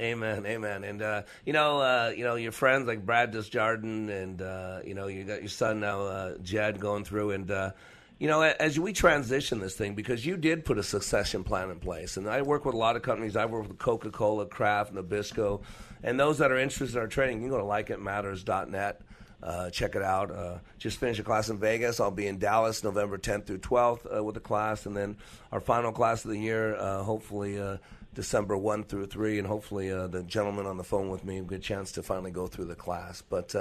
Amen, 0.00 0.46
amen, 0.46 0.84
and 0.84 1.02
uh, 1.02 1.22
you 1.44 1.52
know, 1.52 1.80
uh, 1.80 2.12
you 2.16 2.22
know, 2.22 2.36
your 2.36 2.52
friends 2.52 2.86
like 2.86 3.04
Brad 3.04 3.32
Desjardins, 3.32 4.08
and 4.08 4.40
uh, 4.40 4.78
you 4.84 4.94
know, 4.94 5.08
you 5.08 5.24
got 5.24 5.40
your 5.40 5.48
son 5.48 5.80
now, 5.80 6.02
uh, 6.02 6.38
Jed, 6.38 6.78
going 6.78 7.04
through, 7.04 7.32
and 7.32 7.50
uh, 7.50 7.72
you 8.20 8.28
know, 8.28 8.42
as 8.42 8.78
we 8.78 8.92
transition 8.92 9.58
this 9.58 9.74
thing, 9.74 9.96
because 9.96 10.24
you 10.24 10.36
did 10.36 10.64
put 10.64 10.78
a 10.78 10.84
succession 10.84 11.42
plan 11.42 11.70
in 11.70 11.80
place, 11.80 12.16
and 12.16 12.28
I 12.28 12.42
work 12.42 12.64
with 12.64 12.76
a 12.76 12.78
lot 12.78 12.94
of 12.94 13.02
companies. 13.02 13.34
I 13.34 13.46
work 13.46 13.66
with 13.66 13.78
Coca 13.78 14.10
Cola, 14.10 14.46
Kraft, 14.46 14.94
Nabisco, 14.94 15.62
and 16.04 16.18
those 16.18 16.38
that 16.38 16.52
are 16.52 16.58
interested 16.58 16.96
in 16.96 17.02
our 17.02 17.08
training, 17.08 17.42
you 17.42 17.48
can 17.48 17.50
go 17.50 17.58
to 17.58 17.64
likeitmatters.net. 17.64 19.00
Uh, 19.42 19.70
check 19.70 19.94
it 19.94 20.02
out. 20.02 20.30
Uh, 20.32 20.58
just 20.78 20.98
finished 20.98 21.20
a 21.20 21.22
class 21.22 21.48
in 21.48 21.58
Vegas. 21.58 22.00
I'll 22.00 22.10
be 22.10 22.26
in 22.26 22.38
Dallas 22.38 22.82
November 22.82 23.18
10th 23.18 23.46
through 23.46 23.58
12th 23.58 24.18
uh, 24.18 24.24
with 24.24 24.36
a 24.36 24.40
class, 24.40 24.84
and 24.86 24.96
then 24.96 25.16
our 25.52 25.60
final 25.60 25.92
class 25.92 26.24
of 26.24 26.32
the 26.32 26.38
year, 26.38 26.74
uh, 26.74 27.04
hopefully 27.04 27.60
uh, 27.60 27.76
December 28.14 28.56
1 28.56 28.84
through 28.84 29.06
3, 29.06 29.38
and 29.38 29.46
hopefully 29.46 29.92
uh, 29.92 30.08
the 30.08 30.24
gentleman 30.24 30.66
on 30.66 30.76
the 30.76 30.84
phone 30.84 31.08
with 31.08 31.24
me, 31.24 31.38
a 31.38 31.42
good 31.42 31.62
chance 31.62 31.92
to 31.92 32.02
finally 32.02 32.32
go 32.32 32.48
through 32.48 32.64
the 32.64 32.74
class. 32.74 33.22
But 33.22 33.54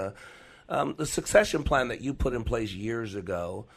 um, 0.68 0.96
the 0.98 1.06
succession 1.06 1.64
plan 1.64 1.90
that 1.90 2.02
you 2.02 2.14
put 2.14 2.34
in 2.34 2.44
place 2.44 2.74
years 2.74 3.14
ago 3.14 3.68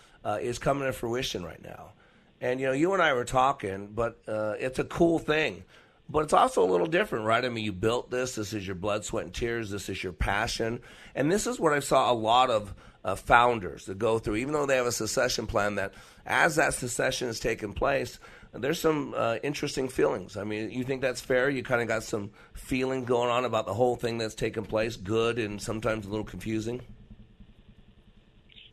is 0.40 0.58
coming 0.58 0.84
to 0.84 0.92
fruition 0.92 1.44
right 1.44 1.62
now. 1.62 1.92
And, 2.40 2.58
you 2.58 2.66
know, 2.66 2.72
you 2.72 2.94
and 2.94 3.02
I 3.02 3.12
were 3.12 3.26
talking, 3.26 3.88
but 3.88 4.18
it's 4.26 4.78
a 4.78 4.84
cool 4.84 5.18
thing 5.18 5.64
but 6.10 6.24
it's 6.24 6.32
also 6.32 6.64
a 6.64 6.70
little 6.70 6.86
different, 6.86 7.24
right? 7.24 7.44
I 7.44 7.48
mean, 7.48 7.64
you 7.64 7.72
built 7.72 8.10
this. 8.10 8.34
This 8.34 8.52
is 8.52 8.66
your 8.66 8.74
blood, 8.74 9.04
sweat, 9.04 9.26
and 9.26 9.34
tears. 9.34 9.70
This 9.70 9.88
is 9.88 10.02
your 10.02 10.12
passion. 10.12 10.80
And 11.14 11.30
this 11.30 11.46
is 11.46 11.60
what 11.60 11.72
I 11.72 11.78
saw 11.78 12.10
a 12.10 12.14
lot 12.14 12.50
of 12.50 12.74
uh, 13.04 13.14
founders 13.14 13.86
that 13.86 13.98
go 13.98 14.18
through, 14.18 14.36
even 14.36 14.52
though 14.52 14.66
they 14.66 14.76
have 14.76 14.86
a 14.86 14.92
succession 14.92 15.46
plan, 15.46 15.76
that 15.76 15.94
as 16.26 16.56
that 16.56 16.74
succession 16.74 17.28
is 17.28 17.38
taking 17.38 17.72
place, 17.72 18.18
there's 18.52 18.80
some 18.80 19.14
uh, 19.16 19.36
interesting 19.44 19.88
feelings. 19.88 20.36
I 20.36 20.42
mean, 20.42 20.72
you 20.72 20.82
think 20.82 21.00
that's 21.00 21.20
fair? 21.20 21.48
You 21.48 21.62
kind 21.62 21.80
of 21.80 21.86
got 21.86 22.02
some 22.02 22.32
feeling 22.54 23.04
going 23.04 23.30
on 23.30 23.44
about 23.44 23.66
the 23.66 23.74
whole 23.74 23.94
thing 23.94 24.18
that's 24.18 24.34
taking 24.34 24.64
place, 24.64 24.96
good 24.96 25.38
and 25.38 25.62
sometimes 25.62 26.06
a 26.06 26.10
little 26.10 26.24
confusing? 26.24 26.80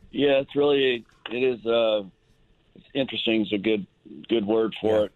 Yeah, 0.10 0.40
it's 0.40 0.56
really, 0.56 1.06
it 1.32 1.38
is, 1.38 1.64
uh, 1.68 2.02
interesting 2.96 3.44
is 3.44 3.54
a 3.54 3.60
good, 3.60 3.86
good 4.28 4.48
word 4.48 4.74
for 4.82 5.00
yeah. 5.00 5.06
it 5.06 5.12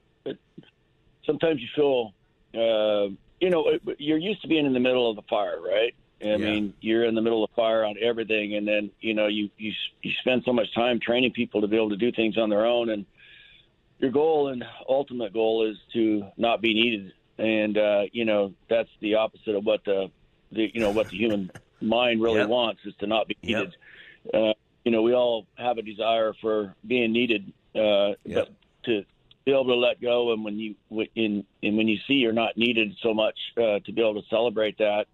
sometimes 1.25 1.61
you 1.61 1.67
feel, 1.75 2.13
uh, 2.55 3.09
you 3.39 3.49
know, 3.49 3.77
you're 3.97 4.17
used 4.17 4.41
to 4.41 4.47
being 4.47 4.65
in 4.65 4.73
the 4.73 4.79
middle 4.79 5.09
of 5.09 5.15
the 5.15 5.23
fire, 5.23 5.59
right? 5.61 5.93
I 6.21 6.25
yeah. 6.25 6.37
mean, 6.37 6.73
you're 6.81 7.05
in 7.05 7.15
the 7.15 7.21
middle 7.21 7.43
of 7.43 7.49
the 7.49 7.55
fire 7.55 7.83
on 7.83 7.95
everything, 8.01 8.55
and 8.55 8.67
then 8.67 8.91
you 9.01 9.13
know 9.13 9.27
you 9.27 9.49
you 9.57 9.71
you 10.03 10.11
spend 10.19 10.43
so 10.45 10.53
much 10.53 10.73
time 10.75 10.99
training 10.99 11.31
people 11.31 11.61
to 11.61 11.67
be 11.67 11.75
able 11.75 11.89
to 11.89 11.97
do 11.97 12.11
things 12.11 12.37
on 12.37 12.49
their 12.49 12.65
own, 12.65 12.89
and 12.89 13.05
your 13.97 14.11
goal 14.11 14.49
and 14.49 14.63
ultimate 14.87 15.33
goal 15.33 15.67
is 15.67 15.77
to 15.93 16.27
not 16.37 16.61
be 16.61 16.73
needed, 16.73 17.13
and 17.39 17.77
uh, 17.77 18.03
you 18.11 18.25
know 18.25 18.53
that's 18.69 18.89
the 18.99 19.15
opposite 19.15 19.55
of 19.55 19.65
what 19.65 19.83
the 19.83 20.11
the 20.51 20.69
you 20.73 20.79
know 20.79 20.91
what 20.91 21.09
the 21.09 21.17
human 21.17 21.51
mind 21.81 22.21
really 22.21 22.39
yep. 22.39 22.49
wants 22.49 22.81
is 22.85 22.93
to 22.99 23.07
not 23.07 23.27
be 23.27 23.37
needed. 23.41 23.73
Yep. 24.25 24.33
Uh, 24.33 24.53
you 24.85 24.91
know, 24.91 25.01
we 25.01 25.13
all 25.13 25.45
have 25.55 25.77
a 25.77 25.81
desire 25.81 26.33
for 26.41 26.75
being 26.85 27.11
needed, 27.11 27.51
uh, 27.75 28.13
yep. 28.23 28.47
but 28.47 28.49
to 28.83 29.05
be 29.45 29.51
able 29.51 29.65
to 29.65 29.75
let 29.75 30.01
go 30.01 30.33
and 30.33 30.43
when 30.43 30.57
you 30.59 30.75
in 31.15 31.43
and 31.63 31.77
when 31.77 31.87
you 31.87 31.97
see 32.07 32.15
you're 32.15 32.33
not 32.33 32.57
needed 32.57 32.95
so 33.01 33.13
much 33.13 33.37
uh, 33.57 33.79
to 33.85 33.91
be 33.91 34.01
able 34.01 34.21
to 34.21 34.27
celebrate 34.29 34.77
that 34.77 35.05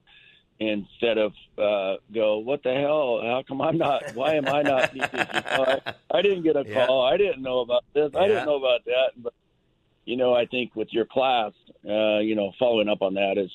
instead 0.59 1.17
of 1.17 1.33
uh, 1.57 1.97
go 2.13 2.39
what 2.39 2.63
the 2.63 2.73
hell? 2.73 3.21
How 3.23 3.43
come 3.47 3.61
I'm 3.61 3.77
not 3.77 4.15
why 4.15 4.35
am 4.35 4.47
I 4.47 4.61
not 4.61 4.93
needed? 4.93 5.09
You 5.13 5.19
know, 5.19 5.81
I, 5.85 5.93
I 6.11 6.21
didn't 6.21 6.43
get 6.43 6.55
a 6.55 6.63
call. 6.63 7.07
Yeah. 7.07 7.13
I 7.13 7.17
didn't 7.17 7.41
know 7.41 7.59
about 7.59 7.83
this. 7.93 8.11
I 8.15 8.27
didn't 8.27 8.45
know 8.45 8.57
about 8.57 8.85
that. 8.85 9.11
But 9.17 9.33
you 10.05 10.17
know 10.17 10.33
I 10.33 10.45
think 10.45 10.75
with 10.75 10.89
your 10.91 11.05
class 11.05 11.53
uh, 11.87 12.19
you 12.19 12.35
know 12.35 12.51
following 12.59 12.89
up 12.89 13.01
on 13.01 13.13
that 13.15 13.37
is 13.37 13.51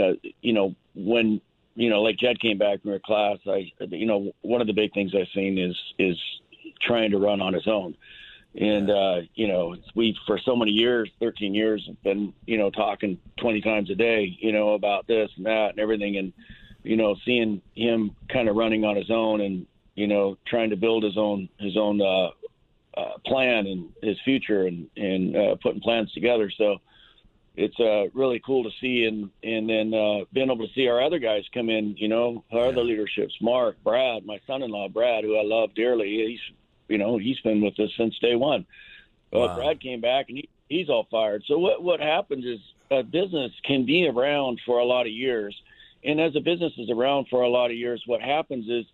uh, 0.00 0.28
you 0.40 0.52
know 0.52 0.74
when 0.94 1.40
you 1.74 1.90
know 1.90 2.02
like 2.02 2.18
Jed 2.18 2.40
came 2.40 2.58
back 2.58 2.82
from 2.82 2.90
your 2.90 3.00
class 3.00 3.38
I 3.46 3.72
you 3.90 4.06
know 4.06 4.32
one 4.42 4.60
of 4.60 4.66
the 4.66 4.72
big 4.72 4.94
things 4.94 5.12
I've 5.14 5.26
seen 5.34 5.58
is 5.58 5.76
is 5.98 6.16
trying 6.80 7.10
to 7.10 7.18
run 7.18 7.40
on 7.40 7.52
his 7.52 7.66
own 7.66 7.96
and 8.54 8.90
uh, 8.90 9.20
you 9.34 9.48
know, 9.48 9.76
we 9.94 10.16
for 10.26 10.38
so 10.38 10.54
many 10.54 10.72
years, 10.72 11.10
13 11.20 11.54
years, 11.54 11.84
have 11.86 12.02
been 12.02 12.32
you 12.46 12.58
know 12.58 12.70
talking 12.70 13.18
20 13.38 13.60
times 13.62 13.90
a 13.90 13.94
day, 13.94 14.36
you 14.40 14.52
know, 14.52 14.74
about 14.74 15.06
this 15.06 15.30
and 15.36 15.46
that 15.46 15.70
and 15.70 15.78
everything, 15.78 16.16
and 16.16 16.32
you 16.82 16.96
know, 16.96 17.16
seeing 17.24 17.62
him 17.74 18.14
kind 18.28 18.48
of 18.48 18.56
running 18.56 18.84
on 18.84 18.96
his 18.96 19.10
own 19.10 19.40
and 19.40 19.66
you 19.94 20.06
know 20.06 20.36
trying 20.46 20.70
to 20.70 20.76
build 20.76 21.02
his 21.02 21.16
own 21.16 21.48
his 21.58 21.76
own 21.76 22.00
uh, 22.02 22.30
uh, 22.98 23.18
plan 23.24 23.66
and 23.66 23.90
his 24.02 24.18
future 24.24 24.66
and 24.66 24.88
and 24.96 25.34
uh, 25.36 25.56
putting 25.62 25.80
plans 25.80 26.12
together. 26.12 26.50
So 26.56 26.78
it's 27.56 27.78
uh, 27.80 28.08
really 28.12 28.40
cool 28.44 28.64
to 28.64 28.70
see 28.80 29.04
and 29.04 29.30
and 29.42 29.68
then 29.68 29.94
uh, 29.94 30.24
being 30.32 30.50
able 30.50 30.66
to 30.66 30.72
see 30.74 30.88
our 30.88 31.02
other 31.02 31.18
guys 31.18 31.44
come 31.54 31.70
in. 31.70 31.96
You 31.96 32.08
know, 32.08 32.44
our 32.52 32.60
yeah. 32.60 32.66
other 32.66 32.84
leaderships, 32.84 33.34
Mark, 33.40 33.76
Brad, 33.82 34.26
my 34.26 34.40
son-in-law, 34.46 34.88
Brad, 34.90 35.24
who 35.24 35.38
I 35.38 35.42
love 35.42 35.74
dearly. 35.74 36.26
He's 36.28 36.54
you 36.88 36.98
know, 36.98 37.18
he's 37.18 37.40
been 37.40 37.60
with 37.60 37.78
us 37.80 37.90
since 37.96 38.18
day 38.18 38.36
one. 38.36 38.66
Well, 39.32 39.48
wow. 39.48 39.56
Brad 39.56 39.80
came 39.80 40.00
back 40.00 40.26
and 40.28 40.38
he, 40.38 40.48
he's 40.68 40.88
all 40.88 41.06
fired. 41.10 41.44
So 41.46 41.58
what 41.58 41.82
what 41.82 42.00
happens 42.00 42.44
is 42.44 42.58
a 42.90 43.02
business 43.02 43.52
can 43.64 43.86
be 43.86 44.06
around 44.06 44.60
for 44.66 44.78
a 44.78 44.84
lot 44.84 45.06
of 45.06 45.12
years, 45.12 45.56
and 46.04 46.20
as 46.20 46.36
a 46.36 46.40
business 46.40 46.72
is 46.78 46.90
around 46.90 47.26
for 47.30 47.42
a 47.42 47.48
lot 47.48 47.70
of 47.70 47.76
years, 47.76 48.02
what 48.06 48.20
happens 48.20 48.68
is 48.68 48.84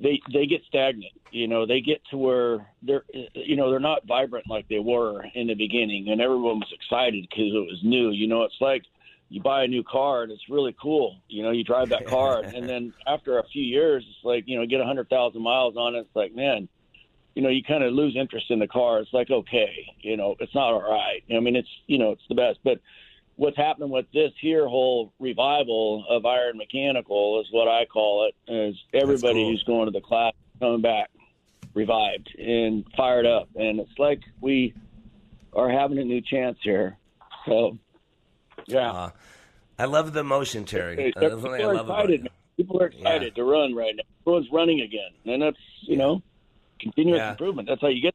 they 0.00 0.20
they 0.32 0.46
get 0.46 0.62
stagnant. 0.68 1.12
You 1.30 1.48
know, 1.48 1.66
they 1.66 1.80
get 1.80 2.02
to 2.10 2.18
where 2.18 2.66
they're 2.82 3.04
you 3.34 3.56
know 3.56 3.70
they're 3.70 3.80
not 3.80 4.06
vibrant 4.06 4.48
like 4.48 4.68
they 4.68 4.78
were 4.78 5.24
in 5.34 5.46
the 5.46 5.54
beginning, 5.54 6.08
and 6.10 6.20
everyone 6.20 6.60
was 6.60 6.72
excited 6.72 7.26
because 7.28 7.52
it 7.54 7.66
was 7.66 7.80
new. 7.82 8.10
You 8.10 8.26
know, 8.26 8.42
it's 8.42 8.60
like 8.60 8.82
you 9.28 9.40
buy 9.40 9.62
a 9.64 9.68
new 9.68 9.84
car 9.84 10.24
and 10.24 10.32
it's 10.32 10.48
really 10.50 10.74
cool. 10.80 11.16
You 11.28 11.44
know, 11.44 11.52
you 11.52 11.64
drive 11.64 11.88
that 11.90 12.06
car, 12.06 12.40
and 12.44 12.68
then 12.68 12.92
after 13.06 13.38
a 13.38 13.44
few 13.48 13.62
years, 13.62 14.04
it's 14.08 14.24
like 14.24 14.44
you 14.46 14.58
know, 14.58 14.66
get 14.66 14.80
a 14.80 14.86
hundred 14.86 15.08
thousand 15.08 15.42
miles 15.42 15.76
on 15.76 15.94
it. 15.94 16.00
It's 16.00 16.16
like 16.16 16.34
man 16.34 16.68
you 17.34 17.42
know, 17.42 17.48
you 17.48 17.62
kind 17.62 17.84
of 17.84 17.92
lose 17.92 18.16
interest 18.16 18.50
in 18.50 18.58
the 18.58 18.66
car. 18.66 18.98
It's 19.00 19.12
like, 19.12 19.30
okay, 19.30 19.86
you 20.00 20.16
know, 20.16 20.36
it's 20.40 20.54
not 20.54 20.72
all 20.72 20.82
right. 20.82 21.22
I 21.34 21.40
mean, 21.40 21.56
it's, 21.56 21.68
you 21.86 21.98
know, 21.98 22.10
it's 22.12 22.22
the 22.28 22.34
best. 22.34 22.58
But 22.64 22.80
what's 23.36 23.56
happening 23.56 23.90
with 23.90 24.06
this 24.12 24.32
here 24.40 24.68
whole 24.68 25.12
revival 25.18 26.04
of 26.08 26.26
iron 26.26 26.58
mechanical 26.58 27.40
is 27.40 27.46
what 27.50 27.68
I 27.68 27.86
call 27.86 28.28
it, 28.28 28.52
is 28.52 28.76
everybody 28.92 29.42
cool. 29.42 29.50
who's 29.50 29.62
going 29.62 29.86
to 29.86 29.92
the 29.92 30.00
class 30.00 30.32
coming 30.58 30.82
back 30.82 31.10
revived 31.74 32.34
and 32.38 32.84
fired 32.96 33.26
up. 33.26 33.48
And 33.54 33.80
it's 33.80 33.98
like 33.98 34.20
we 34.40 34.74
are 35.52 35.70
having 35.70 35.98
a 35.98 36.04
new 36.04 36.20
chance 36.20 36.58
here. 36.62 36.96
So, 37.46 37.78
yeah. 38.66 38.90
Uh, 38.90 39.10
I 39.78 39.84
love 39.86 40.12
the 40.12 40.24
motion, 40.24 40.64
Terry. 40.64 41.12
What 41.16 41.24
I 41.24 41.72
excited, 41.80 42.28
People 42.56 42.82
are 42.82 42.86
excited 42.86 43.32
yeah. 43.34 43.42
to 43.42 43.44
run 43.44 43.74
right 43.74 43.96
now. 43.96 44.02
Everyone's 44.26 44.52
running 44.52 44.80
again. 44.82 45.12
And 45.24 45.40
that's, 45.40 45.56
you 45.80 45.96
yeah. 45.96 45.98
know, 45.98 46.22
continuous 46.80 47.18
yeah. 47.18 47.30
improvement. 47.32 47.68
That's 47.68 47.80
how 47.80 47.88
you 47.88 48.02
get. 48.02 48.14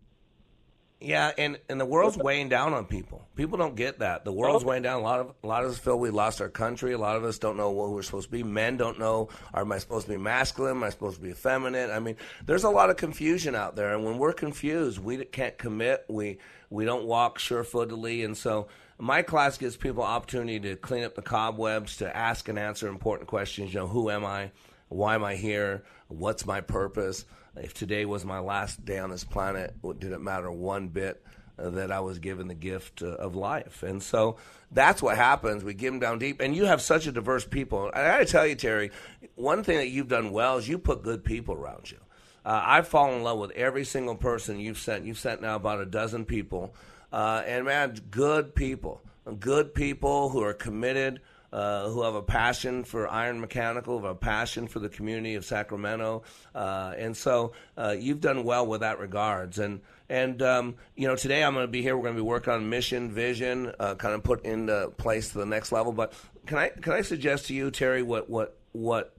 Yeah, 1.02 1.32
and, 1.38 1.60
and 1.70 1.80
the 1.80 1.86
world's 1.86 2.18
weighing 2.18 2.50
down 2.50 2.74
on 2.74 2.86
people. 2.86 3.28
People 3.36 3.58
don't 3.58 3.76
get 3.76 4.00
that. 4.00 4.24
The 4.24 4.32
world's 4.32 4.64
weighing 4.64 4.82
down. 4.82 5.02
A 5.02 5.04
lot 5.04 5.20
of 5.20 5.34
a 5.44 5.48
lot 5.48 5.64
of 5.64 5.72
us 5.72 5.78
feel 5.78 6.00
we 6.00 6.10
lost 6.10 6.42
our 6.42 6.50
country. 6.50 6.94
A 6.94 6.98
lot 6.98 7.18
of 7.18 7.24
us 7.26 7.38
don't 7.38 7.58
know 7.58 7.70
what 7.70 7.92
we're 7.92 8.02
supposed 8.02 8.28
to 8.28 8.32
be. 8.32 8.44
Men 8.44 8.78
don't 8.78 8.98
know. 8.98 9.30
Am 9.54 9.72
I 9.72 9.78
supposed 9.78 10.08
to 10.08 10.14
be 10.14 10.18
masculine? 10.18 10.78
Am 10.78 10.84
I 10.84 10.90
supposed 10.90 11.18
to 11.18 11.22
be 11.22 11.30
effeminate? 11.30 11.92
I 11.92 12.00
mean, 12.00 12.16
there's 12.46 12.64
a 12.64 12.70
lot 12.70 12.90
of 12.90 12.98
confusion 12.98 13.56
out 13.56 13.76
there, 13.76 13.94
and 13.94 14.06
when 14.06 14.18
we're 14.18 14.34
confused, 14.34 14.98
we 14.98 15.24
can't 15.26 15.58
commit. 15.58 16.06
We 16.08 16.40
we 16.70 16.86
don't 16.86 17.06
walk 17.06 17.40
surefootedly, 17.40 18.24
and 18.24 18.36
so 18.36 18.68
my 18.98 19.22
class 19.22 19.58
gives 19.58 19.76
people 19.76 20.02
opportunity 20.02 20.60
to 20.62 20.76
clean 20.78 21.04
up 21.04 21.16
the 21.16 21.22
cobwebs, 21.22 21.98
to 21.98 22.16
ask 22.16 22.48
and 22.48 22.58
answer 22.58 22.88
important 22.88 23.28
questions. 23.28 23.74
You 23.74 23.82
know, 23.82 23.88
who 23.88 24.10
am 24.10 24.26
I? 24.26 24.52
Why 24.88 25.16
am 25.16 25.24
I 25.24 25.36
here? 25.36 25.84
What's 26.08 26.46
my 26.46 26.62
purpose? 26.62 27.26
If 27.58 27.74
today 27.74 28.06
was 28.06 28.26
my 28.26 28.40
last 28.40 28.84
day 28.84 29.00
on 29.00 29.10
this 29.10 29.24
planet, 29.24 29.74
did 30.00 30.12
it 30.12 30.22
matter 30.22 30.52
one 30.52 30.90
bit 30.90 31.24
uh, 31.58 31.70
that 31.72 31.92
I 31.92 32.02
was 32.02 32.20
given 32.20 32.48
the 32.48 32.56
gift 32.56 33.02
uh, 33.02 33.08
of 33.08 33.36
life? 33.36 33.84
And 33.84 34.04
so 34.04 34.38
that's 34.72 35.02
what 35.02 35.16
happens. 35.16 35.64
We 35.64 35.74
give 35.74 35.94
them 35.94 36.00
down 36.00 36.20
deep. 36.20 36.42
And 36.42 36.56
you 36.56 36.66
have 36.66 36.82
such 36.82 37.08
a 37.08 37.12
diverse 37.12 37.46
people. 37.46 37.92
I 37.94 38.04
got 38.04 38.18
to 38.18 38.26
tell 38.26 38.46
you, 38.46 38.56
Terry, 38.56 38.92
one 39.36 39.64
thing 39.64 39.78
that 39.78 39.88
you've 39.88 40.10
done 40.10 40.32
well 40.32 40.58
is 40.58 40.68
you 40.68 40.78
put 40.78 41.04
good 41.04 41.24
people 41.24 41.56
around 41.56 41.92
you. 41.92 41.98
Uh, 42.46 42.62
I've 42.64 42.88
fallen 42.88 43.16
in 43.16 43.24
love 43.24 43.40
with 43.40 43.52
every 43.52 43.86
single 43.86 44.16
person 44.16 44.60
you've 44.60 44.78
sent. 44.78 45.06
You've 45.06 45.18
sent 45.18 45.42
now 45.42 45.56
about 45.56 45.82
a 45.82 45.86
dozen 45.86 46.26
people. 46.26 46.76
Uh, 47.12 47.42
and 47.46 47.66
man, 47.66 47.96
good 48.12 48.54
people. 48.54 49.02
Good 49.40 49.74
people 49.74 50.30
who 50.30 50.44
are 50.44 50.54
committed 50.54 51.22
uh, 51.56 51.88
who 51.88 52.04
have 52.04 52.16
a 52.16 52.22
passion 52.22 52.84
for 52.84 53.08
iron 53.08 53.40
mechanical, 53.40 53.96
have 54.02 54.12
a 54.12 54.14
passion 54.14 54.68
for 54.68 54.80
the 54.80 54.90
community 54.90 55.36
of 55.36 55.46
Sacramento, 55.46 56.24
uh, 56.54 56.94
and 56.98 57.16
so 57.16 57.54
uh, 57.78 57.96
you've 57.98 58.20
done 58.20 58.44
well 58.44 58.68
with 58.68 58.82
that 58.82 59.00
regards. 59.00 59.58
And 59.58 59.80
and 60.10 60.42
um, 60.42 60.76
you 60.98 61.08
know 61.08 61.16
today 61.16 61.46
I'm 61.46 61.54
going 61.54 61.64
to 61.64 61.72
be 61.72 61.82
here. 61.82 61.96
We're 61.96 62.04
going 62.04 62.16
to 62.16 62.22
be 62.22 62.28
working 62.28 62.52
on 62.52 62.70
mission, 62.70 63.10
vision, 63.10 63.72
uh, 63.80 63.96
kind 63.96 64.14
of 64.14 64.22
put 64.22 64.44
into 64.44 64.92
place 64.98 65.32
to 65.32 65.38
the 65.38 65.46
next 65.46 65.72
level. 65.72 65.94
But 65.94 66.12
can 66.46 66.58
I 66.58 66.68
can 66.68 66.92
I 66.92 67.02
suggest 67.04 67.46
to 67.46 67.54
you, 67.54 67.72
Terry, 67.72 68.04
what 68.04 68.30
what 68.30 68.58
what 68.74 69.16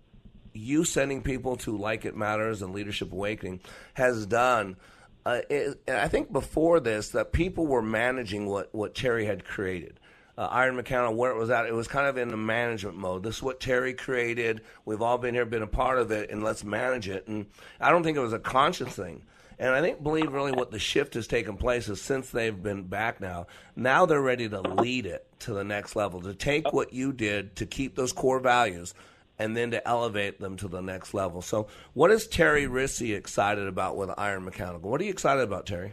you 0.52 0.84
sending 0.84 1.22
people 1.22 1.56
to 1.56 1.74
Like 1.74 2.04
It 2.04 2.14
Matters 2.14 2.60
and 2.60 2.74
Leadership 2.74 3.12
Awakening 3.12 3.60
has 3.94 4.26
done. 4.26 4.76
Uh, 5.24 5.40
it, 5.48 5.80
I 5.88 6.08
think 6.08 6.30
before 6.30 6.80
this 6.80 7.08
that 7.10 7.32
people 7.32 7.66
were 7.66 7.82
managing 7.82 8.46
what, 8.46 8.72
what 8.74 8.94
Terry 8.94 9.24
had 9.24 9.44
created 9.44 9.98
uh, 10.38 10.48
Iron 10.50 10.76
Mechanical, 10.76 11.14
where 11.14 11.30
it 11.30 11.38
was 11.38 11.50
at, 11.50 11.66
it 11.66 11.74
was 11.74 11.88
kind 11.88 12.06
of 12.06 12.18
in 12.18 12.28
the 12.28 12.36
management 12.36 12.96
mode. 12.96 13.22
This 13.22 13.36
is 13.36 13.42
what 13.42 13.60
Terry 13.60 13.94
created. 13.94 14.62
We've 14.84 15.02
all 15.02 15.18
been 15.18 15.34
here, 15.34 15.46
been 15.46 15.62
a 15.62 15.66
part 15.66 15.98
of 15.98 16.10
it, 16.10 16.30
and 16.30 16.44
let's 16.44 16.64
manage 16.64 17.08
it. 17.08 17.26
And 17.26 17.46
I 17.80 17.90
don't 17.90 18.02
think 18.02 18.16
it 18.16 18.20
was 18.20 18.32
a 18.32 18.38
conscious 18.38 18.94
thing. 18.94 19.22
And 19.58 19.70
I 19.70 19.80
think 19.80 20.02
believe 20.02 20.32
really 20.32 20.52
what 20.52 20.70
the 20.70 20.78
shift 20.78 21.14
has 21.14 21.26
taken 21.26 21.56
place 21.56 21.88
is 21.88 22.00
since 22.00 22.28
they've 22.28 22.62
been 22.62 22.82
back 22.82 23.20
now, 23.20 23.46
now 23.74 24.04
they're 24.04 24.20
ready 24.20 24.48
to 24.50 24.60
lead 24.60 25.06
it 25.06 25.26
to 25.40 25.54
the 25.54 25.64
next 25.64 25.96
level, 25.96 26.20
to 26.22 26.34
take 26.34 26.72
what 26.72 26.92
you 26.92 27.12
did 27.12 27.56
to 27.56 27.64
keep 27.64 27.96
those 27.96 28.12
core 28.12 28.40
values 28.40 28.92
and 29.38 29.56
then 29.56 29.70
to 29.70 29.88
elevate 29.88 30.40
them 30.40 30.56
to 30.58 30.68
the 30.68 30.80
next 30.82 31.14
level. 31.14 31.40
So, 31.40 31.68
what 31.94 32.10
is 32.10 32.26
Terry 32.26 32.66
Rissy 32.66 33.16
excited 33.16 33.66
about 33.66 33.96
with 33.96 34.10
Iron 34.18 34.44
Mechanical? 34.44 34.90
What 34.90 35.00
are 35.00 35.04
you 35.04 35.10
excited 35.10 35.42
about, 35.42 35.66
Terry? 35.66 35.92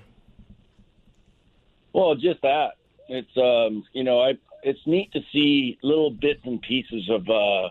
Well, 1.93 2.15
just 2.15 2.41
that. 2.41 2.71
It's 3.07 3.37
um, 3.37 3.83
you 3.93 4.03
know, 4.03 4.21
I 4.21 4.37
it's 4.63 4.79
neat 4.85 5.11
to 5.13 5.21
see 5.31 5.77
little 5.81 6.09
bits 6.09 6.41
and 6.45 6.61
pieces 6.61 7.09
of 7.09 7.29
uh, 7.29 7.69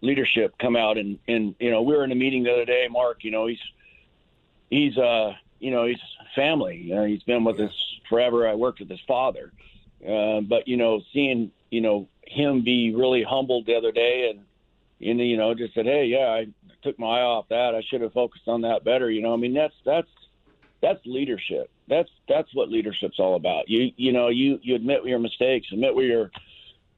leadership 0.00 0.54
come 0.58 0.76
out, 0.76 0.98
and 0.98 1.18
and 1.28 1.54
you 1.60 1.70
know, 1.70 1.82
we 1.82 1.96
were 1.96 2.04
in 2.04 2.12
a 2.12 2.16
meeting 2.16 2.42
the 2.42 2.52
other 2.52 2.64
day. 2.64 2.88
Mark, 2.90 3.24
you 3.24 3.30
know, 3.30 3.46
he's 3.46 3.62
he's 4.70 4.96
uh, 4.98 5.34
you 5.60 5.70
know, 5.70 5.86
he's 5.86 6.00
family. 6.34 6.76
You 6.76 6.94
know, 6.96 7.04
he's 7.04 7.22
been 7.22 7.44
with 7.44 7.60
us 7.60 7.72
forever. 8.08 8.48
I 8.48 8.54
worked 8.54 8.80
with 8.80 8.90
his 8.90 9.00
father, 9.06 9.52
uh, 10.06 10.40
but 10.40 10.68
you 10.68 10.76
know, 10.76 11.00
seeing 11.12 11.52
you 11.70 11.80
know 11.80 12.08
him 12.26 12.62
be 12.62 12.94
really 12.94 13.22
humbled 13.22 13.66
the 13.66 13.76
other 13.76 13.92
day, 13.92 14.30
and 14.30 14.44
and 15.00 15.20
you 15.20 15.36
know, 15.36 15.54
just 15.54 15.74
said, 15.74 15.86
hey, 15.86 16.06
yeah, 16.06 16.28
I 16.28 16.46
took 16.82 16.98
my 16.98 17.20
eye 17.20 17.22
off 17.22 17.48
that. 17.48 17.74
I 17.74 17.82
should 17.82 18.00
have 18.00 18.12
focused 18.12 18.48
on 18.48 18.62
that 18.62 18.84
better. 18.84 19.10
You 19.10 19.22
know, 19.22 19.32
I 19.32 19.36
mean, 19.36 19.54
that's 19.54 19.74
that's 19.84 20.08
that's 20.80 21.04
leadership. 21.06 21.70
That's 21.88 22.10
that's 22.28 22.54
what 22.54 22.68
leadership's 22.70 23.18
all 23.18 23.34
about. 23.34 23.68
You 23.68 23.92
you 23.96 24.12
know 24.12 24.28
you 24.28 24.58
you 24.62 24.74
admit 24.74 25.04
your 25.04 25.18
mistakes, 25.18 25.68
admit 25.72 25.94
where 25.94 26.04
you're 26.04 26.30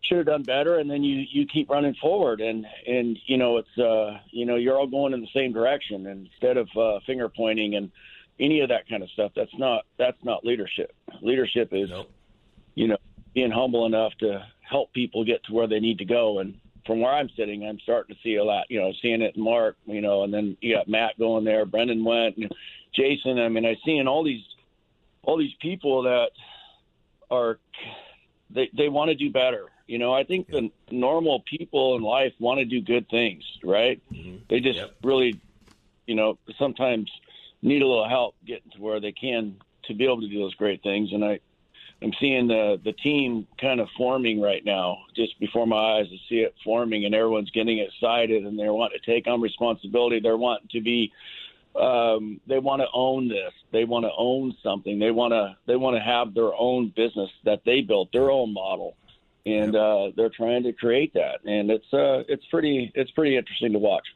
should 0.03 0.19
have 0.19 0.27
done 0.27 0.43
better, 0.43 0.79
and 0.79 0.91
then 0.91 1.03
you 1.03 1.25
you 1.31 1.47
keep 1.47 1.71
running 1.71 1.95
forward. 1.95 2.41
And 2.41 2.67
and 2.87 3.19
you 3.27 3.39
know 3.39 3.59
it's 3.59 3.79
uh 3.79 4.19
you 4.31 4.47
know 4.47 4.57
you're 4.57 4.79
all 4.79 4.87
going 4.87 5.15
in 5.15 5.21
the 5.21 5.29
same 5.35 5.53
direction 5.53 6.07
and 6.07 6.27
instead 6.27 6.57
of 6.57 6.69
uh, 6.77 7.01
finger 7.07 7.29
pointing 7.29 7.75
and 7.75 7.91
any 8.39 8.61
of 8.61 8.69
that 8.69 8.89
kind 8.89 9.03
of 9.03 9.11
stuff. 9.11 9.33
That's 9.35 9.57
not 9.59 9.85
that's 9.99 10.23
not 10.23 10.45
leadership. 10.45 10.95
Leadership 11.23 11.69
is 11.73 11.91
nope. 11.91 12.11
you 12.75 12.89
know 12.89 12.99
being 13.35 13.51
humble 13.51 13.87
enough 13.87 14.13
to 14.21 14.47
help 14.61 14.93
people 14.93 15.25
get 15.25 15.43
to 15.45 15.53
where 15.53 15.67
they 15.67 15.81
need 15.81 15.99
to 15.99 16.05
go 16.05 16.39
and 16.39 16.55
from 16.87 17.01
where 17.01 17.13
I'm 17.13 17.31
sitting, 17.37 17.67
I'm 17.67 17.81
starting 17.81 18.15
to 18.15 18.21
see 18.23 18.37
a 18.37 18.45
lot. 18.45 18.67
You 18.69 18.81
know, 18.81 18.93
seeing 19.01 19.23
it 19.23 19.37
in 19.37 19.43
Mark, 19.43 19.77
you 19.87 20.01
know, 20.01 20.25
and 20.25 20.33
then 20.33 20.57
you 20.61 20.77
got 20.77 20.89
Matt 20.89 21.19
going 21.19 21.45
there, 21.45 21.65
Brendan 21.65 22.05
went, 22.05 22.37
and 22.37 22.53
Jason. 22.95 23.39
I 23.39 23.49
mean, 23.49 23.65
I 23.65 23.77
seeing 23.85 24.07
all 24.07 24.23
these 24.23 24.45
all 25.27 25.37
these 25.39 25.55
people 25.61 26.03
that 26.03 26.31
are 27.31 27.59
they 28.51 28.71
they 28.77 28.89
want 28.89 29.09
to 29.11 29.15
do 29.15 29.31
better. 29.31 29.71
You 29.87 29.99
know, 29.99 30.15
I 30.15 30.25
think 30.25 30.49
the 30.49 30.71
normal 30.91 31.43
people 31.49 31.97
in 31.97 32.03
life 32.03 32.33
want 32.39 32.59
to 32.59 32.65
do 32.65 32.81
good 32.81 33.07
things, 33.11 33.45
right? 33.63 34.01
Mm-hmm. 34.13 34.37
They 34.49 34.61
just 34.61 34.79
Yep. 34.79 34.95
really, 35.03 35.41
you 36.07 36.15
know, 36.15 36.39
sometimes 36.59 37.11
need 37.61 37.83
a 37.83 37.87
little 37.87 38.09
help 38.09 38.35
getting 38.47 38.71
to 38.73 38.81
where 38.81 38.99
they 39.01 39.13
can 39.13 39.57
to 39.85 39.95
be 39.95 40.05
able 40.05 40.23
to 40.23 40.29
do 40.29 40.39
those 40.39 40.55
great 40.55 40.83
things. 40.83 41.13
And 41.13 41.23
I, 41.23 41.39
I'm 42.03 42.13
seeing 42.19 42.49
the 42.49 42.81
the 42.83 42.93
team 42.93 43.47
kind 43.61 43.81
of 43.81 43.89
forming 43.97 44.41
right 44.41 44.65
now, 44.65 44.99
just 45.15 45.39
before 45.39 45.67
my 45.67 45.99
eyes. 45.99 46.07
I 46.11 46.17
see 46.29 46.37
it 46.41 46.55
forming, 46.65 47.05
and 47.05 47.15
everyone's 47.15 47.51
getting 47.51 47.79
excited, 47.79 48.45
and 48.45 48.59
they 48.59 48.69
want 48.69 48.93
to 48.95 49.11
take 49.11 49.27
on 49.27 49.41
responsibility. 49.41 50.21
They're 50.21 50.37
wanting 50.37 50.69
to 50.73 50.81
be 50.81 51.13
um, 51.77 52.41
they 52.47 52.59
want 52.59 52.83
to 52.83 52.89
own 52.93 53.29
this. 53.29 53.53
They 53.73 53.85
want 53.85 54.05
to 54.05 54.11
own 54.17 54.55
something. 54.63 54.99
They 54.99 55.11
want 55.11 55.33
to 55.33 55.57
they 55.67 55.77
want 55.77 55.97
to 55.97 56.03
have 56.03 56.35
their 56.35 56.55
own 56.55 56.93
business 56.95 57.31
that 57.45 57.63
they 57.65 57.81
built, 57.81 58.11
their 58.13 58.31
own 58.31 58.53
model, 58.53 58.97
and 59.45 59.75
uh, 59.75 60.11
they're 60.17 60.31
trying 60.31 60.63
to 60.65 60.73
create 60.73 61.15
that. 61.15 61.45
And 61.45 61.71
it's 61.71 61.93
uh, 61.93 62.25
it's 62.29 62.45
pretty 62.47 62.93
it's 62.95 63.11
pretty 63.11 63.37
interesting 63.37 63.73
to 63.73 63.79
watch. 63.79 64.07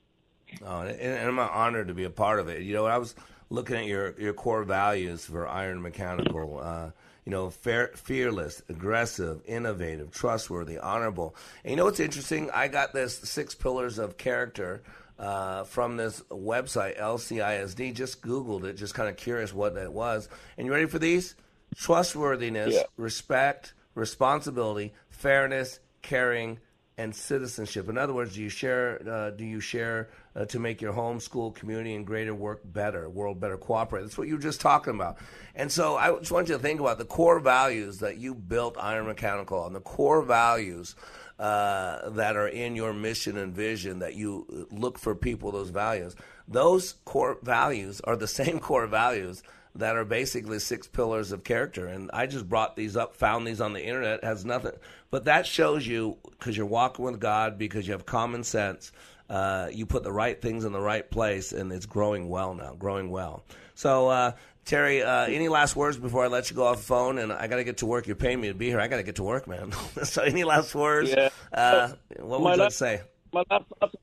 Oh, 0.64 0.80
and, 0.80 1.00
and 1.00 1.28
I'm 1.28 1.38
honored 1.38 1.88
to 1.88 1.94
be 1.94 2.04
a 2.04 2.10
part 2.10 2.40
of 2.40 2.48
it. 2.48 2.62
You 2.62 2.74
know, 2.74 2.86
I 2.86 2.98
was 2.98 3.14
looking 3.50 3.76
at 3.76 3.86
your, 3.86 4.18
your 4.18 4.32
core 4.32 4.62
values 4.62 5.26
for 5.26 5.46
Iron 5.46 5.82
Mechanical. 5.82 6.60
Uh, 6.62 6.90
you 7.24 7.32
know, 7.32 7.50
fair, 7.50 7.90
fearless, 7.94 8.62
aggressive, 8.70 9.42
innovative, 9.44 10.10
trustworthy, 10.10 10.78
honorable. 10.78 11.36
And 11.62 11.72
you 11.72 11.76
know 11.76 11.84
what's 11.84 12.00
interesting? 12.00 12.50
I 12.54 12.68
got 12.68 12.94
this 12.94 13.18
six 13.18 13.54
pillars 13.54 13.98
of 13.98 14.16
character 14.16 14.82
uh, 15.18 15.64
from 15.64 15.96
this 15.96 16.20
website, 16.30 16.98
LCISD. 16.98 17.94
Just 17.94 18.22
Googled 18.22 18.64
it, 18.64 18.74
just 18.74 18.94
kind 18.94 19.08
of 19.08 19.16
curious 19.16 19.52
what 19.52 19.74
that 19.74 19.92
was. 19.92 20.28
And 20.56 20.66
you 20.66 20.72
ready 20.72 20.86
for 20.86 20.98
these? 20.98 21.34
Trustworthiness, 21.76 22.74
Yeah. 22.74 22.82
respect, 22.96 23.74
responsibility, 23.94 24.92
fairness, 25.10 25.80
caring, 26.02 26.58
and 26.96 27.14
citizenship. 27.14 27.88
In 27.88 27.96
other 27.96 28.12
words, 28.12 28.34
do 28.34 28.42
you 28.42 28.48
share? 28.48 29.00
Uh, 29.08 29.30
do 29.30 29.44
you 29.44 29.60
share 29.60 30.08
uh, 30.34 30.44
to 30.46 30.58
make 30.58 30.80
your 30.82 30.92
home, 30.92 31.20
school, 31.20 31.52
community, 31.52 31.94
and 31.94 32.04
greater 32.04 32.34
work 32.34 32.60
better, 32.64 33.08
world 33.08 33.38
better, 33.40 33.56
cooperate? 33.56 34.02
That's 34.02 34.18
what 34.18 34.26
you 34.26 34.34
were 34.34 34.40
just 34.40 34.60
talking 34.60 34.94
about. 34.94 35.16
And 35.54 35.70
so 35.70 35.96
I 35.96 36.10
just 36.18 36.32
want 36.32 36.48
you 36.48 36.56
to 36.56 36.60
think 36.60 36.80
about 36.80 36.98
the 36.98 37.04
core 37.04 37.38
values 37.38 37.98
that 37.98 38.18
you 38.18 38.34
built 38.34 38.76
Iron 38.80 39.06
Mechanical 39.06 39.60
on. 39.60 39.72
The 39.72 39.80
core 39.80 40.22
values 40.22 40.96
uh, 41.38 42.10
that 42.10 42.36
are 42.36 42.48
in 42.48 42.74
your 42.74 42.92
mission 42.92 43.36
and 43.36 43.54
vision 43.54 44.00
that 44.00 44.14
you 44.14 44.66
look 44.70 44.98
for 44.98 45.14
people 45.14 45.52
those 45.52 45.70
values. 45.70 46.16
Those 46.46 46.94
core 47.04 47.38
values 47.42 48.00
are 48.02 48.16
the 48.16 48.26
same 48.40 48.58
core 48.58 48.86
values 48.86 49.42
that 49.74 49.96
are 49.96 50.04
basically 50.04 50.58
six 50.58 50.88
pillars 50.88 51.30
of 51.30 51.44
character. 51.44 51.86
And 51.86 52.10
I 52.12 52.26
just 52.26 52.48
brought 52.48 52.74
these 52.74 52.96
up, 52.96 53.14
found 53.14 53.46
these 53.46 53.60
on 53.60 53.72
the 53.72 53.84
internet, 53.84 54.24
has 54.24 54.44
nothing. 54.44 54.72
But 55.10 55.26
that 55.26 55.46
shows 55.46 55.86
you 55.86 56.16
because 56.30 56.56
you're 56.56 56.66
walking 56.66 57.04
with 57.04 57.20
God, 57.20 57.58
because 57.58 57.86
you 57.86 57.92
have 57.92 58.04
common 58.04 58.42
sense. 58.42 58.90
Uh, 59.30 59.68
you 59.70 59.86
put 59.86 60.02
the 60.02 60.12
right 60.12 60.40
things 60.40 60.64
in 60.64 60.72
the 60.72 60.80
right 60.80 61.08
place, 61.08 61.52
and 61.52 61.70
it's 61.70 61.86
growing 61.86 62.28
well 62.28 62.54
now, 62.54 62.74
growing 62.78 63.10
well. 63.10 63.44
So, 63.74 64.08
uh, 64.08 64.32
Terry, 64.68 65.02
uh, 65.02 65.24
any 65.24 65.48
last 65.48 65.76
words 65.76 65.96
before 65.96 66.24
I 66.24 66.26
let 66.28 66.50
you 66.50 66.56
go 66.56 66.64
off 66.66 66.76
the 66.76 66.82
phone? 66.82 67.16
And 67.18 67.32
I 67.32 67.46
got 67.46 67.56
to 67.56 67.64
get 67.64 67.78
to 67.78 67.86
work. 67.86 68.06
You're 68.06 68.16
paying 68.16 68.38
me 68.38 68.48
to 68.48 68.54
be 68.54 68.66
here. 68.66 68.78
I 68.78 68.86
got 68.86 68.98
to 68.98 69.02
get 69.02 69.16
to 69.16 69.22
work, 69.22 69.48
man. 69.48 69.72
so, 70.04 70.22
any 70.22 70.44
last 70.44 70.74
words? 70.74 71.08
Yeah. 71.10 71.30
Uh, 71.50 71.92
what 72.18 72.18
My 72.18 72.36
would 72.36 72.38
you 72.38 72.44
like 72.44 72.58
last- 72.58 72.72
to 72.74 72.78
say? 72.78 73.00
my 73.32 73.42
last 73.50 73.64
thoughts, 73.80 73.94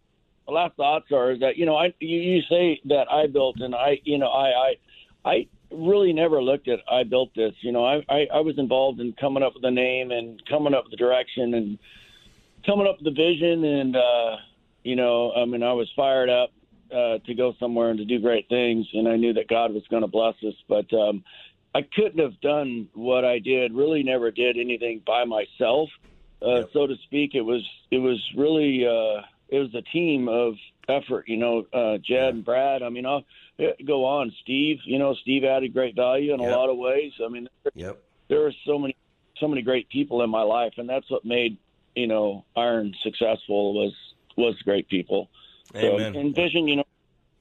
my 0.47 0.53
last 0.53 0.76
thoughts 0.76 1.11
are 1.11 1.38
that 1.39 1.57
you 1.57 1.66
know 1.68 1.76
I 1.76 1.93
you, 1.99 2.18
you 2.20 2.41
say 2.49 2.80
that 2.86 3.05
I 3.11 3.28
built 3.28 3.57
and 3.59 3.74
I 3.76 3.99
you 4.03 4.18
know 4.18 4.28
I 4.28 4.47
I 5.24 5.30
I 5.32 5.47
really 5.72 6.13
never 6.13 6.41
looked 6.41 6.68
at 6.68 6.80
I 6.91 7.03
built 7.03 7.30
this. 7.36 7.53
You 7.61 7.72
know 7.72 7.86
I 7.86 8.03
I, 8.09 8.28
I 8.34 8.39
was 8.41 8.57
involved 8.57 8.99
in 8.99 9.13
coming 9.13 9.43
up 9.43 9.53
with 9.53 9.61
the 9.63 9.72
name 9.72 10.09
and 10.11 10.41
coming 10.47 10.74
up 10.74 10.86
with 10.86 10.91
the 10.91 10.97
direction 10.97 11.53
and 11.53 11.78
coming 12.66 12.88
up 12.88 12.97
with 13.01 13.05
the 13.05 13.20
vision 13.20 13.63
and 13.66 13.95
uh, 13.95 14.36
you 14.84 14.95
know 14.95 15.32
I 15.34 15.45
mean 15.45 15.61
I 15.63 15.74
was 15.74 15.91
fired 15.95 16.30
up 16.30 16.51
uh, 16.91 17.17
to 17.25 17.33
go 17.33 17.53
somewhere 17.59 17.89
and 17.89 17.99
to 17.99 18.05
do 18.05 18.19
great 18.19 18.47
things 18.49 18.88
and 18.93 19.07
I 19.07 19.15
knew 19.15 19.33
that 19.33 19.47
God 19.47 19.73
was 19.73 19.83
going 19.89 20.01
to 20.01 20.07
bless 20.07 20.36
us, 20.45 20.55
but 20.67 20.91
um, 20.93 21.23
I 21.73 21.81
couldn't 21.81 22.19
have 22.19 22.39
done 22.41 22.89
what 22.93 23.25
I 23.25 23.39
did. 23.39 23.73
Really, 23.73 24.03
never 24.03 24.31
did 24.31 24.57
anything 24.57 25.01
by 25.05 25.25
myself 25.25 25.89
uh, 26.41 26.63
so 26.73 26.88
to 26.88 26.95
speak. 27.03 27.33
It 27.33 27.41
was 27.41 27.61
it 27.91 27.97
was 27.97 28.21
really 28.36 28.86
uh, 28.86 29.21
it 29.49 29.59
was 29.59 29.73
a 29.73 29.81
team 29.81 30.27
of 30.27 30.55
effort. 30.88 31.27
You 31.27 31.38
know, 31.38 31.65
uh, 31.73 31.97
Jed 31.97 32.36
and 32.36 32.45
Brad. 32.45 32.83
I 32.83 32.89
mean, 32.89 33.05
I'll 33.05 33.23
go 33.86 34.05
on. 34.05 34.31
Steve. 34.43 34.79
You 34.86 34.99
know, 34.99 35.15
Steve 35.21 35.43
added 35.43 35.73
great 35.73 35.95
value 35.95 36.33
in 36.33 36.39
a 36.39 36.43
lot 36.43 36.69
of 36.69 36.77
ways. 36.77 37.13
I 37.23 37.29
mean, 37.29 37.47
Yep. 37.73 38.01
there 38.27 38.45
are 38.45 38.53
so 38.65 38.77
many 38.77 38.95
so 39.39 39.47
many 39.47 39.61
great 39.61 39.89
people 39.89 40.21
in 40.23 40.29
my 40.29 40.43
life, 40.43 40.73
and 40.77 40.88
that's 40.88 41.09
what 41.09 41.25
made 41.25 41.57
you 41.95 42.07
know 42.07 42.45
Iron 42.55 42.93
successful 43.01 43.73
was 43.73 43.93
was 44.38 44.55
great 44.63 44.88
people. 44.89 45.29
Amen. 45.76 46.13
So, 46.13 46.20
and 46.20 46.36
vision, 46.36 46.68
you 46.68 46.78
know, 46.78 46.84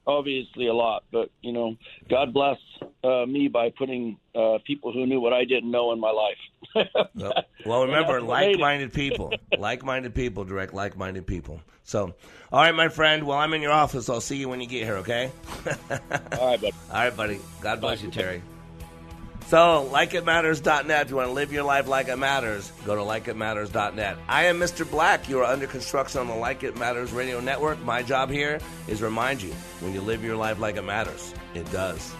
obviously 0.07 0.67
a 0.67 0.73
lot, 0.73 1.03
but 1.11 1.29
you 1.41 1.51
know, 1.51 1.75
God 2.09 2.33
bless 2.33 2.57
uh, 3.03 3.25
me 3.25 3.47
by 3.47 3.71
putting 3.77 4.17
uh, 4.35 4.57
people 4.65 4.91
who 4.91 5.05
knew 5.05 5.19
what 5.19 5.33
I 5.33 5.45
didn't 5.45 5.71
know 5.71 5.91
in 5.91 5.99
my 5.99 6.11
life. 6.11 6.37
Well, 7.15 7.33
well, 7.65 7.85
remember, 7.85 8.13
that's 8.13 8.25
what 8.25 8.39
made 8.41 8.51
it. 8.51 8.59
like-minded 8.59 8.93
people, 8.93 9.33
like-minded 9.57 10.13
people 10.13 10.43
direct 10.43 10.73
like-minded 10.73 11.25
people. 11.25 11.61
So, 11.83 12.13
all 12.51 12.61
right, 12.61 12.75
my 12.75 12.89
friend. 12.89 13.25
Well, 13.25 13.37
I'm 13.37 13.53
in 13.53 13.61
your 13.61 13.71
office. 13.71 14.09
I'll 14.09 14.19
see 14.19 14.35
you 14.35 14.49
when 14.49 14.59
you 14.59 14.67
get 14.67 14.83
here. 14.83 14.97
Okay. 14.97 15.31
all 15.69 15.99
right, 16.47 16.61
buddy. 16.61 16.73
All 16.91 16.97
right, 16.97 17.15
buddy. 17.15 17.39
God 17.61 17.79
bless 17.79 18.01
you, 18.01 18.11
Terry. 18.11 18.41
So, 19.47 19.87
likeitmatters.net. 19.93 21.03
If 21.03 21.09
you 21.11 21.17
want 21.17 21.29
to 21.29 21.33
live 21.33 21.53
your 21.53 21.63
life 21.63 21.87
like 21.87 22.07
it 22.07 22.17
matters, 22.17 22.71
go 22.83 22.95
to 22.95 23.01
likeitmatters.net. 23.01 24.17
I 24.27 24.45
am 24.45 24.59
Mr. 24.59 24.89
Black. 24.89 25.29
You 25.29 25.39
are 25.39 25.45
under 25.45 25.67
construction 25.67 26.19
on 26.19 26.27
the 26.27 26.33
Like 26.33 26.63
It 26.63 26.75
Matters 26.77 27.11
radio 27.11 27.39
network. 27.39 27.79
My 27.83 28.01
job 28.01 28.31
here 28.31 28.59
is 28.87 29.03
remind 29.03 29.43
you 29.43 29.53
when 29.81 29.93
you 29.93 30.01
live 30.01 30.23
your 30.23 30.35
life 30.35 30.57
like 30.57 30.77
it 30.77 30.81
matters, 30.81 31.31
it 31.53 31.71
does. 31.71 32.11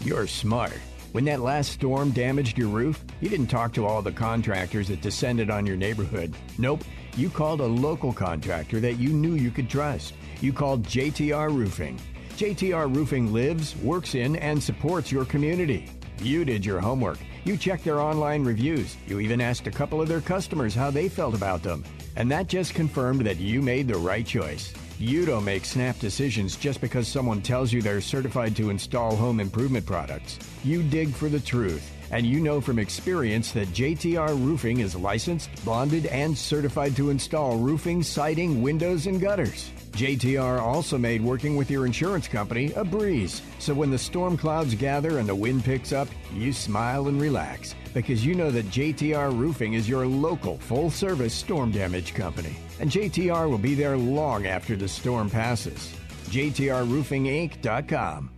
You're 0.00 0.26
smart. 0.26 0.72
When 1.12 1.24
that 1.24 1.40
last 1.40 1.72
storm 1.72 2.10
damaged 2.10 2.58
your 2.58 2.68
roof, 2.68 3.02
you 3.20 3.30
didn't 3.30 3.46
talk 3.46 3.72
to 3.74 3.86
all 3.86 4.02
the 4.02 4.12
contractors 4.12 4.88
that 4.88 5.00
descended 5.00 5.48
on 5.48 5.64
your 5.64 5.76
neighborhood. 5.76 6.34
Nope. 6.58 6.84
You 7.16 7.30
called 7.30 7.60
a 7.60 7.66
local 7.66 8.12
contractor 8.12 8.78
that 8.80 8.98
you 8.98 9.08
knew 9.08 9.34
you 9.34 9.50
could 9.50 9.70
trust. 9.70 10.12
You 10.42 10.52
called 10.52 10.84
JTR 10.84 11.54
Roofing. 11.54 11.98
JTR 12.36 12.94
Roofing 12.94 13.32
lives, 13.32 13.74
works 13.76 14.14
in, 14.14 14.36
and 14.36 14.62
supports 14.62 15.10
your 15.10 15.24
community. 15.24 15.86
You 16.20 16.44
did 16.44 16.64
your 16.64 16.78
homework. 16.78 17.18
You 17.44 17.56
checked 17.56 17.84
their 17.84 18.00
online 18.00 18.44
reviews. 18.44 18.96
You 19.06 19.18
even 19.20 19.40
asked 19.40 19.66
a 19.66 19.72
couple 19.72 20.02
of 20.02 20.08
their 20.08 20.20
customers 20.20 20.74
how 20.74 20.90
they 20.90 21.08
felt 21.08 21.34
about 21.34 21.62
them. 21.62 21.84
And 22.16 22.30
that 22.30 22.48
just 22.48 22.74
confirmed 22.74 23.22
that 23.22 23.38
you 23.38 23.62
made 23.62 23.88
the 23.88 23.98
right 23.98 24.26
choice. 24.26 24.74
You 25.00 25.24
don't 25.24 25.44
make 25.44 25.64
snap 25.64 26.00
decisions 26.00 26.56
just 26.56 26.80
because 26.80 27.06
someone 27.06 27.40
tells 27.40 27.72
you 27.72 27.80
they're 27.80 28.00
certified 28.00 28.56
to 28.56 28.70
install 28.70 29.14
home 29.14 29.38
improvement 29.38 29.86
products. 29.86 30.40
You 30.64 30.82
dig 30.82 31.14
for 31.14 31.28
the 31.28 31.38
truth. 31.38 31.97
And 32.10 32.26
you 32.26 32.40
know 32.40 32.60
from 32.60 32.78
experience 32.78 33.52
that 33.52 33.68
JTR 33.68 34.30
Roofing 34.30 34.80
is 34.80 34.96
licensed, 34.96 35.50
bonded, 35.64 36.06
and 36.06 36.36
certified 36.36 36.96
to 36.96 37.10
install 37.10 37.58
roofing, 37.58 38.02
siding, 38.02 38.62
windows, 38.62 39.06
and 39.06 39.20
gutters. 39.20 39.70
JTR 39.92 40.60
also 40.60 40.96
made 40.96 41.20
working 41.20 41.56
with 41.56 41.70
your 41.70 41.84
insurance 41.84 42.28
company 42.28 42.72
a 42.74 42.84
breeze. 42.84 43.42
So 43.58 43.74
when 43.74 43.90
the 43.90 43.98
storm 43.98 44.36
clouds 44.36 44.74
gather 44.74 45.18
and 45.18 45.28
the 45.28 45.34
wind 45.34 45.64
picks 45.64 45.92
up, 45.92 46.08
you 46.32 46.52
smile 46.52 47.08
and 47.08 47.20
relax 47.20 47.74
because 47.94 48.24
you 48.24 48.34
know 48.34 48.52
that 48.52 48.66
JTR 48.66 49.36
Roofing 49.36 49.74
is 49.74 49.88
your 49.88 50.06
local 50.06 50.58
full 50.58 50.90
service 50.90 51.34
storm 51.34 51.72
damage 51.72 52.14
company. 52.14 52.54
And 52.80 52.90
JTR 52.90 53.50
will 53.50 53.58
be 53.58 53.74
there 53.74 53.96
long 53.96 54.46
after 54.46 54.76
the 54.76 54.88
storm 54.88 55.28
passes. 55.28 55.92
JTRRoofingInc.com. 56.28 58.37